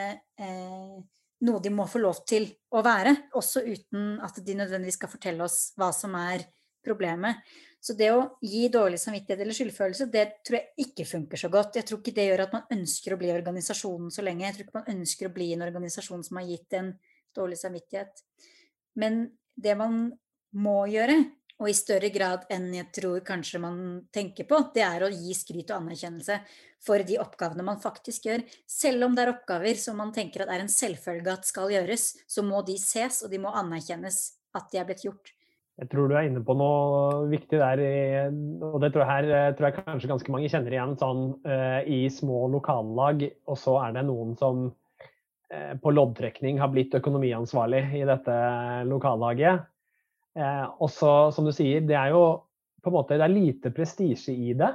eh, 0.41 0.97
noe 1.45 1.61
de 1.61 1.75
må 1.75 1.87
få 1.91 2.01
lov 2.01 2.25
til 2.29 2.49
å 2.73 2.81
være, 2.87 3.13
også 3.37 3.67
uten 3.67 4.19
at 4.25 4.41
de 4.41 4.57
nødvendigvis 4.57 4.97
skal 4.97 5.13
fortelle 5.13 5.45
oss 5.45 5.75
hva 5.77 5.91
som 5.93 6.17
er 6.17 6.47
problemet. 6.85 7.43
Så 7.85 7.93
det 7.99 8.09
å 8.15 8.39
gi 8.41 8.63
dårlig 8.73 8.97
samvittighet 9.03 9.43
eller 9.45 9.57
skyldfølelse, 9.57 10.07
det 10.09 10.25
tror 10.47 10.57
jeg 10.57 10.87
ikke 10.87 11.05
funker 11.05 11.41
så 11.41 11.51
godt. 11.53 11.77
Jeg 11.77 11.85
tror 11.91 12.01
ikke 12.01 12.15
det 12.17 12.31
gjør 12.31 12.47
at 12.47 12.55
man 12.57 12.71
ønsker 12.73 13.13
å 13.13 13.19
bli 13.21 13.33
organisasjonen 13.35 14.15
så 14.15 14.25
lenge. 14.25 14.47
Jeg 14.47 14.57
tror 14.57 14.65
ikke 14.65 14.79
man 14.79 14.95
ønsker 14.95 15.29
å 15.29 15.35
bli 15.35 15.51
en 15.53 15.67
organisasjon 15.67 16.25
som 16.25 16.41
har 16.41 16.49
gitt 16.49 16.79
en 16.79 16.95
dårlig 17.37 17.59
samvittighet. 17.61 18.23
Men 19.01 19.27
det 19.55 19.75
man 19.79 20.07
må 20.55 20.85
gjøre, 20.91 21.19
og 21.63 21.71
i 21.71 21.77
større 21.77 22.11
grad 22.11 22.49
enn 22.53 22.73
jeg 22.75 22.91
tror 22.97 23.21
kanskje 23.27 23.61
man 23.63 23.77
tenker 24.15 24.47
på, 24.49 24.59
det 24.75 24.83
er 24.83 25.05
å 25.07 25.13
gi 25.13 25.35
skryt 25.39 25.71
og 25.71 25.85
anerkjennelse 25.85 26.41
for 26.85 27.05
de 27.07 27.21
oppgavene 27.23 27.65
man 27.67 27.81
faktisk 27.83 28.27
gjør. 28.29 28.43
Selv 28.67 29.07
om 29.07 29.15
det 29.15 29.25
er 29.25 29.33
oppgaver 29.33 29.79
som 29.81 29.97
man 30.03 30.13
tenker 30.15 30.45
at 30.45 30.51
er 30.53 30.65
en 30.65 30.73
selvfølge 30.73 31.33
at 31.33 31.47
skal 31.49 31.73
gjøres, 31.73 32.11
så 32.27 32.45
må 32.47 32.65
de 32.67 32.77
ses, 32.81 33.23
og 33.23 33.33
de 33.33 33.41
må 33.43 33.55
anerkjennes 33.55 34.21
at 34.55 34.69
de 34.73 34.83
er 34.83 34.89
blitt 34.89 35.07
gjort. 35.07 35.33
Jeg 35.75 35.91
tror 35.91 36.07
du 36.07 36.15
er 36.15 36.29
inne 36.29 36.43
på 36.47 36.55
noe 36.55 37.25
viktig 37.33 37.59
der, 37.59 37.81
og 38.63 38.77
det 38.83 38.93
tror 38.95 39.03
jeg, 39.03 39.11
her, 39.11 39.31
eh, 39.35 39.55
tror 39.59 39.67
jeg 39.67 39.79
kanskje 39.81 40.11
ganske 40.13 40.35
mange 40.35 40.51
kjenner 40.53 40.77
igjen 40.77 40.95
sånn 41.01 41.25
uh, 41.49 41.81
i 41.83 42.05
små 42.15 42.45
lokallag. 42.53 43.25
Og 43.51 43.59
så 43.59 43.75
er 43.83 43.97
det 43.97 44.05
noen 44.07 44.37
som 44.39 44.69
på 45.83 45.93
loddtrekning 45.95 46.59
har 46.63 46.73
blitt 46.73 46.95
økonomiansvarlig 46.99 47.83
i 48.01 48.03
dette 48.09 48.35
lokallaget. 48.89 49.65
Eh, 50.39 50.67
og 50.79 50.91
så, 50.93 51.15
som 51.35 51.47
du 51.47 51.53
sier, 51.55 51.85
det 51.87 51.99
er 51.99 52.15
jo 52.15 52.25
på 52.85 52.93
en 52.93 52.99
måte 52.99 53.17
det 53.17 53.25
er 53.25 53.33
lite 53.33 53.73
prestisje 53.75 54.35
i 54.35 54.53
det 54.59 54.75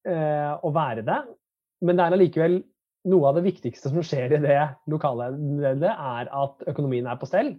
å 0.00 0.70
være 0.72 1.02
det. 1.04 1.16
Men 1.84 1.98
det 1.98 2.04
er 2.06 2.14
allikevel 2.16 2.54
noe 3.10 3.28
av 3.28 3.36
det 3.36 3.44
viktigste 3.44 3.90
som 3.92 4.00
skjer 4.04 4.32
i 4.36 4.40
det 4.40 4.60
lokale, 4.88 5.26
er 5.66 6.30
at 6.32 6.64
økonomien 6.72 7.08
er 7.08 7.18
på 7.20 7.28
stell. 7.28 7.54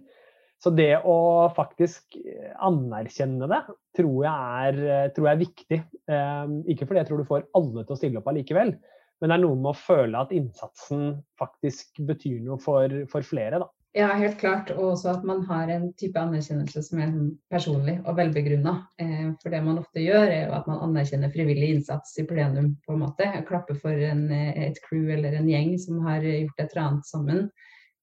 Så 0.62 0.70
det 0.70 0.92
å 1.08 1.16
faktisk 1.56 2.14
anerkjenne 2.62 3.48
det, 3.50 3.60
tror 3.98 4.18
jeg 4.26 4.66
er, 4.68 5.08
tror 5.14 5.26
jeg 5.26 5.34
er 5.34 5.40
viktig. 5.40 5.78
Eh, 6.14 6.52
ikke 6.74 6.86
fordi 6.86 7.02
jeg 7.02 7.08
tror 7.08 7.22
du 7.22 7.30
får 7.30 7.48
alle 7.58 7.82
til 7.82 7.96
å 7.96 7.98
stille 7.98 8.20
opp 8.20 8.30
allikevel, 8.30 8.76
men 9.22 9.30
det 9.30 9.36
er 9.38 9.44
noe 9.44 9.54
med 9.54 9.70
å 9.70 9.78
føle 9.78 10.18
at 10.18 10.34
innsatsen 10.34 11.14
faktisk 11.38 12.02
betyr 12.08 12.40
noe 12.42 12.58
for, 12.58 12.90
for 13.12 13.22
flere. 13.22 13.62
Da. 13.62 13.68
Ja, 13.94 14.08
helt 14.18 14.38
klart. 14.40 14.72
Og 14.74 14.96
også 14.96 15.12
at 15.12 15.24
man 15.28 15.44
har 15.46 15.70
en 15.70 15.90
type 16.00 16.18
anerkjennelse 16.18 16.82
som 16.82 17.02
er 17.04 17.12
personlig 17.52 17.98
og 18.02 18.16
velbegrunna. 18.18 18.72
Eh, 18.98 19.28
for 19.42 19.54
det 19.54 19.60
man 19.62 19.78
ofte 19.78 20.02
gjør, 20.02 20.26
er 20.26 20.46
jo 20.48 20.56
at 20.56 20.66
man 20.66 20.80
anerkjenner 20.88 21.30
frivillig 21.30 21.74
innsats 21.76 22.16
i 22.18 22.26
plenum, 22.26 22.72
på 22.82 22.96
en 22.96 23.04
måte. 23.04 23.28
Klapper 23.46 23.78
for 23.78 24.06
en, 24.10 24.26
et 24.32 24.80
crew 24.88 25.12
eller 25.14 25.38
en 25.38 25.46
gjeng 25.52 25.76
som 25.78 26.02
har 26.08 26.24
gjort 26.24 26.64
et 26.64 26.72
eller 26.72 26.86
annet 26.88 27.12
sammen. 27.12 27.46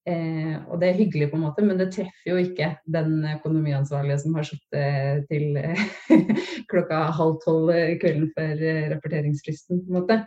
Eh, 0.08 0.56
og 0.72 0.80
det 0.80 0.88
er 0.88 0.98
hyggelig, 1.02 1.28
på 1.28 1.36
en 1.36 1.44
måte, 1.44 1.64
men 1.66 1.76
det 1.76 1.90
treffer 1.92 2.32
jo 2.32 2.38
ikke 2.40 2.70
den 2.88 3.18
økonomiansvarlige 3.34 4.22
som 4.22 4.38
har 4.38 4.46
sittet 4.48 5.26
til 5.28 5.58
eh, 5.60 5.82
klokka 6.72 7.02
halv 7.18 7.36
tolv 7.44 7.74
kvelden 8.00 8.30
før 8.38 8.62
eh, 8.64 8.86
rapporteringsfristen. 8.94 9.84
på 9.84 9.90
en 9.90 9.98
måte. 10.00 10.22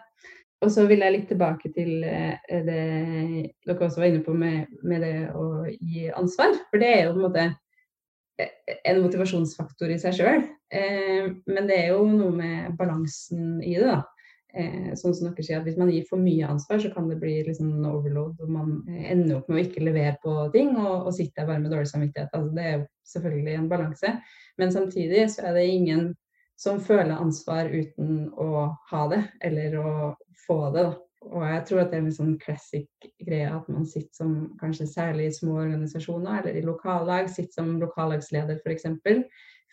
Og 0.63 0.71
så 0.71 0.85
vil 0.87 1.03
jeg 1.03 1.15
litt 1.15 1.27
tilbake 1.31 1.71
til 1.75 2.05
eh, 2.07 2.39
det 2.67 2.79
dere 3.67 3.75
også 3.87 3.99
var 4.01 4.09
inne 4.09 4.23
på 4.23 4.35
med, 4.37 4.71
med, 4.87 5.03
det 5.03 5.17
å 5.35 5.65
gi 5.67 6.07
ansvar. 6.15 6.55
For 6.69 6.81
det 6.81 6.91
er 6.93 7.03
jo 7.03 7.13
på 7.15 7.19
en 7.19 7.27
måte 7.27 7.45
eh, 8.39 8.79
en 8.89 9.03
motivasjonsfaktor 9.03 9.91
i 9.91 9.99
seg 10.01 10.17
sjøl. 10.19 10.47
Eh, 10.73 11.29
men 11.49 11.69
det 11.69 11.79
er 11.81 11.93
jo 11.93 12.07
noe 12.09 12.31
med 12.37 12.73
balansen 12.79 13.59
i 13.61 13.77
det. 13.77 13.91
da 13.91 14.01
sånn 14.53 15.15
som 15.17 15.31
dere 15.31 15.41
sier, 15.41 15.57
at 15.57 15.65
Hvis 15.65 15.79
man 15.81 15.89
gir 15.89 16.03
for 16.05 16.21
mye 16.21 16.45
ansvar, 16.45 16.77
så 16.77 16.91
kan 16.93 17.07
det 17.09 17.15
bli 17.17 17.39
liksom 17.47 17.71
overload. 17.89 18.35
og 18.37 18.51
Man 18.53 18.83
ender 18.85 19.39
opp 19.39 19.47
med 19.49 19.57
å 19.57 19.63
ikke 19.63 19.81
levere 19.81 20.13
på 20.21 20.35
ting 20.53 20.75
og, 20.77 21.07
og 21.07 21.15
sitter 21.17 21.47
bare 21.47 21.63
med 21.63 21.73
dårlig 21.73 21.89
samvittighet. 21.89 22.29
Altså, 22.37 22.51
det 22.53 22.67
er 22.67 22.75
jo 22.75 22.83
selvfølgelig 23.15 23.55
en 23.57 23.71
balanse. 23.71 24.11
Men 24.61 24.75
samtidig 24.75 25.23
så 25.33 25.47
er 25.49 25.57
det 25.57 25.65
ingen 25.73 26.11
som 26.59 26.77
føler 26.83 27.17
ansvar 27.17 27.71
uten 27.73 28.27
å 28.37 28.67
ha 28.91 29.01
det, 29.11 29.23
eller 29.41 29.73
å 29.81 29.87
få 30.47 30.59
det. 30.75 30.87
Og 31.31 31.43
jeg 31.47 31.61
tror 31.67 31.83
at 31.83 31.91
det 31.91 31.99
er 31.99 32.03
en 32.03 32.15
sånn 32.15 32.33
classic 32.41 33.07
greie 33.23 33.47
at 33.47 33.67
man 33.71 33.85
sitter 33.87 34.11
som 34.17 34.33
kanskje 34.59 34.89
særlig 34.91 35.29
i 35.29 35.35
små 35.37 35.55
organisasjoner 35.61 36.41
eller 36.41 36.59
i 36.59 36.65
lokallag, 36.65 37.29
sitter 37.31 37.61
som 37.61 37.77
lokallagsleder 37.81 38.59
f.eks. 38.59 38.89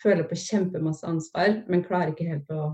Føler 0.00 0.24
på 0.24 0.38
kjempemasse 0.38 1.04
ansvar, 1.08 1.58
men 1.68 1.84
klarer 1.84 2.14
ikke 2.14 2.28
helt 2.30 2.54
å 2.54 2.70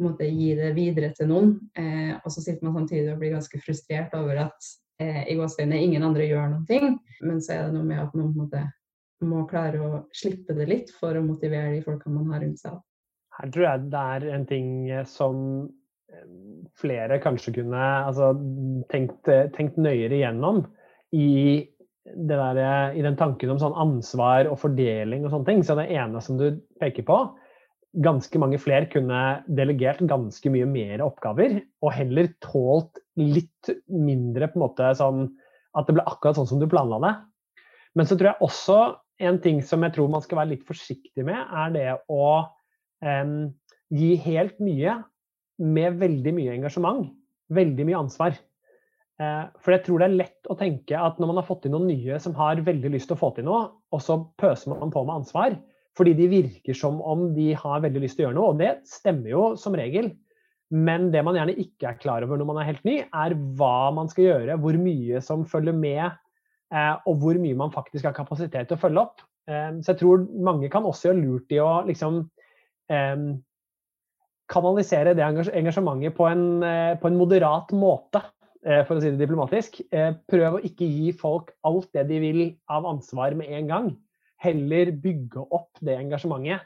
måte, 0.00 0.28
gi 0.30 0.54
det 0.58 0.72
videre 0.78 1.10
til 1.16 1.28
noen. 1.30 1.52
Eh, 1.78 2.14
og 2.16 2.30
så 2.32 2.42
sitter 2.42 2.64
man 2.66 2.78
samtidig 2.80 3.12
og 3.12 3.20
blir 3.20 3.34
ganske 3.34 3.60
frustrert 3.62 4.14
over 4.16 4.40
at 4.46 4.70
eh, 5.02 5.22
i 5.28 5.36
gåsehudene 5.38 5.82
ingen 5.82 6.06
andre 6.06 6.26
gjør 6.30 6.48
noen 6.54 6.64
ting. 6.70 6.96
Men 7.20 7.42
så 7.44 7.58
er 7.58 7.66
det 7.66 7.76
noe 7.76 7.86
med 7.90 8.00
at 8.02 8.16
man 8.16 8.32
måte, 8.38 8.64
må 9.24 9.44
klare 9.48 9.80
å 9.80 10.02
slippe 10.16 10.56
det 10.56 10.66
litt 10.68 10.90
for 10.98 11.16
å 11.16 11.24
motivere 11.24 11.76
de 11.76 11.84
folkene 11.84 12.18
man 12.18 12.34
har 12.34 12.42
rundt 12.44 12.60
seg. 12.60 12.80
Her 13.34 13.52
tror 13.54 13.66
jeg 13.66 13.86
det 13.92 14.02
er 14.14 14.26
en 14.34 14.44
ting 14.46 14.68
som 15.10 15.38
flere 16.80 17.20
kanskje 17.22 17.54
kunne 17.60 17.84
altså, 18.08 18.32
tenkt, 18.90 19.28
tenkt 19.54 19.78
nøyere 19.80 20.18
igjennom 20.18 20.64
i, 21.14 21.62
der, 22.04 22.60
i, 22.96 23.04
den 23.04 23.18
tanken 23.18 23.54
om 23.54 23.60
sånn 23.62 23.76
ansvar 23.78 24.50
og 24.50 24.58
fordeling 24.62 25.24
og 25.24 25.34
sånne 25.34 25.50
ting. 25.50 25.64
Så 25.66 25.78
det 25.78 25.88
ene 25.94 26.22
som 26.24 26.40
du 26.40 26.48
peker 26.82 27.06
på, 27.06 27.18
ganske 28.04 28.40
mange 28.42 28.58
flere 28.58 28.88
kunne 28.90 29.20
delegert 29.46 30.02
ganske 30.10 30.50
mye 30.50 30.66
mer 30.66 31.04
oppgaver, 31.04 31.60
og 31.84 31.94
heller 31.94 32.32
tålt 32.42 32.98
litt 33.20 33.70
mindre 33.86 34.50
på 34.50 34.58
en 34.58 34.64
måte 34.64 34.90
sånn 34.98 35.28
at 35.78 35.86
det 35.86 35.96
ble 35.96 36.06
akkurat 36.06 36.38
sånn 36.38 36.50
som 36.50 36.60
du 36.62 36.66
planla 36.70 37.00
det. 37.04 37.14
Men 37.94 38.10
så 38.10 38.18
tror 38.18 38.32
jeg 38.32 38.46
også 38.46 38.78
en 39.22 39.38
ting 39.42 39.60
som 39.62 39.84
jeg 39.86 39.94
tror 39.94 40.10
man 40.10 40.22
skal 40.24 40.40
være 40.40 40.56
litt 40.56 40.66
forsiktig 40.66 41.22
med, 41.26 41.38
er 41.38 41.74
det 41.74 41.90
å 42.10 42.26
um, 43.06 43.36
gi 43.94 44.14
helt 44.24 44.58
mye 44.62 44.98
med 45.62 46.00
veldig 46.00 46.34
mye 46.36 46.56
engasjement. 46.56 47.06
Veldig 47.54 47.86
mye 47.86 48.00
ansvar. 48.00 48.38
Uh, 49.20 49.46
for 49.62 49.76
jeg 49.76 49.84
tror 49.86 50.00
det 50.02 50.06
er 50.08 50.18
lett 50.24 50.48
å 50.50 50.56
tenke 50.58 50.98
at 50.98 51.20
når 51.22 51.30
man 51.30 51.38
har 51.38 51.46
fått 51.46 51.68
inn 51.68 51.74
noen 51.76 51.86
nye 51.86 52.16
som 52.22 52.34
har 52.34 52.64
veldig 52.66 52.90
lyst 52.96 53.06
til 53.10 53.14
å 53.14 53.20
få 53.20 53.30
til 53.36 53.46
noe, 53.46 53.68
og 53.94 54.02
så 54.02 54.18
pøser 54.40 54.72
man 54.72 54.90
på 54.90 55.04
med 55.06 55.20
ansvar, 55.20 55.54
fordi 55.94 56.16
de 56.18 56.26
virker 56.32 56.74
som 56.74 56.98
om 57.06 57.28
de 57.36 57.52
har 57.54 57.84
veldig 57.84 58.02
lyst 58.02 58.18
til 58.18 58.24
å 58.24 58.28
gjøre 58.28 58.38
noe. 58.40 58.50
Og 58.54 58.60
det 58.62 58.72
stemmer 58.90 59.30
jo 59.30 59.44
som 59.60 59.76
regel. 59.78 60.10
Men 60.74 61.10
det 61.12 61.22
man 61.22 61.36
gjerne 61.38 61.54
ikke 61.60 61.90
er 61.90 62.00
klar 62.00 62.24
over 62.24 62.40
når 62.40 62.48
man 62.48 62.58
er 62.58 62.68
helt 62.72 62.86
ny, 62.88 62.96
er 63.04 63.36
hva 63.58 63.92
man 63.94 64.08
skal 64.10 64.26
gjøre, 64.26 64.58
hvor 64.62 64.78
mye 64.80 65.20
som 65.22 65.44
følger 65.46 65.76
med, 65.76 66.16
eh, 66.74 66.94
og 67.06 67.20
hvor 67.22 67.38
mye 67.38 67.58
man 67.58 67.74
faktisk 67.74 68.08
har 68.08 68.16
kapasitet 68.16 68.70
til 68.70 68.78
å 68.78 68.82
følge 68.82 69.04
opp. 69.04 69.22
Eh, 69.46 69.70
så 69.84 69.92
jeg 69.92 70.00
tror 70.00 70.24
mange 70.34 70.70
kan 70.72 70.86
også 70.88 71.10
gjøre 71.10 71.20
lurt 71.20 71.54
i 71.54 71.60
å 71.62 71.70
liksom 71.86 72.22
eh, 72.90 73.28
kanalisere 74.50 75.14
det 75.16 75.24
engasjementet 75.24 76.16
på 76.16 76.26
en, 76.28 76.46
på 77.00 77.08
en 77.08 77.18
moderat 77.18 77.72
måte, 77.76 78.20
for 78.60 78.96
å 78.96 79.00
si 79.00 79.10
det 79.12 79.20
diplomatisk. 79.20 79.78
Prøv 80.30 80.56
å 80.56 80.62
ikke 80.64 80.88
gi 80.88 81.10
folk 81.16 81.50
alt 81.68 81.90
det 81.96 82.06
de 82.08 82.20
vil 82.22 82.42
av 82.72 82.86
ansvar 82.88 83.36
med 83.36 83.52
en 83.52 83.68
gang 83.68 83.88
heller 84.44 84.92
bygge 85.04 85.46
opp 85.54 85.80
det 85.84 85.96
engasjementet 85.98 86.60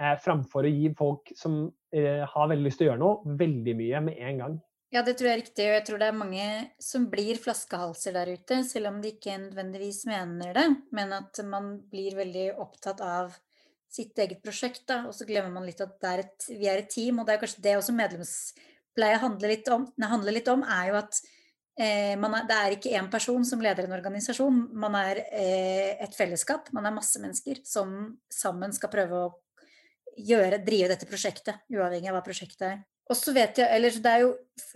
eh, 0.00 0.18
framfor 0.22 0.66
å 0.66 0.72
gi 0.72 0.90
folk 0.98 1.32
som 1.38 1.64
eh, 1.94 2.22
har 2.28 2.50
veldig 2.50 2.66
lyst 2.66 2.82
til 2.82 2.88
å 2.88 2.92
gjøre 2.92 3.02
noe, 3.02 3.36
veldig 3.38 3.78
mye 3.78 4.04
med 4.08 4.20
en 4.20 4.44
gang. 4.44 4.60
Ja, 4.92 5.00
det 5.00 5.14
tror 5.16 5.30
jeg 5.30 5.38
er 5.38 5.40
riktig. 5.40 5.66
Og 5.70 5.76
jeg 5.78 5.84
tror 5.88 6.02
det 6.02 6.08
er 6.10 6.18
mange 6.18 6.48
som 6.82 7.06
blir 7.12 7.38
flaskehalser 7.40 8.16
der 8.18 8.34
ute, 8.34 8.60
selv 8.68 8.90
om 8.90 8.98
de 9.00 9.14
ikke 9.14 9.38
nødvendigvis 9.40 10.02
mener 10.10 10.52
det, 10.58 10.66
men 10.92 11.14
at 11.16 11.40
man 11.48 11.78
blir 11.92 12.18
veldig 12.18 12.50
opptatt 12.60 13.00
av 13.06 13.38
sitt 13.92 14.18
eget 14.24 14.40
prosjekt, 14.44 14.86
da, 14.88 15.02
og 15.08 15.14
så 15.16 15.26
glemmer 15.28 15.52
man 15.52 15.68
litt 15.68 15.82
at 15.84 16.08
er 16.08 16.24
et, 16.24 16.48
vi 16.48 16.68
er 16.70 16.80
et 16.80 16.90
team. 16.92 17.20
Og 17.20 17.28
det 17.28 17.36
er 17.36 17.42
kanskje 17.42 17.64
det 17.64 17.76
også 17.78 17.94
medlemspleie 17.96 19.20
handler 19.22 19.52
litt 19.52 19.68
om, 19.72 19.86
handler 20.00 20.38
litt 20.38 20.50
om 20.52 20.64
er 20.64 20.92
jo 20.92 20.98
at 21.02 21.22
Eh, 21.80 22.12
er, 22.12 22.42
det 22.44 22.56
er 22.56 22.74
ikke 22.74 22.90
én 22.98 23.06
person 23.10 23.44
som 23.48 23.62
leder 23.64 23.86
en 23.86 23.94
organisasjon, 23.96 24.56
man 24.76 24.96
er 24.98 25.22
eh, 25.32 25.94
et 26.04 26.16
fellesskap. 26.16 26.68
Man 26.76 26.86
er 26.86 26.92
masse 26.92 27.20
mennesker 27.20 27.62
som 27.64 28.18
sammen 28.32 28.74
skal 28.76 28.92
prøve 28.92 29.22
å 29.22 29.30
gjøre, 30.20 30.60
drive 30.66 30.90
dette 30.92 31.08
prosjektet, 31.08 31.64
uavhengig 31.72 32.10
av 32.10 32.18
hva 32.18 32.26
prosjektet 32.26 32.66
er. 32.68 32.82
Og 33.08 33.16
så 33.16 33.32
vet 33.34 33.62
jeg, 33.62 33.68
eller 33.72 33.96
det 34.04 34.12
er 34.12 34.26
jo 34.26 34.34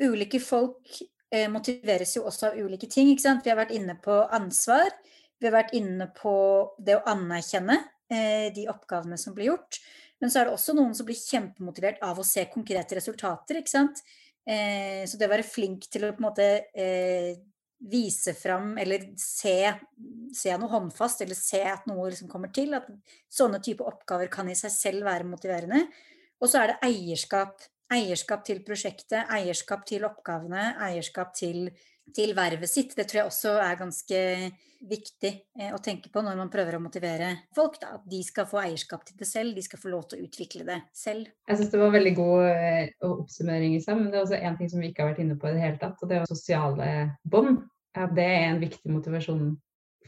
ulike 0.08 0.40
folk 0.40 0.96
eh, 0.96 1.50
motiveres 1.52 2.16
jo 2.16 2.24
også 2.30 2.50
av 2.50 2.56
ulike 2.64 2.88
ting. 2.88 3.12
ikke 3.12 3.26
sant? 3.26 3.44
Vi 3.44 3.52
har 3.52 3.60
vært 3.60 3.76
inne 3.76 3.98
på 4.00 4.16
ansvar. 4.24 4.88
Vi 5.36 5.50
har 5.50 5.58
vært 5.58 5.76
inne 5.76 6.08
på 6.16 6.32
det 6.80 6.96
å 6.96 7.04
anerkjenne 7.12 7.76
de 8.08 8.68
oppgavene 8.70 9.16
som 9.18 9.34
blir 9.34 9.50
gjort. 9.50 9.80
Men 10.22 10.32
så 10.32 10.40
er 10.40 10.48
det 10.48 10.54
også 10.56 10.74
noen 10.76 10.94
som 10.96 11.06
blir 11.08 11.18
kjempemotivert 11.18 11.98
av 12.04 12.20
å 12.20 12.24
se 12.24 12.46
konkrete 12.52 12.96
resultater. 12.98 13.60
ikke 13.60 13.72
sant? 13.72 14.00
Eh, 14.46 15.02
så 15.08 15.18
det 15.18 15.26
å 15.26 15.34
være 15.34 15.46
flink 15.46 15.88
til 15.90 16.06
å 16.06 16.12
på 16.14 16.22
en 16.22 16.28
måte 16.28 16.48
eh, 16.78 17.34
vise 17.90 18.32
fram 18.38 18.76
eller 18.78 19.08
se, 19.20 19.56
se, 20.32 20.52
noe 20.56 20.70
håndfast, 20.70 21.24
eller 21.24 21.38
se 21.38 21.64
at 21.66 21.88
noe 21.90 22.08
liksom 22.12 22.30
kommer 22.30 22.52
til, 22.54 22.76
at 22.78 22.86
sånne 23.32 23.60
type 23.64 23.84
oppgaver 23.84 24.30
kan 24.32 24.48
i 24.48 24.56
seg 24.58 24.72
selv 24.72 25.08
være 25.08 25.26
motiverende. 25.28 25.82
Og 26.40 26.52
så 26.52 26.62
er 26.62 26.72
det 26.72 26.92
eierskap. 26.92 27.58
Eierskap 27.92 28.40
til 28.42 28.64
prosjektet, 28.66 29.28
eierskap 29.30 29.84
til 29.86 30.02
oppgavene, 30.08 30.72
eierskap 30.82 31.36
til 31.38 31.68
til 32.14 32.32
vervet 32.36 32.70
sitt. 32.70 32.94
Det 32.96 33.06
tror 33.08 33.22
jeg 33.22 33.30
også 33.30 33.56
er 33.62 33.80
ganske 33.80 34.22
viktig 34.86 35.32
eh, 35.58 35.72
å 35.74 35.80
tenke 35.82 36.10
på 36.12 36.22
når 36.22 36.38
man 36.38 36.50
prøver 36.52 36.76
å 36.76 36.82
motivere 36.82 37.32
folk. 37.56 37.78
Da. 37.82 37.96
At 37.98 38.06
de 38.10 38.20
skal 38.26 38.48
få 38.50 38.60
eierskap 38.62 39.06
til 39.06 39.18
det 39.18 39.28
selv, 39.28 39.56
de 39.56 39.64
skal 39.64 39.80
få 39.82 39.92
lov 39.92 40.06
til 40.10 40.20
å 40.20 40.28
utvikle 40.28 40.66
det 40.68 40.80
selv. 40.96 41.30
Jeg 41.48 41.60
syns 41.60 41.72
det 41.72 41.82
var 41.82 41.94
veldig 41.96 42.14
god 42.18 42.48
eh, 42.50 42.90
oppsummering 43.08 43.76
i 43.76 43.82
seg, 43.84 44.00
men 44.00 44.10
det 44.12 44.20
er 44.20 44.26
også 44.26 44.40
en 44.40 44.58
ting 44.60 44.72
som 44.72 44.82
vi 44.82 44.92
ikke 44.92 45.04
har 45.04 45.14
vært 45.14 45.22
inne 45.24 45.38
på 45.40 45.50
i 45.50 45.54
det 45.56 45.64
hele 45.64 45.80
tatt, 45.82 46.00
og 46.00 46.10
det 46.10 46.20
er 46.20 46.30
sosiale 46.30 46.90
bånd. 47.24 47.64
Det 47.96 48.26
er 48.28 48.50
en 48.50 48.60
viktig 48.60 48.92
motivasjon 48.92 49.54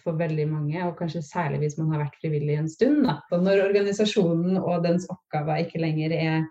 for 0.02 0.18
veldig 0.18 0.44
mange, 0.50 0.78
og 0.84 0.98
kanskje 0.98 1.24
særlig 1.24 1.62
hvis 1.62 1.78
man 1.80 1.90
har 1.94 2.04
vært 2.04 2.18
frivillig 2.20 2.58
en 2.58 2.70
stund. 2.70 3.00
Da. 3.06 3.18
Når 3.32 3.64
organisasjonen 3.64 4.60
og 4.60 4.84
dens 4.84 5.08
oppgaver 5.10 5.64
ikke 5.64 5.80
lenger 5.82 6.14
er 6.14 6.46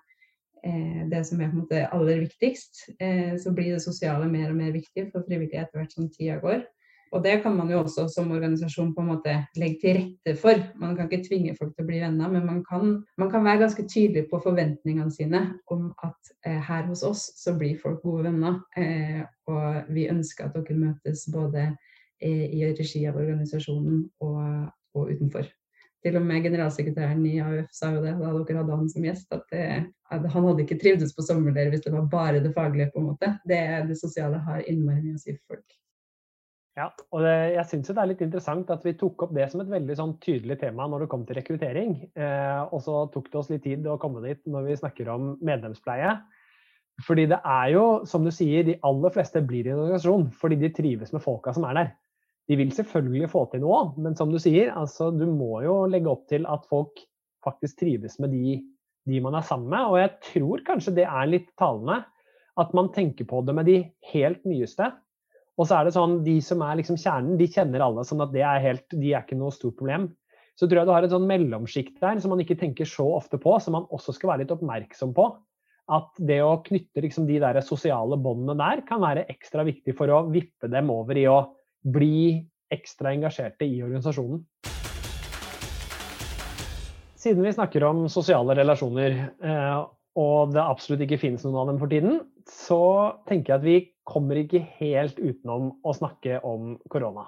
det 0.63 1.21
som 1.27 1.41
er 1.41 1.51
på 1.51 1.57
en 1.57 1.61
måte 1.63 1.83
aller 1.93 2.23
viktigst, 2.23 2.87
eh, 2.99 3.35
så 3.39 3.53
blir 3.55 3.75
det 3.75 3.83
sosiale 3.83 4.27
mer 4.31 4.49
og 4.51 4.57
mer 4.59 4.73
viktig 4.75 5.09
for 5.11 5.25
frivillige 5.27 5.61
etter 5.63 5.81
hvert 5.81 5.95
som 5.95 6.09
tida 6.13 6.39
går. 6.43 6.65
Og 7.15 7.23
det 7.23 7.37
kan 7.43 7.55
man 7.55 7.69
jo 7.71 7.79
også 7.79 8.07
som 8.11 8.31
organisasjon 8.35 8.93
på 8.95 9.01
en 9.01 9.09
måte 9.13 9.35
legge 9.55 9.79
til 9.81 9.99
rette 9.99 10.33
for. 10.41 10.59
Man 10.79 10.95
kan 10.95 11.07
ikke 11.07 11.27
tvinge 11.27 11.55
folk 11.55 11.75
til 11.75 11.85
å 11.85 11.87
bli 11.87 12.01
venner, 12.03 12.31
men 12.31 12.45
man 12.45 12.63
kan, 12.67 12.97
man 13.17 13.31
kan 13.31 13.45
være 13.47 13.61
ganske 13.63 13.85
tydelig 13.87 14.25
på 14.31 14.41
forventningene 14.43 15.13
sine 15.13 15.43
om 15.71 15.91
at 16.03 16.33
eh, 16.45 16.59
her 16.69 16.83
hos 16.89 17.05
oss 17.07 17.29
så 17.39 17.55
blir 17.57 17.79
folk 17.83 18.01
gode 18.03 18.27
venner. 18.27 18.59
Eh, 18.75 19.23
og 19.47 19.93
vi 19.95 20.09
ønsker 20.11 20.49
at 20.49 20.57
dere 20.57 20.81
møtes 20.81 21.27
både 21.31 21.69
eh, 22.19 22.45
i 22.51 22.65
regi 22.75 23.05
av 23.07 23.19
organisasjonen 23.21 24.03
og, 24.19 24.67
og 24.97 25.13
utenfor. 25.13 25.47
Til 26.07 26.15
og 26.15 26.23
med 26.23 26.45
generalsekretæren 26.45 27.25
i 27.27 27.33
AUF 27.43 27.73
sa 27.75 27.89
jo 27.91 28.03
det 28.03 28.13
da 28.15 28.29
dere 28.31 28.61
hadde 28.61 28.75
han 28.79 28.91
som 28.91 29.03
gjest, 29.03 29.27
at, 29.35 29.41
det, 29.51 29.63
at 30.15 30.27
han 30.31 30.45
hadde 30.47 30.63
ikke 30.63 30.77
trivdes 30.79 31.11
på 31.17 31.25
sommerleir 31.25 31.73
hvis 31.73 31.83
det 31.83 31.91
var 31.91 32.05
bare 32.11 32.39
det 32.45 32.53
faglige. 32.55 32.87
på 32.93 33.01
en 33.01 33.09
måte. 33.09 33.33
Det, 33.49 33.59
det 33.89 33.97
sosiale 33.99 34.39
har 34.45 34.63
innmari 34.71 35.03
mye 35.03 35.17
å 35.17 35.19
si 35.19 35.35
for 35.35 35.57
folk. 35.57 35.75
Ja, 36.77 36.91
og 37.09 37.23
det, 37.25 37.35
jeg 37.55 37.65
syns 37.71 37.89
det 37.89 37.97
er 37.97 38.09
litt 38.11 38.21
interessant 38.21 38.71
at 38.71 38.83
vi 38.85 38.93
tok 38.95 39.25
opp 39.25 39.35
det 39.35 39.49
som 39.51 39.63
et 39.63 39.71
veldig 39.71 39.95
sånn 39.97 40.15
tydelig 40.21 40.59
tema 40.61 40.85
når 40.87 41.03
det 41.03 41.11
kom 41.11 41.23
til 41.27 41.39
rekruttering. 41.41 41.95
Eh, 42.13 42.63
og 42.69 42.83
så 42.85 43.01
tok 43.11 43.31
det 43.33 43.39
oss 43.41 43.49
litt 43.49 43.65
tid 43.65 43.87
å 43.89 43.97
komme 43.99 44.21
dit 44.23 44.39
når 44.47 44.69
vi 44.69 44.79
snakker 44.79 45.09
om 45.11 45.31
medlemspleie. 45.43 46.13
Fordi 47.05 47.27
det 47.29 47.39
er 47.43 47.71
jo, 47.73 47.85
som 48.09 48.23
du 48.25 48.31
sier, 48.33 48.63
de 48.65 48.77
aller 48.85 49.13
fleste 49.13 49.41
blir 49.45 49.67
i 49.67 49.73
en 49.73 49.81
organisasjon 49.83 50.29
fordi 50.37 50.61
de 50.61 50.71
trives 50.73 51.11
med 51.13 51.25
folka 51.25 51.53
som 51.53 51.65
er 51.67 51.81
der. 51.81 51.91
De 52.47 52.55
vil 52.59 52.71
selvfølgelig 52.71 53.29
få 53.31 53.43
til 53.51 53.63
noe, 53.63 53.91
men 53.99 54.15
som 54.15 54.31
du 54.31 54.39
sier, 54.39 54.71
altså, 54.71 55.09
du 55.11 55.25
må 55.27 55.61
jo 55.65 55.81
legge 55.91 56.11
opp 56.11 56.27
til 56.31 56.47
at 56.47 56.67
folk 56.69 57.01
faktisk 57.43 57.81
trives 57.83 58.17
med 58.23 58.31
de, 58.35 58.59
de 59.07 59.19
man 59.23 59.35
er 59.35 59.47
sammen 59.47 59.71
med. 59.73 59.89
Og 59.91 59.99
jeg 59.99 60.13
tror 60.29 60.63
kanskje 60.67 60.95
det 61.01 61.07
er 61.07 61.27
litt 61.31 61.49
talende 61.59 62.01
at 62.57 62.71
man 62.77 62.89
tenker 62.93 63.27
på 63.29 63.43
det 63.45 63.53
med 63.57 63.67
de 63.69 63.81
helt 64.13 64.47
nyeste. 64.47 64.89
Og 65.57 65.67
så 65.67 65.79
er 65.79 65.87
det 65.87 65.95
sånn, 65.95 66.19
de 66.25 66.37
som 66.45 66.61
er 66.65 66.79
liksom 66.79 66.99
kjernen, 67.01 67.37
de 67.39 67.49
kjenner 67.49 67.83
alle, 67.83 68.05
sånn 68.05 68.21
at 68.23 68.33
det 68.33 68.45
er 68.45 68.63
helt, 68.63 68.85
de 68.93 69.11
er 69.11 69.25
ikke 69.25 69.37
noe 69.39 69.53
stort 69.53 69.77
problem. 69.79 70.07
Så 70.57 70.65
tror 70.65 70.81
jeg 70.81 70.89
du 70.89 70.93
har 70.93 71.05
et 71.05 71.13
sånn 71.13 71.27
mellomsjikt 71.29 71.99
der 72.01 72.21
som 72.21 72.33
man 72.33 72.41
ikke 72.41 72.57
tenker 72.57 72.89
så 72.89 73.05
ofte 73.17 73.37
på, 73.41 73.57
som 73.61 73.75
man 73.77 73.85
også 73.93 74.15
skal 74.15 74.31
være 74.31 74.45
litt 74.45 74.53
oppmerksom 74.55 75.13
på. 75.17 75.27
At 75.93 76.17
det 76.29 76.39
å 76.43 76.57
knytte 76.65 77.03
liksom 77.03 77.27
de 77.29 77.37
der 77.41 77.59
sosiale 77.65 78.17
båndene 78.19 78.57
der 78.59 78.81
kan 78.87 79.01
være 79.03 79.27
ekstra 79.31 79.65
viktig 79.67 79.93
for 79.97 80.11
å 80.11 80.25
vippe 80.33 80.69
dem 80.71 80.89
over 80.93 81.17
i 81.17 81.27
å 81.29 81.39
bli 81.93 82.43
ekstra 82.73 83.13
engasjerte 83.15 83.65
i 83.65 83.79
organisasjonen. 83.83 84.41
Siden 87.17 87.43
vi 87.43 87.53
snakker 87.53 87.83
om 87.87 88.05
sosiale 88.11 88.55
relasjoner, 88.59 89.15
eh, 89.43 89.77
og 90.17 90.53
det 90.53 90.63
absolutt 90.63 91.01
ikke 91.05 91.19
finnes 91.21 91.45
noen 91.45 91.57
av 91.61 91.71
dem 91.71 91.79
for 91.81 91.91
tiden, 91.91 92.19
så 92.47 92.83
tenker 93.29 93.53
jeg 93.53 93.59
at 93.59 93.65
vi 93.65 93.77
kommer 94.07 94.39
ikke 94.39 94.61
helt 94.77 95.17
utenom 95.19 95.73
å 95.83 95.95
snakke 95.97 96.39
om 96.47 96.75
korona. 96.91 97.27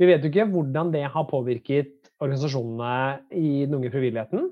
Vi 0.00 0.08
vet 0.08 0.24
jo 0.24 0.32
ikke 0.32 0.48
hvordan 0.50 0.90
det 0.94 1.04
har 1.06 1.28
påvirket 1.30 2.10
organisasjonene 2.24 3.36
i 3.36 3.64
den 3.66 3.76
unge 3.78 3.92
frivilligheten, 3.92 4.48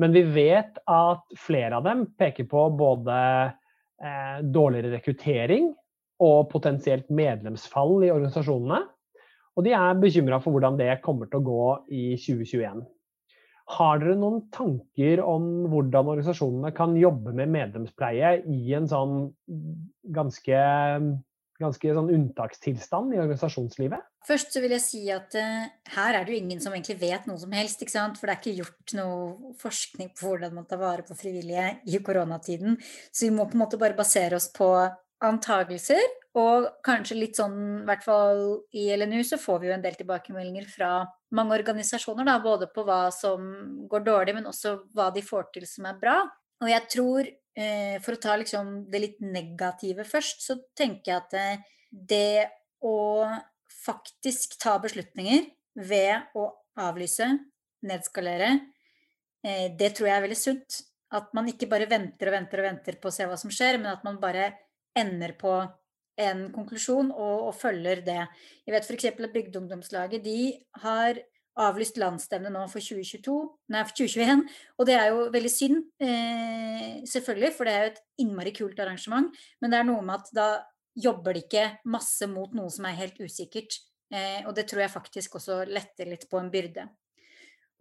men 0.00 0.14
vi 0.16 0.24
vet 0.34 0.80
at 0.90 1.24
flere 1.38 1.78
av 1.78 1.86
dem 1.86 2.04
peker 2.18 2.48
på 2.50 2.66
både 2.76 3.16
eh, 4.02 4.38
dårligere 4.42 4.96
rekruttering 4.96 5.70
og 6.22 6.50
potensielt 6.52 7.08
medlemsfall 7.10 8.02
i 8.04 8.10
organisasjonene. 8.12 8.82
Og 9.56 9.66
de 9.66 9.74
er 9.76 10.00
bekymra 10.00 10.40
for 10.40 10.54
hvordan 10.54 10.78
det 10.80 11.00
kommer 11.04 11.28
til 11.28 11.40
å 11.42 11.46
gå 11.46 11.64
i 11.92 12.04
2021. 12.20 12.84
Har 13.72 14.00
dere 14.02 14.18
noen 14.18 14.40
tanker 14.52 15.22
om 15.24 15.68
hvordan 15.70 16.08
organisasjonene 16.12 16.72
kan 16.76 16.96
jobbe 16.98 17.34
med 17.36 17.52
medlemspleie 17.52 18.38
i 18.50 18.74
en 18.76 18.88
sånn 18.90 19.28
ganske 20.12 20.62
ganske 21.62 21.94
sånn 21.94 22.10
unntakstilstand 22.12 23.14
i 23.14 23.20
organisasjonslivet? 23.20 24.08
Først 24.26 24.54
så 24.54 24.62
vil 24.62 24.74
jeg 24.76 24.84
si 24.84 25.02
at 25.14 25.34
uh, 25.38 25.68
her 25.96 26.18
er 26.18 26.26
det 26.26 26.34
jo 26.34 26.40
ingen 26.42 26.60
som 26.62 26.74
egentlig 26.74 26.98
vet 27.00 27.26
noe 27.26 27.40
som 27.40 27.54
helst. 27.56 27.82
ikke 27.82 27.94
sant? 27.94 28.18
For 28.18 28.28
det 28.28 28.34
er 28.34 28.40
ikke 28.42 28.60
gjort 28.62 28.94
noe 28.98 29.54
forskning 29.60 30.12
på 30.14 30.28
hvordan 30.28 30.54
man 30.58 30.68
tar 30.70 30.80
vare 30.82 31.06
på 31.06 31.16
frivillige 31.18 31.68
i 31.90 32.02
koronatiden. 32.04 32.78
Så 33.10 33.26
vi 33.26 33.32
må 33.34 33.48
på 33.48 33.58
en 33.58 33.64
måte 33.64 33.80
bare 33.80 33.98
basere 33.98 34.38
oss 34.38 34.48
på 34.54 34.70
antagelser. 35.22 36.02
Og 36.38 36.68
kanskje 36.84 37.18
litt 37.18 37.36
sånn, 37.36 37.82
i 37.82 37.86
hvert 37.88 38.04
fall 38.06 38.38
i 38.78 38.86
LNU, 38.96 39.20
så 39.26 39.36
får 39.40 39.58
vi 39.60 39.68
jo 39.68 39.74
en 39.74 39.84
del 39.84 39.98
tilbakemeldinger 39.98 40.68
fra 40.70 40.92
mange 41.36 41.58
organisasjoner, 41.58 42.24
da, 42.28 42.38
både 42.44 42.70
på 42.72 42.84
hva 42.88 43.02
som 43.12 43.44
går 43.90 44.06
dårlig, 44.06 44.36
men 44.38 44.48
også 44.48 44.78
hva 44.96 45.10
de 45.12 45.24
får 45.24 45.50
til 45.52 45.68
som 45.68 45.88
er 45.90 45.98
bra. 46.00 46.16
Og 46.62 46.70
jeg 46.70 46.88
tror, 46.94 47.28
eh, 47.56 47.98
for 48.00 48.16
å 48.16 48.22
ta 48.22 48.36
liksom 48.40 48.90
det 48.90 49.00
litt 49.00 49.20
negative 49.20 50.06
først, 50.08 50.40
så 50.46 50.56
tenker 50.76 51.12
jeg 51.12 51.16
at 51.20 51.30
det, 51.30 51.48
eh, 51.52 51.58
det 51.92 52.50
å 52.82 53.28
faktisk 53.84 54.56
ta 54.58 54.78
beslutninger 54.78 55.50
ved 55.76 56.32
å 56.34 56.48
avlyse, 56.78 57.28
nedskalere, 57.84 58.60
eh, 59.44 59.68
det 59.76 59.94
tror 59.94 60.08
jeg 60.08 60.16
er 60.16 60.28
veldig 60.28 60.40
sunt. 60.40 60.82
At 61.12 61.34
man 61.34 61.46
ikke 61.46 61.68
bare 61.68 61.86
venter 61.86 62.28
og 62.28 62.32
venter 62.38 62.58
og 62.60 62.68
venter 62.70 62.96
på 62.96 63.08
å 63.08 63.12
se 63.12 63.24
hva 63.24 63.36
som 63.36 63.50
skjer, 63.50 63.76
men 63.78 63.92
at 63.92 64.04
man 64.04 64.18
bare 64.18 64.54
ender 64.98 65.36
på 65.38 65.54
en 66.22 66.46
konklusjon 66.52 67.10
og, 67.10 67.48
og 67.48 67.54
følger 67.56 68.02
det. 68.06 68.20
Jeg 68.66 68.74
vet 68.74 68.88
f.eks. 68.88 69.06
at 69.12 69.34
Bygdeungdomslaget 69.34 70.24
de 70.24 70.40
har 70.84 71.20
avlyst 71.60 71.98
landsstevne 72.00 72.50
nå 72.52 72.64
for 72.72 72.80
2022, 72.80 73.36
nei, 73.72 73.84
for 73.84 73.96
2021. 73.98 74.44
Og 74.78 74.88
det 74.88 74.96
er 74.96 75.08
jo 75.12 75.24
veldig 75.34 75.52
synd, 75.52 75.82
eh, 76.00 77.00
selvfølgelig, 77.08 77.52
for 77.56 77.68
det 77.68 77.74
er 77.74 77.82
jo 77.82 77.92
et 77.92 78.02
innmari 78.24 78.52
kult 78.56 78.80
arrangement. 78.80 79.32
Men 79.60 79.72
det 79.72 79.80
er 79.80 79.88
noe 79.88 80.04
med 80.06 80.20
at 80.20 80.32
da 80.36 80.48
jobber 80.96 81.36
de 81.36 81.44
ikke 81.44 81.66
masse 81.92 82.28
mot 82.28 82.52
noe 82.56 82.72
som 82.72 82.88
er 82.88 82.98
helt 83.00 83.20
usikkert. 83.20 83.80
Eh, 84.12 84.40
og 84.46 84.54
det 84.56 84.66
tror 84.68 84.84
jeg 84.84 84.96
faktisk 84.96 85.38
også 85.40 85.62
letter 85.68 86.08
litt 86.08 86.28
på 86.30 86.40
en 86.40 86.50
byrde. 86.52 86.88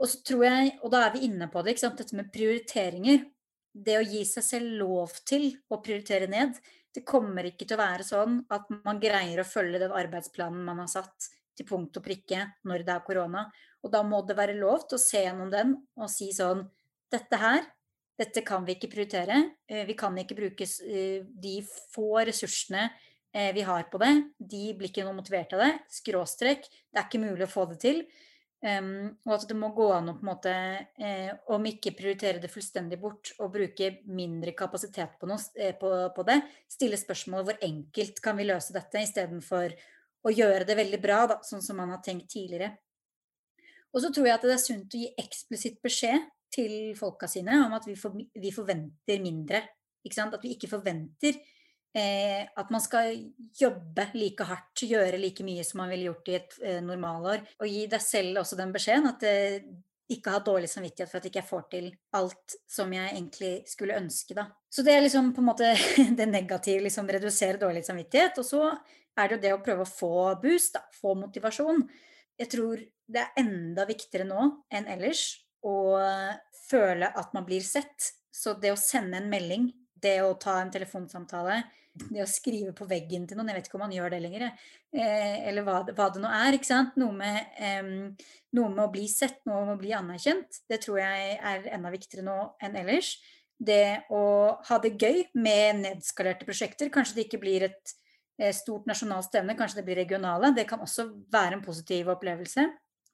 Og 0.02 0.10
så 0.10 0.21
tror 0.26 0.45
jeg, 0.47 0.76
og 0.82 0.91
da 0.91 1.06
er 1.06 1.15
vi 1.15 1.28
inne 1.28 1.47
på 1.52 1.62
det, 1.63 1.78
dette 1.84 2.17
med 2.17 2.32
prioriteringer. 2.34 3.26
Det 3.71 3.97
å 4.00 4.04
gi 4.04 4.24
seg 4.28 4.43
selv 4.43 4.80
lov 4.82 5.13
til 5.28 5.52
å 5.71 5.80
prioritere 5.84 6.28
ned, 6.28 6.58
det 6.95 7.06
kommer 7.08 7.47
ikke 7.47 7.65
til 7.67 7.77
å 7.77 7.82
være 7.82 8.06
sånn 8.06 8.41
at 8.51 8.67
man 8.84 8.99
greier 9.01 9.41
å 9.41 9.47
følge 9.47 9.80
den 9.82 9.93
arbeidsplanen 9.95 10.63
man 10.67 10.82
har 10.84 10.89
satt 10.91 11.30
til 11.58 11.67
punkt 11.67 11.97
og 11.99 12.06
prikke 12.06 12.45
når 12.67 12.86
det 12.88 12.95
er 12.95 13.06
korona. 13.06 13.45
Og 13.82 13.93
da 13.93 14.04
må 14.06 14.21
det 14.27 14.38
være 14.38 14.58
lov 14.60 14.86
til 14.88 14.97
å 14.97 15.04
se 15.04 15.23
gjennom 15.23 15.51
den 15.54 15.75
og 15.99 16.12
si 16.12 16.32
sånn 16.36 16.67
Dette 17.12 17.36
her, 17.36 17.65
dette 18.15 18.39
kan 18.47 18.63
vi 18.63 18.77
ikke 18.77 18.88
prioritere. 18.88 19.36
Eh, 19.67 19.82
vi 19.84 19.97
kan 19.99 20.15
ikke 20.15 20.38
bruke 20.38 20.63
eh, 20.63 21.25
de 21.27 21.58
få 21.91 22.21
ressursene 22.23 22.86
eh, 22.88 23.49
vi 23.51 23.65
har 23.67 23.89
på 23.91 23.99
det. 23.99 24.12
De 24.39 24.69
blir 24.80 24.88
ikke 24.88 25.04
noe 25.04 25.17
motivert 25.17 25.51
av 25.58 25.65
det. 25.65 25.73
Skråstrek. 25.91 26.69
Det 26.71 27.01
er 27.01 27.10
ikke 27.10 27.19
mulig 27.19 27.49
å 27.49 27.51
få 27.51 27.65
det 27.73 27.82
til. 27.84 27.99
Um, 28.62 29.08
og 29.26 29.39
at 29.39 29.47
det 29.50 29.56
må 29.58 29.71
gå 29.74 29.88
an 29.89 30.12
å 30.12 30.13
på 30.19 30.21
en 30.21 30.28
måte, 30.28 30.52
eh, 31.02 31.32
om 31.50 31.63
ikke 31.65 31.95
prioritere 31.97 32.38
det 32.43 32.52
fullstendig 32.54 33.00
bort 33.02 33.32
og 33.41 33.56
bruke 33.56 33.88
mindre 34.06 34.54
kapasitet 34.54 35.15
på, 35.17 35.26
noe, 35.32 35.41
eh, 35.58 35.74
på, 35.80 35.89
på 36.13 36.26
det, 36.28 36.36
stille 36.69 37.00
spørsmål 37.02 37.47
hvor 37.47 37.58
enkelt 37.65 38.21
kan 38.21 38.38
vi 38.38 38.45
løse 38.45 38.76
dette, 38.76 39.02
istedenfor 39.02 39.74
å 40.21 40.34
gjøre 40.36 40.67
det 40.69 40.78
veldig 40.78 41.00
bra, 41.02 41.24
da, 41.32 41.39
sånn 41.41 41.65
som 41.65 41.82
man 41.82 41.89
har 41.95 42.04
tenkt 42.06 42.30
tidligere. 42.36 42.76
Og 43.91 44.06
så 44.06 44.12
tror 44.13 44.30
jeg 44.30 44.38
at 44.38 44.45
det 44.45 44.54
er 44.54 44.62
sunt 44.62 44.93
å 44.93 45.02
gi 45.02 45.10
eksplisitt 45.24 45.82
beskjed 45.82 46.30
til 46.54 46.76
folka 47.00 47.26
sine 47.32 47.63
om 47.65 47.74
at 47.76 47.89
vi, 47.89 47.95
for, 47.97 48.13
vi 48.13 48.54
forventer 48.54 49.24
mindre. 49.24 49.63
At 50.02 50.38
vi 50.41 50.54
ikke 50.56 50.69
forventer 50.69 51.36
Eh, 51.91 52.47
at 52.56 52.69
man 52.71 52.80
skal 52.80 53.17
jobbe 53.60 54.06
like 54.15 54.45
hardt, 54.47 54.86
gjøre 54.88 55.17
like 55.19 55.43
mye 55.43 55.63
som 55.67 55.82
man 55.82 55.89
ville 55.91 56.08
gjort 56.08 56.30
i 56.32 56.36
et 56.38 56.54
eh, 56.63 56.84
normalår. 56.84 57.43
Og 57.60 57.67
gi 57.67 57.86
deg 57.91 58.04
selv 58.04 58.39
også 58.39 58.60
den 58.60 58.71
beskjeden 58.71 59.10
at 59.10 59.25
eh, 59.27 59.58
ikke 60.12 60.32
ha 60.32 60.39
dårlig 60.43 60.69
samvittighet 60.71 61.12
for 61.12 61.19
at 61.19 61.27
ikke 61.27 61.41
jeg 61.41 61.49
får 61.49 61.65
til 61.71 61.89
alt 62.15 62.56
som 62.71 62.91
jeg 62.95 63.12
egentlig 63.12 63.51
skulle 63.67 63.97
ønske. 63.99 64.36
Da. 64.38 64.47
Så 64.71 64.86
det 64.88 64.95
er 64.95 65.04
liksom 65.04 65.34
på 65.36 65.43
en 65.43 65.49
måte 65.51 65.73
det 66.19 66.30
negative, 66.32 66.86
liksom 66.88 67.12
redusere 67.12 67.60
dårlig 67.60 67.84
samvittighet. 67.88 68.39
Og 68.39 68.47
så 68.47 68.63
er 68.71 69.27
det 69.27 69.38
jo 69.38 69.43
det 69.43 69.54
å 69.58 69.62
prøve 69.65 69.84
å 69.84 69.91
få 69.91 70.13
boost, 70.39 70.80
da, 70.80 70.86
få 70.95 71.17
motivasjon. 71.19 71.84
Jeg 72.39 72.51
tror 72.56 72.80
det 73.12 73.25
er 73.25 73.43
enda 73.43 73.84
viktigere 73.89 74.30
nå 74.30 74.47
enn 74.71 74.88
ellers 74.95 75.25
å 75.67 75.99
føle 76.69 77.12
at 77.19 77.36
man 77.36 77.45
blir 77.45 77.63
sett. 77.67 78.13
Så 78.32 78.56
det 78.58 78.71
å 78.71 78.80
sende 78.80 79.19
en 79.19 79.30
melding, 79.30 79.67
det 80.01 80.21
å 80.23 80.34
ta 80.39 80.56
en 80.62 80.71
telefonsamtale, 80.73 81.60
det 81.93 82.23
å 82.23 82.30
skrive 82.30 82.71
på 82.75 82.88
veggen 82.88 83.25
til 83.27 83.38
noen, 83.38 83.51
jeg 83.51 83.58
vet 83.60 83.67
ikke 83.67 83.77
om 83.77 83.84
man 83.84 83.93
gjør 83.95 84.13
det 84.13 84.21
lenger, 84.23 84.45
eh, 84.47 85.47
eller 85.49 85.65
hva, 85.67 85.82
hva, 85.91 86.08
det 86.13 86.21
nå 86.23 86.32
er. 86.32 86.56
ikke 86.56 86.69
sant? 86.69 86.95
Noe 87.01 87.15
med, 87.15 87.51
eh, 87.60 87.82
noe 88.58 88.71
med, 88.71 88.84
å 88.86 88.91
bli 88.93 89.08
sett, 89.12 89.41
noe 89.49 89.65
med 89.65 89.75
å 89.75 89.82
bli 89.82 89.91
anerkjent. 89.97 90.62
Det 90.71 90.82
tror 90.86 91.01
jeg 91.01 91.38
er 91.38 91.67
enda 91.75 91.91
viktigere 91.93 92.25
nå 92.27 92.38
enn 92.63 92.80
ellers. 92.80 93.17
Det 93.62 94.08
å 94.10 94.23
ha 94.67 94.80
det 94.82 94.95
gøy 94.97 95.25
med 95.38 95.84
nedskalerte 95.84 96.47
prosjekter. 96.47 96.89
Kanskje 96.93 97.19
det 97.19 97.27
ikke 97.27 97.41
blir 97.43 97.67
et 97.67 97.95
eh, 98.39 98.56
stort 98.56 98.88
nasjonalt 98.89 99.27
stevne, 99.27 99.58
kanskje 99.60 99.82
det 99.82 99.88
blir 99.89 100.01
regionale. 100.01 100.56
Det 100.56 100.67
kan 100.69 100.82
også 100.82 101.10
være 101.32 101.60
en 101.60 101.65
positiv 101.65 102.10
opplevelse. 102.15 102.65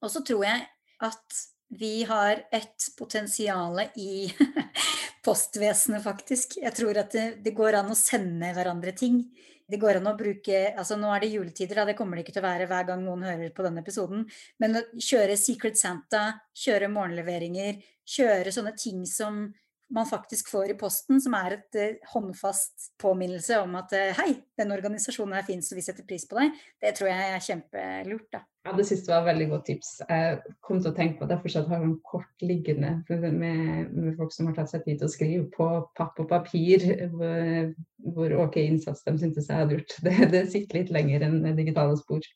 Og 0.05 0.13
så 0.13 0.21
tror 0.23 0.45
jeg 0.45 0.67
at 1.03 1.45
vi 1.77 2.05
har 2.07 2.45
et 2.53 2.89
potensial 2.97 3.81
i 3.99 4.29
postvesenet, 5.27 6.03
faktisk. 6.05 6.57
Jeg 6.63 6.73
tror 6.77 7.01
at 7.03 7.13
det, 7.13 7.27
det, 7.43 7.53
går 7.57 7.81
an 7.81 7.91
å 7.91 7.99
sende 7.99 8.53
hverandre 8.55 8.93
ting. 8.95 9.21
Det 9.67 9.79
går 9.81 9.99
an 9.99 10.07
å 10.07 10.15
bruke 10.15 10.61
altså 10.79 10.95
Nå 10.95 11.09
er 11.11 11.25
det 11.25 11.33
juletider, 11.33 11.81
da, 11.81 11.89
det 11.89 11.97
kommer 11.99 12.15
det 12.15 12.23
ikke 12.23 12.37
til 12.37 12.45
å 12.45 12.47
være 12.47 12.69
hver 12.71 12.87
gang 12.87 13.03
noen 13.03 13.25
hører 13.27 13.51
på 13.55 13.65
denne 13.65 13.83
episoden. 13.83 14.23
Men 14.63 14.79
å 14.79 14.83
kjøre 14.95 15.35
Secret 15.39 15.79
Santa, 15.79 16.23
kjøre 16.55 16.87
morgenleveringer, 16.93 17.81
kjøre 18.07 18.53
sånne 18.55 18.73
ting 18.79 19.03
som 19.09 19.49
man 19.93 20.05
faktisk 20.09 20.49
får 20.51 20.71
i 20.73 20.77
posten, 20.79 21.21
som 21.23 21.35
er 21.37 21.57
et 21.57 21.77
uh, 21.79 22.11
håndfast 22.13 22.91
påminnelse 23.01 23.59
om 23.63 23.77
at 23.79 23.93
uh, 23.95 24.19
hei, 24.19 24.33
den 24.59 24.73
organisasjonen 24.75 25.37
her 25.37 25.45
fins, 25.47 25.71
og 25.71 25.79
vi 25.79 25.85
setter 25.85 26.07
pris 26.07 26.27
på 26.27 26.39
deg, 26.39 26.55
det 26.83 26.93
tror 26.97 27.09
jeg 27.11 27.31
er 27.31 27.43
kjempelurt. 27.45 28.27
da. 28.35 28.43
Ja, 28.67 28.73
Det 28.75 28.87
siste 28.89 29.13
var 29.13 29.23
et 29.23 29.29
veldig 29.29 29.47
godt 29.53 29.65
tips. 29.69 29.91
Jeg 30.09 30.55
kom 30.65 30.81
til 30.81 30.91
å 30.91 30.95
tenke 30.97 31.19
på 31.19 31.27
at 31.27 31.31
jeg 31.31 31.43
fortsatt 31.45 31.69
har 31.71 31.85
en 31.85 31.95
kort 32.03 32.43
liggende 32.43 32.97
med, 33.07 33.93
med 33.93 34.17
folk 34.19 34.33
som 34.35 34.49
har 34.49 34.57
tatt 34.57 34.73
seg 34.73 34.83
tid 34.83 34.99
til 34.99 35.07
å 35.07 35.13
skrive 35.13 35.45
på 35.53 35.67
papp 35.95 36.19
og 36.19 36.27
papir 36.27 36.83
hvor, 37.13 37.69
hvor 38.17 38.35
ok 38.43 38.57
innsats 38.65 39.05
de 39.07 39.15
syntes 39.21 39.47
jeg 39.47 39.61
hadde 39.61 39.77
gjort. 39.77 39.95
Det, 40.03 40.17
det 40.33 40.43
sitter 40.51 40.81
litt 40.81 40.91
lenger 40.91 41.23
enn 41.29 41.39
digitale 41.55 41.95
spor. 41.99 42.27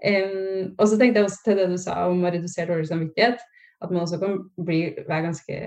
Um, 0.00 0.76
og 0.76 0.86
så 0.88 0.96
tenkte 0.96 1.20
jeg 1.20 1.28
også 1.28 1.42
til 1.44 1.58
det 1.60 1.66
du 1.72 1.80
sa 1.80 1.96
om 2.08 2.22
å 2.24 2.32
redusere 2.32 2.68
dårlig 2.72 2.88
samvittighet, 2.88 3.40
at 3.80 3.90
man 3.92 4.04
også 4.04 4.20
kan 4.20 4.38
bli, 4.64 4.80
være 5.08 5.26
ganske 5.26 5.58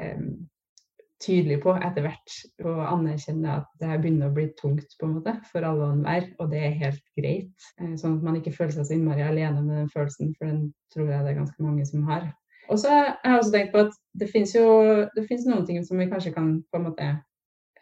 tydelig 1.24 1.60
på 1.64 1.74
etter 1.78 2.06
hvert 2.06 2.36
og 2.66 2.82
anerkjenne 2.84 3.58
at 3.62 3.68
det 3.82 3.98
begynner 4.02 4.30
å 4.30 4.36
bli 4.36 4.48
tungt 4.60 4.96
på 5.00 5.08
en 5.08 5.16
måte 5.18 5.36
for 5.50 5.66
alle 5.68 5.88
og 5.88 5.98
enhver, 5.98 6.30
og 6.44 6.52
det 6.52 6.62
er 6.68 6.80
helt 6.84 7.04
greit. 7.20 7.68
Eh, 7.80 7.96
sånn 8.00 8.20
at 8.20 8.28
man 8.28 8.40
ikke 8.40 8.56
føler 8.56 8.76
seg 8.76 8.90
så 8.90 8.98
innmari 8.98 9.26
alene 9.26 9.64
med 9.64 9.78
den 9.82 9.92
følelsen, 9.94 10.34
for 10.38 10.52
den 10.52 10.66
tror 10.94 11.12
jeg 11.12 11.26
det 11.26 11.34
er 11.34 11.40
ganske 11.40 11.66
mange 11.66 11.88
som 11.90 12.06
har. 12.10 12.30
Og 12.72 12.80
så 12.80 12.92
har 12.92 13.18
jeg 13.24 13.40
også 13.40 13.56
tenkt 13.56 13.74
på 13.74 13.86
at 13.88 13.98
det 14.20 14.30
finnes 14.32 14.54
jo 14.56 14.68
det 15.16 15.26
finnes 15.28 15.48
noen 15.50 15.66
ting 15.68 15.84
som 15.84 16.00
vi 16.00 16.08
kanskje 16.12 16.36
kan 16.36 16.54
på 16.72 16.80
en 16.80 16.88
måte 16.88 17.10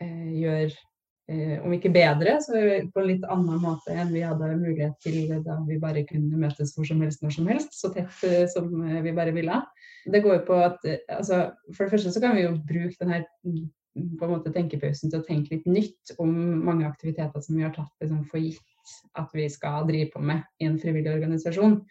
eh, 0.01 0.31
gjøre 0.41 0.71
om 1.63 1.73
ikke 1.75 1.91
bedre, 1.93 2.33
så 2.43 2.59
på 2.91 3.01
en 3.01 3.07
litt 3.07 3.25
annen 3.29 3.59
måte 3.61 3.93
enn 3.93 4.09
vi 4.11 4.23
hadde 4.25 4.49
mulighet 4.59 4.97
til 5.03 5.29
da 5.45 5.59
vi 5.67 5.77
bare 5.79 6.03
kunne 6.09 6.39
møtes 6.39 6.73
hvor 6.75 6.87
som 6.87 7.01
helst 7.03 7.21
når 7.23 7.35
som 7.37 7.47
helst, 7.51 7.77
så 7.77 7.91
tett 7.93 8.25
eh, 8.27 8.47
som 8.51 8.67
vi 9.05 9.13
bare 9.15 9.35
ville. 9.35 9.61
Det 10.11 10.23
går 10.25 10.41
på 10.47 10.57
at 10.65 10.81
eh, 10.89 10.99
altså, 11.13 11.51
For 11.75 11.85
det 11.85 11.93
første 11.93 12.11
så 12.11 12.23
kan 12.23 12.35
vi 12.35 12.43
jo 12.43 12.55
bruke 12.57 12.97
denne 12.99 13.21
mm, 13.45 13.63
på 14.19 14.27
en 14.27 14.33
måte 14.33 14.51
tenkepausen 14.55 15.11
til 15.11 15.21
å 15.21 15.27
tenke 15.27 15.55
litt 15.55 15.67
nytt 15.69 16.13
om 16.19 16.31
mange 16.65 16.87
aktiviteter 16.87 17.43
som 17.43 17.57
vi 17.57 17.65
har 17.67 17.73
tatt 17.75 17.91
liksom, 18.03 18.25
for 18.27 18.41
gitt 18.41 18.95
at 19.19 19.31
vi 19.35 19.47
skal 19.51 19.87
drive 19.87 20.09
på 20.13 20.23
med 20.25 20.43
i 20.59 20.67
en 20.67 20.79
frivillig 20.81 21.13
organisasjon. 21.13 21.81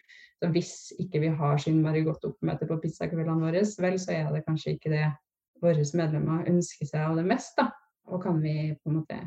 Så 0.41 0.49
hvis 0.53 0.73
ikke 1.01 1.21
vi 1.21 1.33
har 1.37 1.59
så 1.61 1.73
godt 2.05 2.25
oppmøte 2.25 2.65
på 2.67 2.79
pizzakveldene 2.81 3.45
våre, 3.45 3.61
vel, 3.85 3.99
så 4.01 4.15
er 4.17 4.31
det 4.33 4.45
kanskje 4.47 4.75
ikke 4.75 4.93
det 4.93 5.05
våre 5.61 5.85
medlemmer 5.93 6.49
ønsker 6.49 6.89
seg 6.89 7.05
av 7.05 7.19
det 7.21 7.27
mest. 7.29 7.53
da. 7.57 7.69
Og 8.11 8.21
kan 8.23 8.41
vi 8.43 8.73
på 8.75 8.91
en 8.91 8.99
måte 9.01 9.19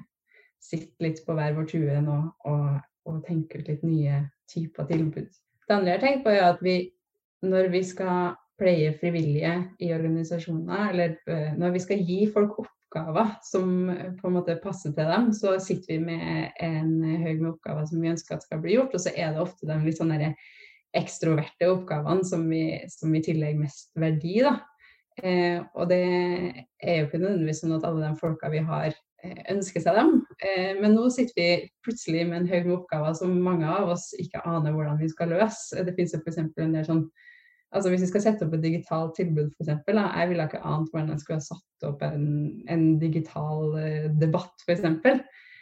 sitte 0.64 1.04
litt 1.04 1.20
på 1.26 1.36
hver 1.36 1.56
vår 1.56 1.68
tue 1.68 1.96
nå 2.04 2.18
og, 2.48 2.68
og 3.08 3.24
tenke 3.26 3.60
ut 3.60 3.68
litt 3.68 3.82
nye 3.84 4.22
typer 4.50 4.88
tilbud. 4.88 5.28
Det 5.64 5.74
andre 5.74 5.92
jeg 5.92 5.98
har 5.98 6.04
tenkt 6.04 6.24
på, 6.24 6.32
er 6.32 6.46
at 6.50 6.62
vi 6.64 6.76
når 7.44 7.68
vi 7.72 7.82
skal 7.84 8.34
pleie 8.60 8.94
frivillige 9.00 9.52
i 9.82 9.90
organisasjoner, 9.92 10.90
eller 10.92 11.16
uh, 11.28 11.52
når 11.58 11.74
vi 11.74 11.82
skal 11.84 12.04
gi 12.06 12.18
folk 12.32 12.58
oppgaver 12.62 13.34
som 13.44 13.90
uh, 13.90 14.12
på 14.20 14.28
en 14.28 14.36
måte 14.38 14.56
passer 14.62 14.94
til 14.96 15.10
dem, 15.10 15.32
så 15.36 15.56
sitter 15.60 15.96
vi 15.96 15.98
med 16.06 16.60
en 16.64 16.92
haug 17.24 17.42
med 17.42 17.50
oppgaver 17.54 17.88
som 17.90 18.00
vi 18.00 18.12
ønsker 18.14 18.36
at 18.36 18.46
skal 18.46 18.62
bli 18.64 18.78
gjort, 18.78 18.94
og 18.94 19.04
så 19.04 19.12
er 19.12 19.34
det 19.34 19.42
ofte 19.42 19.68
de 19.68 19.80
litt 19.84 20.00
sånne 20.00 20.34
ekstroverte 20.94 21.68
oppgavene 21.72 22.24
som 22.26 22.46
vi, 22.46 22.78
som 22.92 23.12
vi 23.12 23.24
tillegger 23.26 23.64
mest 23.64 23.90
verdi. 23.98 24.38
da. 24.46 24.60
Eh, 25.22 25.60
og 25.74 25.88
det 25.90 26.00
er 26.82 26.98
jo 26.98 27.08
ikke 27.08 27.20
nødvendigvis 27.22 27.62
sånn 27.62 27.76
at 27.76 27.86
alle 27.86 28.06
de 28.06 28.20
folka 28.20 28.50
vi 28.52 28.62
har 28.66 28.94
ønsker 29.48 29.80
seg 29.80 29.96
dem. 29.96 30.18
Men 30.82 30.92
nå 30.92 31.06
sitter 31.08 31.32
vi 31.38 31.68
plutselig 31.80 32.26
med 32.28 32.42
en 32.42 32.48
haug 32.50 32.66
med 32.66 32.74
oppgaver 32.74 33.14
som 33.16 33.30
mange 33.40 33.64
av 33.64 33.94
oss 33.94 34.10
ikke 34.20 34.42
aner 34.44 34.74
hvordan 34.74 34.98
vi 35.00 35.08
skal 35.08 35.32
løse. 35.32 35.80
Det 35.80 35.94
finnes 35.96 36.12
f.eks. 36.18 36.42
en 36.42 36.74
del 36.76 36.84
sånn 36.84 37.06
altså 37.74 37.90
Hvis 37.90 38.04
vi 38.04 38.10
skal 38.12 38.22
sette 38.22 38.44
opp 38.46 38.52
et 38.54 38.62
digitalt 38.62 39.16
tilbud, 39.16 39.48
f.eks. 39.56 39.70
Jeg 39.88 40.28
ville 40.30 40.44
ikke 40.44 40.60
ant 40.60 40.92
hvordan 40.92 41.08
jeg 41.10 41.22
skulle 41.22 41.40
ha 41.40 41.46
satt 41.48 41.88
opp 41.88 42.04
en, 42.06 42.28
en 42.70 42.84
digital 43.00 43.72
debatt, 44.20 44.52
f.eks. 44.68 44.84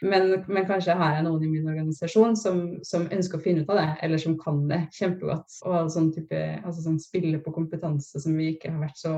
Men, 0.03 0.43
men, 0.47 0.65
kanskje 0.67 0.95
har 0.99 1.15
jeg 1.15 1.23
noen 1.23 1.45
i 1.45 1.49
min 1.49 1.69
organisasjon 1.71 2.35
som, 2.35 2.59
som, 2.83 3.05
ønsker 3.13 3.39
å 3.39 3.43
finne 3.43 3.63
ut 3.63 3.71
av 3.71 3.79
det, 3.79 3.89
eller 4.05 4.19
som 4.19 4.35
kan 4.39 4.65
det 4.67 4.81
kjempegodt. 4.97 5.61
Og 5.69 5.91
sånn 5.93 6.11
type, 6.15 6.41
altså 6.59 6.83
sånn 6.83 6.99
spille 7.01 7.39
på 7.43 7.53
kompetanse 7.55 8.19
som 8.19 8.35
vi 8.37 8.51
ikke 8.53 8.73
har 8.73 8.83
vært 8.83 8.99
så 8.99 9.13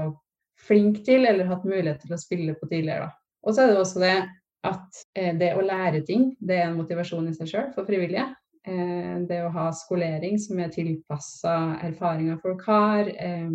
flinke 0.65 1.03
til, 1.05 1.27
eller 1.29 1.49
hatt 1.49 1.67
mulighet 1.67 2.01
til 2.03 2.15
å 2.15 2.19
spille 2.19 2.55
på 2.57 2.69
tidligere. 2.71 3.11
Og 3.45 3.53
så 3.53 3.63
er 3.63 3.71
det 3.71 3.81
også 3.81 4.01
det 4.01 4.15
at 4.65 5.03
eh, 5.17 5.35
det 5.37 5.53
å 5.55 5.65
lære 5.65 6.01
ting, 6.07 6.31
det 6.39 6.59
er 6.59 6.69
en 6.69 6.79
motivasjon 6.79 7.29
i 7.29 7.35
seg 7.37 7.51
sjøl 7.51 7.69
for 7.75 7.87
frivillige. 7.87 8.25
Eh, 8.65 9.21
det 9.29 9.43
å 9.45 9.53
ha 9.53 9.67
skolering 9.77 10.39
som 10.41 10.59
er 10.61 10.73
tilpassa 10.73 11.55
erfaringer 11.85 12.39
folk 12.41 12.65
har, 12.65 13.09
eh, 13.13 13.47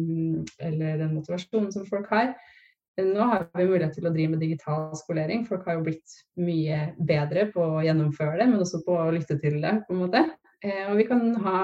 eller 0.68 1.02
den 1.02 1.16
motivasjonen 1.16 1.72
som 1.74 1.86
folk 1.88 2.10
har, 2.14 2.34
nå 3.00 3.24
har 3.24 3.46
vi 3.56 3.64
mulighet 3.64 3.94
til 3.96 4.08
å 4.10 4.12
drive 4.12 4.34
med 4.34 4.42
digital 4.44 4.90
skolering. 4.98 5.46
Folk 5.48 5.64
har 5.64 5.78
jo 5.78 5.86
blitt 5.86 6.16
mye 6.36 6.90
bedre 7.08 7.46
på 7.54 7.62
å 7.78 7.84
gjennomføre 7.86 8.36
det, 8.42 8.48
men 8.50 8.60
også 8.60 8.82
på 8.84 8.98
å 8.98 9.12
lytte 9.14 9.38
til 9.40 9.56
det. 9.62 9.72
på 9.86 9.94
en 9.94 10.02
måte. 10.02 10.20
Og 10.90 10.98
vi 10.98 11.06
kan, 11.08 11.22
ha, 11.40 11.62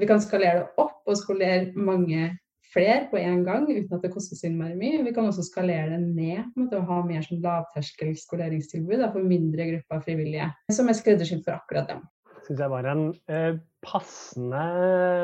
vi 0.00 0.08
kan 0.08 0.22
skalere 0.22 0.62
det 0.62 0.80
opp 0.80 1.02
og 1.04 1.18
skolere 1.20 1.74
mange 1.76 2.30
flere 2.76 3.06
på 3.10 3.18
en 3.20 3.44
gang 3.46 3.64
uten 3.70 3.96
at 3.96 4.04
det 4.04 4.12
koster 4.12 4.38
så 4.38 4.50
innmari 4.50 4.76
mye. 4.78 5.04
Vi 5.06 5.14
kan 5.16 5.28
også 5.28 5.44
skalere 5.46 5.94
det 5.94 6.02
ned 6.04 6.42
å 6.44 6.64
måte, 6.64 6.80
og 6.80 6.90
ha 6.90 7.00
mer 7.06 7.24
sånn 7.24 7.42
lavterskel 7.44 8.12
skoleringstilbud 8.20 9.00
da, 9.00 9.10
for 9.14 9.24
mindre 9.26 9.70
grupper 9.72 10.04
frivillige, 10.04 10.50
som 10.76 10.92
er 10.92 10.98
skreddersydd 10.98 11.44
for 11.46 11.56
akkurat 11.56 11.88
dem. 11.92 12.04
Syns 12.46 12.62
jeg 12.62 12.70
var 12.70 12.86
en 12.86 13.06
eh, 13.32 13.56
passende 13.82 14.64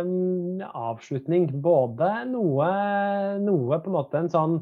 mm, 0.08 0.64
avslutning. 0.66 1.50
Både 1.62 2.08
noe, 2.30 2.70
noe 3.44 3.78
på 3.82 3.92
en 3.92 3.98
måte 3.98 4.22
en 4.22 4.32
sånn 4.32 4.56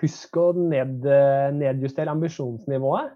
husk 0.00 0.38
å 0.40 0.50
ned, 0.56 1.04
nedjustere 1.56 2.12
ambisjonsnivået, 2.12 3.12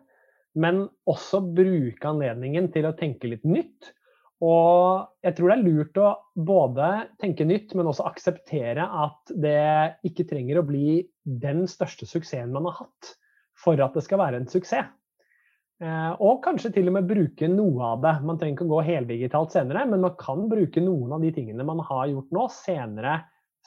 men 0.61 0.87
også 1.09 1.43
bruke 1.55 2.09
anledningen 2.09 2.71
til 2.75 2.89
å 2.89 2.95
tenke 2.99 3.31
litt 3.31 3.45
nytt. 3.47 3.93
Og 4.41 5.09
jeg 5.21 5.37
tror 5.37 5.51
det 5.51 5.57
er 5.59 5.67
lurt 5.67 5.99
å 6.01 6.11
både 6.49 6.87
tenke 7.21 7.45
nytt, 7.45 7.75
men 7.77 7.91
også 7.91 8.07
akseptere 8.09 8.87
at 9.05 9.33
det 9.37 9.59
ikke 10.09 10.25
trenger 10.31 10.61
å 10.61 10.67
bli 10.69 11.03
den 11.25 11.67
største 11.69 12.09
suksessen 12.09 12.55
man 12.55 12.71
har 12.71 12.79
hatt 12.87 13.11
for 13.61 13.81
at 13.85 13.97
det 13.97 14.05
skal 14.07 14.23
være 14.23 14.41
en 14.41 14.49
suksess. 14.49 14.89
Eh, 15.81 16.13
og 16.21 16.43
kanskje 16.45 16.73
til 16.75 16.91
og 16.91 16.97
med 16.99 17.09
bruke 17.09 17.49
noe 17.49 17.93
av 17.95 18.03
det. 18.05 18.15
Man 18.29 18.41
trenger 18.41 18.59
ikke 18.59 18.69
å 18.69 18.73
gå 18.75 18.81
heldigitalt 18.85 19.55
senere, 19.57 19.87
men 19.89 20.05
man 20.05 20.17
kan 20.21 20.45
bruke 20.51 20.83
noen 20.85 21.15
av 21.17 21.25
de 21.25 21.33
tingene 21.37 21.65
man 21.65 21.81
har 21.89 22.09
gjort 22.11 22.33
nå, 22.37 22.47
senere 22.53 23.19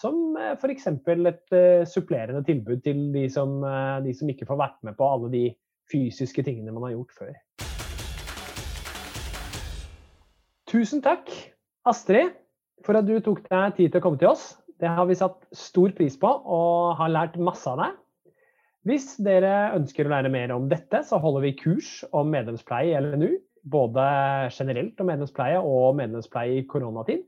som 0.01 0.37
eh, 0.37 0.53
f.eks. 0.57 0.89
et 0.89 1.57
uh, 1.57 1.85
supplerende 1.89 2.41
tilbud 2.45 2.81
til 2.85 3.07
de 3.13 3.27
som, 3.33 3.59
de 4.05 4.13
som 4.17 4.29
ikke 4.29 4.49
får 4.49 4.61
vært 4.61 4.81
med 4.89 4.97
på 4.97 5.09
alle 5.09 5.29
de 5.33 5.45
fysiske 5.89 6.45
tingene 6.45 6.73
man 6.73 6.89
har 6.89 6.97
gjort 6.97 7.17
før. 7.17 7.37
Tusen 10.73 11.03
takk, 11.05 11.27
Astrid, 11.85 12.31
for 12.81 12.97
at 12.97 13.05
du 13.05 13.19
tok 13.21 13.43
deg 13.45 13.75
tid 13.77 13.91
til 13.93 13.99
å 13.99 14.03
komme 14.07 14.17
til 14.17 14.31
oss. 14.31 14.55
Det 14.81 14.89
har 14.89 15.05
vi 15.05 15.13
satt 15.19 15.43
stor 15.53 15.91
pris 15.93 16.15
på 16.17 16.25
og 16.25 16.95
har 16.97 17.11
lært 17.13 17.35
masse 17.37 17.69
av 17.69 17.77
deg. 17.77 17.99
Hvis 18.89 19.05
dere 19.21 19.51
ønsker 19.75 20.09
å 20.09 20.13
lære 20.15 20.31
mer 20.33 20.55
om 20.55 20.65
dette, 20.71 21.03
så 21.05 21.19
holder 21.21 21.45
vi 21.45 21.51
kurs 21.59 21.91
om 22.09 22.33
medlemspleie 22.33 22.89
i 22.89 23.03
LNU. 23.05 23.35
Både 23.69 24.07
generelt 24.49 24.97
om 24.97 25.11
medlemspleie 25.11 25.61
og 25.61 25.93
medlemspleie 26.01 26.57
i 26.57 26.65
koronatid. 26.65 27.21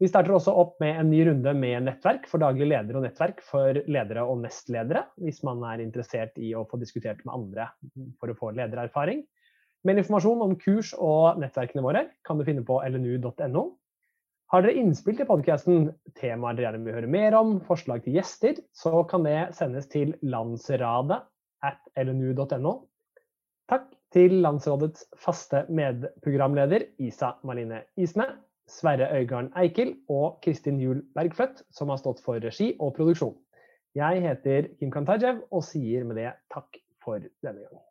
Vi 0.00 0.08
starter 0.08 0.32
også 0.32 0.56
opp 0.64 0.80
med 0.80 0.96
en 1.02 1.12
ny 1.12 1.20
runde 1.28 1.52
med 1.60 1.84
nettverk 1.84 2.24
for 2.32 2.40
daglig 2.42 2.72
leder 2.72 2.96
og 2.96 3.04
nettverk 3.04 3.44
for 3.44 3.76
ledere 3.84 4.24
og 4.24 4.40
nestledere, 4.40 5.04
hvis 5.20 5.44
man 5.44 5.60
er 5.68 5.84
interessert 5.84 6.40
i 6.40 6.56
å 6.56 6.64
få 6.72 6.80
diskutert 6.80 7.20
med 7.28 7.36
andre 7.36 7.68
for 8.16 8.32
å 8.32 8.40
få 8.40 8.56
ledererfaring. 8.56 9.20
Mer 9.84 10.00
informasjon 10.00 10.42
om 10.44 10.54
kurs 10.56 10.94
og 10.96 11.40
nettverkene 11.42 11.84
våre 11.84 12.06
kan 12.24 12.38
du 12.40 12.46
finne 12.46 12.64
på 12.64 12.78
lnu.no. 12.88 13.64
Har 14.52 14.62
dere 14.64 14.78
innspill 14.80 15.18
til 15.18 15.28
podkasten, 15.28 15.90
temaer 16.16 16.56
dere 16.56 16.68
gjerne 16.68 16.86
vil 16.86 16.96
høre 16.96 17.10
mer 17.10 17.36
om, 17.36 17.58
forslag 17.66 18.04
til 18.04 18.16
gjester, 18.16 18.60
så 18.72 19.02
kan 19.10 19.26
det 19.26 19.38
sendes 19.56 19.88
til 19.92 20.14
landsradet 20.22 21.20
at 21.64 21.80
lnu.no. 22.00 22.74
Takk 23.68 23.86
til 24.14 24.36
Landsrådets 24.44 25.08
faste 25.20 25.64
medprogramleder 25.72 26.86
Isa 27.02 27.34
Marline 27.44 27.84
Isne. 28.00 28.28
Sverre 28.70 29.10
Øygarden 29.18 29.50
Eikel 29.60 29.90
og 30.08 30.38
Kristin 30.44 30.78
Juel 30.80 31.02
Bergfløtt, 31.16 31.66
som 31.68 31.90
har 31.92 32.00
stått 32.00 32.22
for 32.24 32.40
regi 32.40 32.70
og 32.80 32.94
produksjon. 32.96 33.34
Jeg 33.94 34.22
heter 34.24 34.70
Kim 34.78 34.92
Kantajev 34.94 35.42
og 35.52 35.66
sier 35.66 36.06
med 36.08 36.22
det 36.22 36.30
takk 36.54 36.80
for 37.04 37.20
denne 37.44 37.66
gang. 37.66 37.82